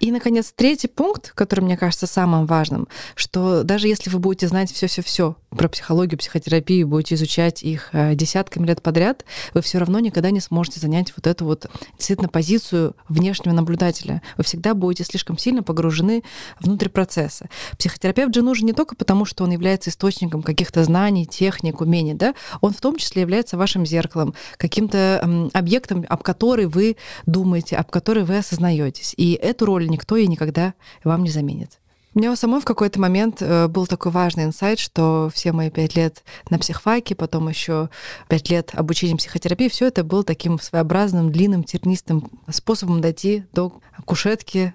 И, 0.00 0.10
наконец, 0.10 0.52
третий 0.54 0.88
пункт, 0.88 1.32
который 1.34 1.60
мне 1.60 1.76
кажется 1.76 2.06
самым 2.06 2.46
важным, 2.46 2.88
что 3.14 3.62
даже 3.62 3.86
если 3.86 4.08
вы 4.08 4.18
будете 4.18 4.48
знать 4.48 4.72
все-все-все 4.72 5.36
про 5.50 5.68
психологию, 5.68 6.18
психотерапию, 6.18 6.88
будете 6.88 7.16
изучать 7.16 7.62
их 7.62 7.90
э, 7.92 8.14
десятками 8.14 8.66
лет 8.66 8.82
подряд, 8.82 9.24
вы 9.52 9.60
все 9.60 9.78
равно 9.78 9.98
никогда 10.00 10.30
не 10.30 10.40
сможете 10.40 10.80
занять 10.80 11.12
вот 11.16 11.26
эту 11.26 11.44
вот 11.44 11.66
действительно 11.98 12.28
позицию 12.28 12.96
внешнего 13.08 13.52
наблюдателя. 13.52 14.22
Вы 14.38 14.44
всегда 14.44 14.74
будете 14.74 15.04
слишком 15.04 15.36
сильно 15.36 15.62
погружены 15.62 16.22
внутрь 16.60 16.88
процесса. 16.88 17.48
Психотерапевт 17.78 18.34
же 18.34 18.42
нужен 18.42 18.66
не 18.66 18.72
только 18.72 18.94
потому, 18.94 19.26
что 19.26 19.44
он 19.44 19.50
является 19.50 19.90
источником 19.90 20.42
каких-то 20.42 20.82
знаний, 20.84 21.26
техник, 21.26 21.80
умений, 21.80 22.14
да, 22.14 22.34
он 22.62 22.72
в 22.72 22.80
том 22.80 22.96
числе 22.96 23.22
является 23.22 23.58
вашим 23.58 23.84
зеркалом, 23.84 24.34
каким-то 24.56 25.50
объектом, 25.52 26.06
об 26.08 26.22
который 26.22 26.66
вы 26.66 26.96
думаете, 27.26 27.76
об 27.76 27.90
который 27.90 28.24
вы 28.24 28.38
осознаетесь. 28.38 29.14
И 29.16 29.32
эту 29.32 29.66
роль 29.66 29.89
никто 29.90 30.16
и 30.16 30.26
никогда 30.26 30.74
вам 31.04 31.24
не 31.24 31.30
заменит. 31.30 31.80
У 32.12 32.18
меня 32.18 32.32
у 32.32 32.36
самой 32.36 32.60
в 32.60 32.64
какой-то 32.64 33.00
момент 33.00 33.40
э, 33.40 33.68
был 33.68 33.86
такой 33.86 34.10
важный 34.10 34.42
инсайт, 34.42 34.80
что 34.80 35.30
все 35.32 35.52
мои 35.52 35.70
пять 35.70 35.94
лет 35.94 36.24
на 36.50 36.58
психфаке, 36.58 37.14
потом 37.14 37.48
еще 37.48 37.88
пять 38.28 38.50
лет 38.50 38.72
обучения 38.74 39.16
психотерапии, 39.16 39.68
все 39.68 39.86
это 39.86 40.02
было 40.02 40.24
таким 40.24 40.58
своеобразным, 40.58 41.30
длинным, 41.30 41.62
тернистым 41.62 42.28
способом 42.48 43.00
дойти 43.00 43.44
до 43.52 43.80
кушетки 44.06 44.74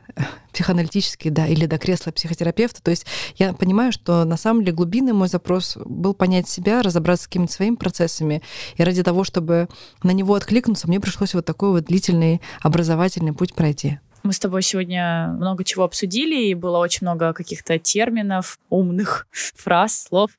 психоаналитической, 0.53 1.29
да, 1.29 1.45
или 1.45 1.65
до 1.65 1.77
кресла 1.77 2.11
психотерапевта. 2.11 2.81
То 2.81 2.91
есть 2.91 3.05
я 3.35 3.51
понимаю, 3.51 3.91
что 3.91 4.23
на 4.23 4.37
самом 4.37 4.61
деле 4.61 4.71
глубинный 4.71 5.11
мой 5.11 5.27
запрос 5.27 5.77
был 5.83 6.13
понять 6.13 6.47
себя, 6.47 6.81
разобраться 6.81 7.25
с 7.25 7.27
какими-то 7.27 7.51
своими 7.51 7.75
процессами. 7.75 8.43
И 8.77 8.83
ради 8.83 9.03
того, 9.03 9.25
чтобы 9.25 9.67
на 10.03 10.11
него 10.11 10.35
откликнуться, 10.35 10.87
мне 10.87 11.01
пришлось 11.01 11.33
вот 11.33 11.45
такой 11.45 11.71
вот 11.71 11.83
длительный 11.83 12.39
образовательный 12.61 13.33
путь 13.33 13.53
пройти. 13.53 13.99
Мы 14.25 14.33
с 14.33 14.39
тобой 14.39 14.63
сегодня 14.63 15.27
много 15.37 15.63
чего 15.63 15.83
обсудили, 15.83 16.47
и 16.47 16.55
было 16.55 16.79
очень 16.79 17.05
много 17.05 17.31
каких-то 17.31 17.77
терминов, 17.77 18.57
умных 18.69 19.27
фраз, 19.31 20.05
слов. 20.07 20.31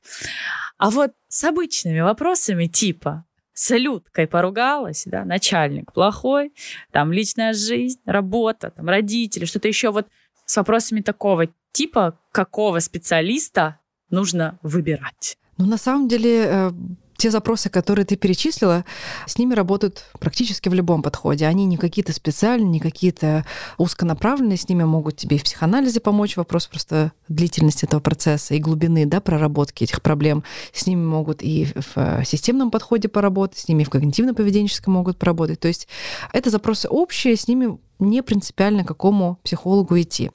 А 0.77 0.89
вот 0.89 1.13
с 1.29 1.45
обычными 1.45 2.01
вопросами 2.01 2.67
типа 2.67 3.23
салюткой 3.53 4.27
поругалась, 4.27 5.03
да, 5.05 5.23
начальник 5.23 5.93
плохой, 5.93 6.53
там 6.91 7.13
личная 7.13 7.53
жизнь, 7.53 8.01
работа, 8.05 8.71
там 8.71 8.89
родители, 8.89 9.45
что-то 9.45 9.69
еще 9.69 9.91
вот 9.91 10.07
с 10.45 10.57
вопросами 10.57 10.99
такого 10.99 11.47
типа, 11.71 12.19
какого 12.33 12.79
специалиста 12.79 13.79
нужно 14.09 14.59
выбирать? 14.63 15.37
Ну, 15.57 15.65
на 15.65 15.77
самом 15.77 16.09
деле, 16.09 16.43
э, 16.45 16.71
те 17.17 17.31
запросы, 17.31 17.69
которые 17.69 18.05
ты 18.05 18.15
перечислила, 18.15 18.85
с 19.25 19.37
ними 19.37 19.53
работают 19.53 20.05
практически 20.19 20.69
в 20.69 20.73
любом 20.73 21.01
подходе. 21.01 21.47
Они 21.47 21.65
не 21.65 21.77
какие-то 21.77 22.13
специальные, 22.13 22.69
не 22.69 22.79
какие-то 22.79 23.45
узконаправленные, 23.77 24.57
с 24.57 24.69
ними 24.69 24.83
могут 24.83 25.17
тебе 25.17 25.37
и 25.37 25.39
в 25.39 25.43
психоанализе 25.43 25.99
помочь, 25.99 26.37
вопрос 26.37 26.67
просто 26.67 27.11
длительности 27.27 27.85
этого 27.85 27.99
процесса 27.99 28.53
и 28.53 28.59
глубины 28.59 29.05
да, 29.05 29.19
проработки 29.19 29.83
этих 29.83 30.01
проблем. 30.01 30.43
С 30.73 30.85
ними 30.85 31.03
могут 31.03 31.41
и 31.41 31.65
в 31.65 31.97
э, 31.97 32.23
системном 32.23 32.71
подходе 32.71 33.07
поработать, 33.07 33.57
с 33.57 33.67
ними 33.67 33.81
и 33.81 33.85
в 33.85 33.89
когнитивно-поведенческом 33.89 34.91
могут 34.91 35.17
поработать. 35.17 35.59
То 35.59 35.67
есть 35.67 35.87
это 36.33 36.49
запросы 36.49 36.87
общие, 36.87 37.35
с 37.35 37.47
ними 37.47 37.77
не 37.99 38.21
принципиально 38.21 38.83
какому 38.83 39.39
психологу 39.43 39.99
идти. 39.99 40.31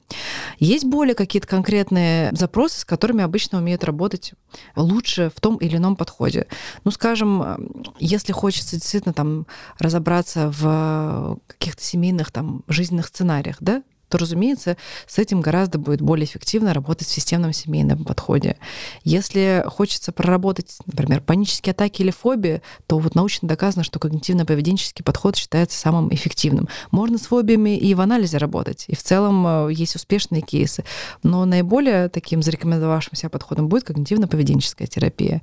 Есть 0.59 0.85
более 0.85 1.15
какие-то 1.15 1.47
конкретные 1.47 2.31
запросы, 2.33 2.81
с 2.81 2.85
которыми 2.85 3.23
обычно 3.23 3.59
умеют 3.59 3.83
работать 3.83 4.33
лучше 4.75 5.31
в 5.35 5.39
том 5.39 5.57
или 5.57 5.77
ином 5.77 5.95
подходе. 5.95 6.47
Ну, 6.83 6.91
скажем, 6.91 7.95
если 7.99 8.33
хочется 8.33 8.75
действительно 8.75 9.13
там 9.13 9.47
разобраться 9.79 10.51
в 10.51 11.39
каких-то 11.47 11.83
семейных 11.83 12.31
там 12.31 12.63
жизненных 12.67 13.07
сценариях, 13.07 13.57
да, 13.59 13.83
то, 14.13 14.19
разумеется, 14.19 14.77
с 15.07 15.17
этим 15.17 15.41
гораздо 15.41 15.79
будет 15.79 15.99
более 15.99 16.27
эффективно 16.27 16.75
работать 16.75 17.07
в 17.07 17.11
системном 17.11 17.51
семейном 17.51 18.05
подходе. 18.05 18.57
Если 19.03 19.63
хочется 19.65 20.11
проработать, 20.11 20.77
например, 20.85 21.21
панические 21.21 21.71
атаки 21.71 22.03
или 22.03 22.11
фобии, 22.11 22.61
то 22.85 22.99
вот 22.99 23.15
научно 23.15 23.47
доказано, 23.47 23.83
что 23.83 23.97
когнитивно-поведенческий 23.97 25.03
подход 25.03 25.35
считается 25.35 25.79
самым 25.79 26.13
эффективным. 26.13 26.69
Можно 26.91 27.17
с 27.17 27.21
фобиями 27.21 27.75
и 27.75 27.95
в 27.95 28.01
анализе 28.01 28.37
работать, 28.37 28.85
и 28.87 28.95
в 28.95 29.01
целом 29.01 29.47
э, 29.47 29.73
есть 29.73 29.95
успешные 29.95 30.43
кейсы, 30.43 30.83
но 31.23 31.43
наиболее 31.45 32.07
таким 32.07 32.43
зарекомендовавшимся 32.43 33.31
подходом 33.31 33.67
будет 33.67 33.89
когнитивно-поведенческая 33.89 34.85
терапия. 34.85 35.41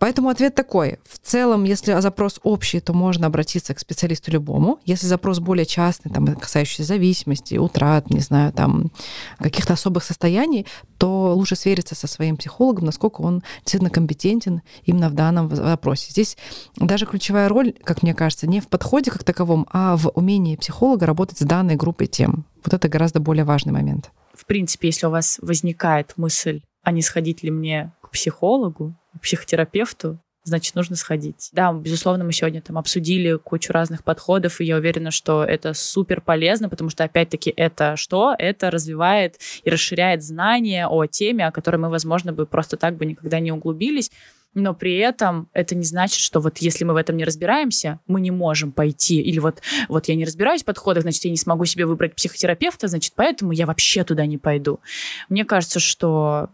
Поэтому 0.00 0.30
ответ 0.30 0.54
такой. 0.54 0.98
В 1.06 1.18
целом, 1.18 1.64
если 1.64 2.00
запрос 2.00 2.40
общий, 2.42 2.80
то 2.80 2.94
можно 2.94 3.26
обратиться 3.26 3.74
к 3.74 3.78
специалисту 3.78 4.30
любому. 4.30 4.80
Если 4.86 5.06
запрос 5.06 5.40
более 5.40 5.66
частный, 5.66 6.10
там, 6.10 6.26
касающийся 6.36 6.84
зависимости, 6.84 7.56
утрат, 7.56 8.08
не 8.08 8.20
знаю, 8.20 8.50
там, 8.54 8.90
каких-то 9.38 9.74
особых 9.74 10.02
состояний, 10.02 10.66
то 10.96 11.34
лучше 11.34 11.54
свериться 11.54 11.94
со 11.94 12.06
своим 12.06 12.38
психологом, 12.38 12.86
насколько 12.86 13.20
он 13.20 13.42
действительно 13.58 13.90
компетентен 13.90 14.62
именно 14.84 15.10
в 15.10 15.14
данном 15.14 15.48
вопросе. 15.48 16.10
Здесь 16.10 16.38
даже 16.76 17.04
ключевая 17.04 17.50
роль, 17.50 17.74
как 17.84 18.02
мне 18.02 18.14
кажется, 18.14 18.46
не 18.46 18.60
в 18.60 18.68
подходе 18.68 19.10
как 19.10 19.22
таковом, 19.22 19.66
а 19.70 19.96
в 19.96 20.08
умении 20.14 20.56
психолога 20.56 21.04
работать 21.04 21.38
с 21.38 21.42
данной 21.42 21.76
группой 21.76 22.06
тем. 22.06 22.46
Вот 22.64 22.72
это 22.72 22.88
гораздо 22.88 23.20
более 23.20 23.44
важный 23.44 23.74
момент. 23.74 24.10
В 24.32 24.46
принципе, 24.46 24.88
если 24.88 25.04
у 25.04 25.10
вас 25.10 25.38
возникает 25.42 26.14
мысль, 26.16 26.62
а 26.82 26.90
не 26.90 27.02
сходить 27.02 27.42
ли 27.42 27.50
мне 27.50 27.92
к 28.00 28.10
психологу, 28.10 28.96
психотерапевту, 29.22 30.18
значит, 30.44 30.74
нужно 30.74 30.96
сходить. 30.96 31.50
Да, 31.52 31.72
безусловно, 31.72 32.24
мы 32.24 32.32
сегодня 32.32 32.60
там 32.62 32.78
обсудили 32.78 33.36
кучу 33.36 33.72
разных 33.72 34.04
подходов, 34.04 34.60
и 34.60 34.64
я 34.64 34.76
уверена, 34.76 35.10
что 35.10 35.44
это 35.44 35.74
супер 35.74 36.20
полезно, 36.20 36.68
потому 36.68 36.90
что, 36.90 37.04
опять-таки, 37.04 37.52
это 37.56 37.96
что? 37.96 38.34
Это 38.38 38.70
развивает 38.70 39.38
и 39.62 39.70
расширяет 39.70 40.22
знания 40.22 40.86
о 40.86 41.06
теме, 41.06 41.46
о 41.46 41.52
которой 41.52 41.76
мы, 41.76 41.90
возможно, 41.90 42.32
бы 42.32 42.46
просто 42.46 42.76
так 42.76 42.96
бы 42.96 43.04
никогда 43.04 43.40
не 43.40 43.52
углубились. 43.52 44.10
Но 44.52 44.74
при 44.74 44.96
этом 44.96 45.48
это 45.52 45.76
не 45.76 45.84
значит, 45.84 46.18
что 46.18 46.40
вот 46.40 46.58
если 46.58 46.82
мы 46.82 46.94
в 46.94 46.96
этом 46.96 47.16
не 47.16 47.24
разбираемся, 47.24 48.00
мы 48.08 48.20
не 48.20 48.32
можем 48.32 48.72
пойти. 48.72 49.20
Или 49.20 49.38
вот, 49.38 49.62
вот 49.88 50.08
я 50.08 50.16
не 50.16 50.24
разбираюсь 50.24 50.62
в 50.62 50.64
подходах, 50.64 51.02
значит, 51.02 51.24
я 51.24 51.30
не 51.30 51.36
смогу 51.36 51.66
себе 51.66 51.86
выбрать 51.86 52.16
психотерапевта, 52.16 52.88
значит, 52.88 53.12
поэтому 53.14 53.52
я 53.52 53.66
вообще 53.66 54.02
туда 54.02 54.26
не 54.26 54.38
пойду. 54.38 54.80
Мне 55.28 55.44
кажется, 55.44 55.78
что 55.78 56.50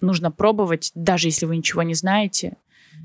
нужно 0.00 0.30
пробовать, 0.30 0.90
даже 0.94 1.28
если 1.28 1.46
вы 1.46 1.56
ничего 1.56 1.82
не 1.82 1.94
знаете, 1.94 2.56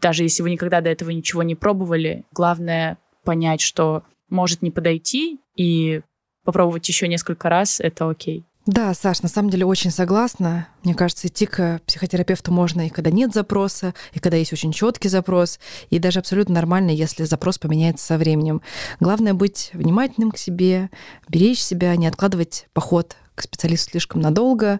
даже 0.02 0.24
если 0.24 0.44
вы 0.44 0.52
никогда 0.52 0.82
до 0.82 0.90
этого 0.90 1.10
ничего 1.12 1.44
не 1.44 1.56
пробовали. 1.56 2.26
Главное 2.32 2.98
понять, 3.24 3.62
что 3.62 4.04
может 4.30 4.62
не 4.62 4.72
подойти, 4.72 5.40
и 5.56 6.02
попробовать 6.44 6.88
еще 6.88 7.08
несколько 7.08 7.50
раз, 7.50 7.80
это 7.80 8.10
окей. 8.10 8.46
Да, 8.66 8.94
Саш, 8.94 9.22
на 9.22 9.28
самом 9.28 9.50
деле 9.50 9.66
очень 9.66 9.92
согласна. 9.92 10.70
Мне 10.84 10.96
кажется, 10.96 11.28
идти 11.28 11.46
к 11.46 11.82
психотерапевту 11.86 12.54
можно 12.54 12.88
и 12.88 12.90
когда 12.90 13.12
нет 13.12 13.34
запроса, 13.34 13.94
и 14.14 14.20
когда 14.20 14.38
есть 14.38 14.54
очень 14.54 14.72
четкий 14.72 15.10
запрос, 15.10 15.60
и 15.90 16.00
даже 16.00 16.20
абсолютно 16.20 16.56
нормально, 16.56 16.92
если 16.92 17.26
запрос 17.26 17.58
поменяется 17.58 18.06
со 18.06 18.18
временем. 18.18 18.62
Главное 19.02 19.34
быть 19.34 19.70
внимательным 19.74 20.32
к 20.32 20.38
себе, 20.38 20.90
беречь 21.28 21.60
себя, 21.60 21.94
не 21.98 22.08
откладывать 22.08 22.68
поход 22.72 23.18
к 23.36 23.42
специалисту 23.42 23.92
слишком 23.92 24.22
надолго, 24.22 24.80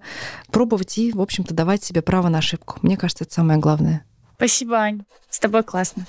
пробовать 0.52 0.98
и, 0.98 1.12
в 1.12 1.22
общем-то, 1.22 1.54
давать 1.54 1.84
себе 1.84 2.02
право 2.02 2.30
на 2.30 2.40
ошибку. 2.40 2.78
Мне 2.82 2.98
кажется, 2.98 3.24
это 3.24 3.34
самое 3.34 3.60
главное. 3.60 4.06
Спасибо, 4.36 4.78
Ань. 4.78 5.04
С 5.30 5.40
тобой 5.40 5.64
классно. 5.64 6.06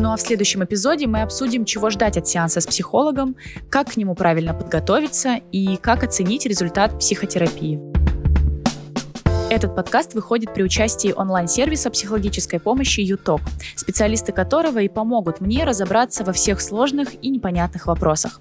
Ну 0.00 0.12
а 0.12 0.16
в 0.16 0.20
следующем 0.20 0.64
эпизоде 0.64 1.06
мы 1.06 1.20
обсудим, 1.20 1.66
чего 1.66 1.90
ждать 1.90 2.16
от 2.16 2.26
сеанса 2.26 2.62
с 2.62 2.66
психологом, 2.66 3.36
как 3.68 3.92
к 3.92 3.96
нему 3.96 4.14
правильно 4.14 4.54
подготовиться 4.54 5.40
и 5.52 5.76
как 5.76 6.02
оценить 6.02 6.46
результат 6.46 6.98
психотерапии. 6.98 7.99
Этот 9.50 9.74
подкаст 9.74 10.14
выходит 10.14 10.54
при 10.54 10.62
участии 10.62 11.12
онлайн-сервиса 11.12 11.90
психологической 11.90 12.60
помощи 12.60 13.00
ЮТОК, 13.00 13.40
специалисты 13.74 14.30
которого 14.30 14.78
и 14.78 14.88
помогут 14.88 15.40
мне 15.40 15.64
разобраться 15.64 16.22
во 16.22 16.32
всех 16.32 16.60
сложных 16.60 17.08
и 17.20 17.28
непонятных 17.28 17.88
вопросах. 17.88 18.40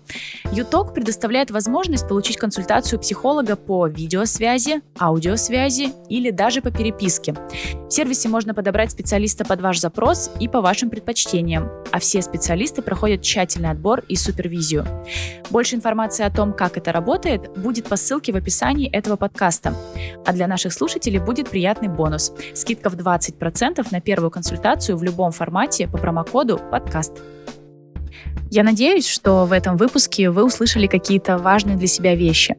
ЮТОК 0.51 0.93
предоставляет 0.93 1.49
возможность 1.49 2.07
получить 2.07 2.38
консультацию 2.38 2.99
психолога 2.99 3.55
по 3.55 3.88
видеосвязи, 3.88 4.84
аудиосвязи 4.99 5.93
или 6.10 6.30
даже 6.30 6.62
по 6.62 6.70
переписке. 6.70 7.34
В 7.34 7.89
сервисе 7.89 8.30
можно 8.30 8.53
подобрать 8.53 8.91
специалиста 8.91 9.43
под 9.43 9.62
ваш 9.62 9.80
запрос 9.80 10.30
и 10.39 10.47
по 10.47 10.62
вашим 10.62 10.91
предпочтениям, 10.91 11.72
а 11.91 11.97
все 11.97 12.22
специалисты 12.22 12.84
проходят 12.84 13.24
тщательный 13.24 13.72
отбор 13.72 14.03
и 14.07 14.16
супервизию. 14.16 14.86
Больше 15.49 15.76
информации 15.76 16.24
о 16.24 16.30
том, 16.30 16.53
как 16.53 16.78
это 16.78 16.91
работает, 16.91 17.51
будет 17.57 17.88
по 17.88 17.95
ссылке 17.95 18.32
в 18.32 18.36
описании 18.36 18.88
этого 18.88 19.16
подкаста. 19.16 19.74
А 20.24 20.34
для 20.34 20.45
наших 20.45 20.72
слушателей 20.72 20.99
слушателей 21.00 21.20
будет 21.20 21.50
приятный 21.50 21.88
бонус. 21.88 22.34
Скидка 22.54 22.89
в 22.89 22.95
20% 22.95 23.88
на 23.91 24.02
первую 24.02 24.32
консультацию 24.32 24.97
в 24.97 25.04
любом 25.04 25.32
формате 25.32 25.88
по 25.88 25.97
промокоду 25.97 26.60
«Подкаст». 26.72 27.14
Я 28.52 28.64
надеюсь, 28.64 29.08
что 29.08 29.45
в 29.45 29.54
этом 29.54 29.78
выпуске 29.78 30.30
вы 30.30 30.43
услышали 30.43 30.88
какие-то 30.88 31.38
важные 31.38 31.78
для 31.78 31.88
себя 31.88 32.16
вещи. 32.16 32.58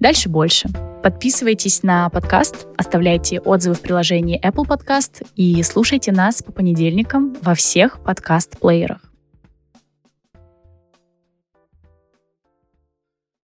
Дальше 0.00 0.30
больше. 0.30 0.68
Подписывайтесь 1.02 1.82
на 1.82 2.08
подкаст, 2.08 2.66
оставляйте 2.78 3.40
отзывы 3.40 3.74
в 3.74 3.80
приложении 3.80 4.40
Apple 4.42 4.66
Podcast 4.66 5.26
и 5.36 5.62
слушайте 5.62 6.10
нас 6.10 6.42
по 6.42 6.52
понедельникам 6.52 7.36
во 7.42 7.54
всех 7.54 7.98
подкаст-плеерах. 8.02 9.07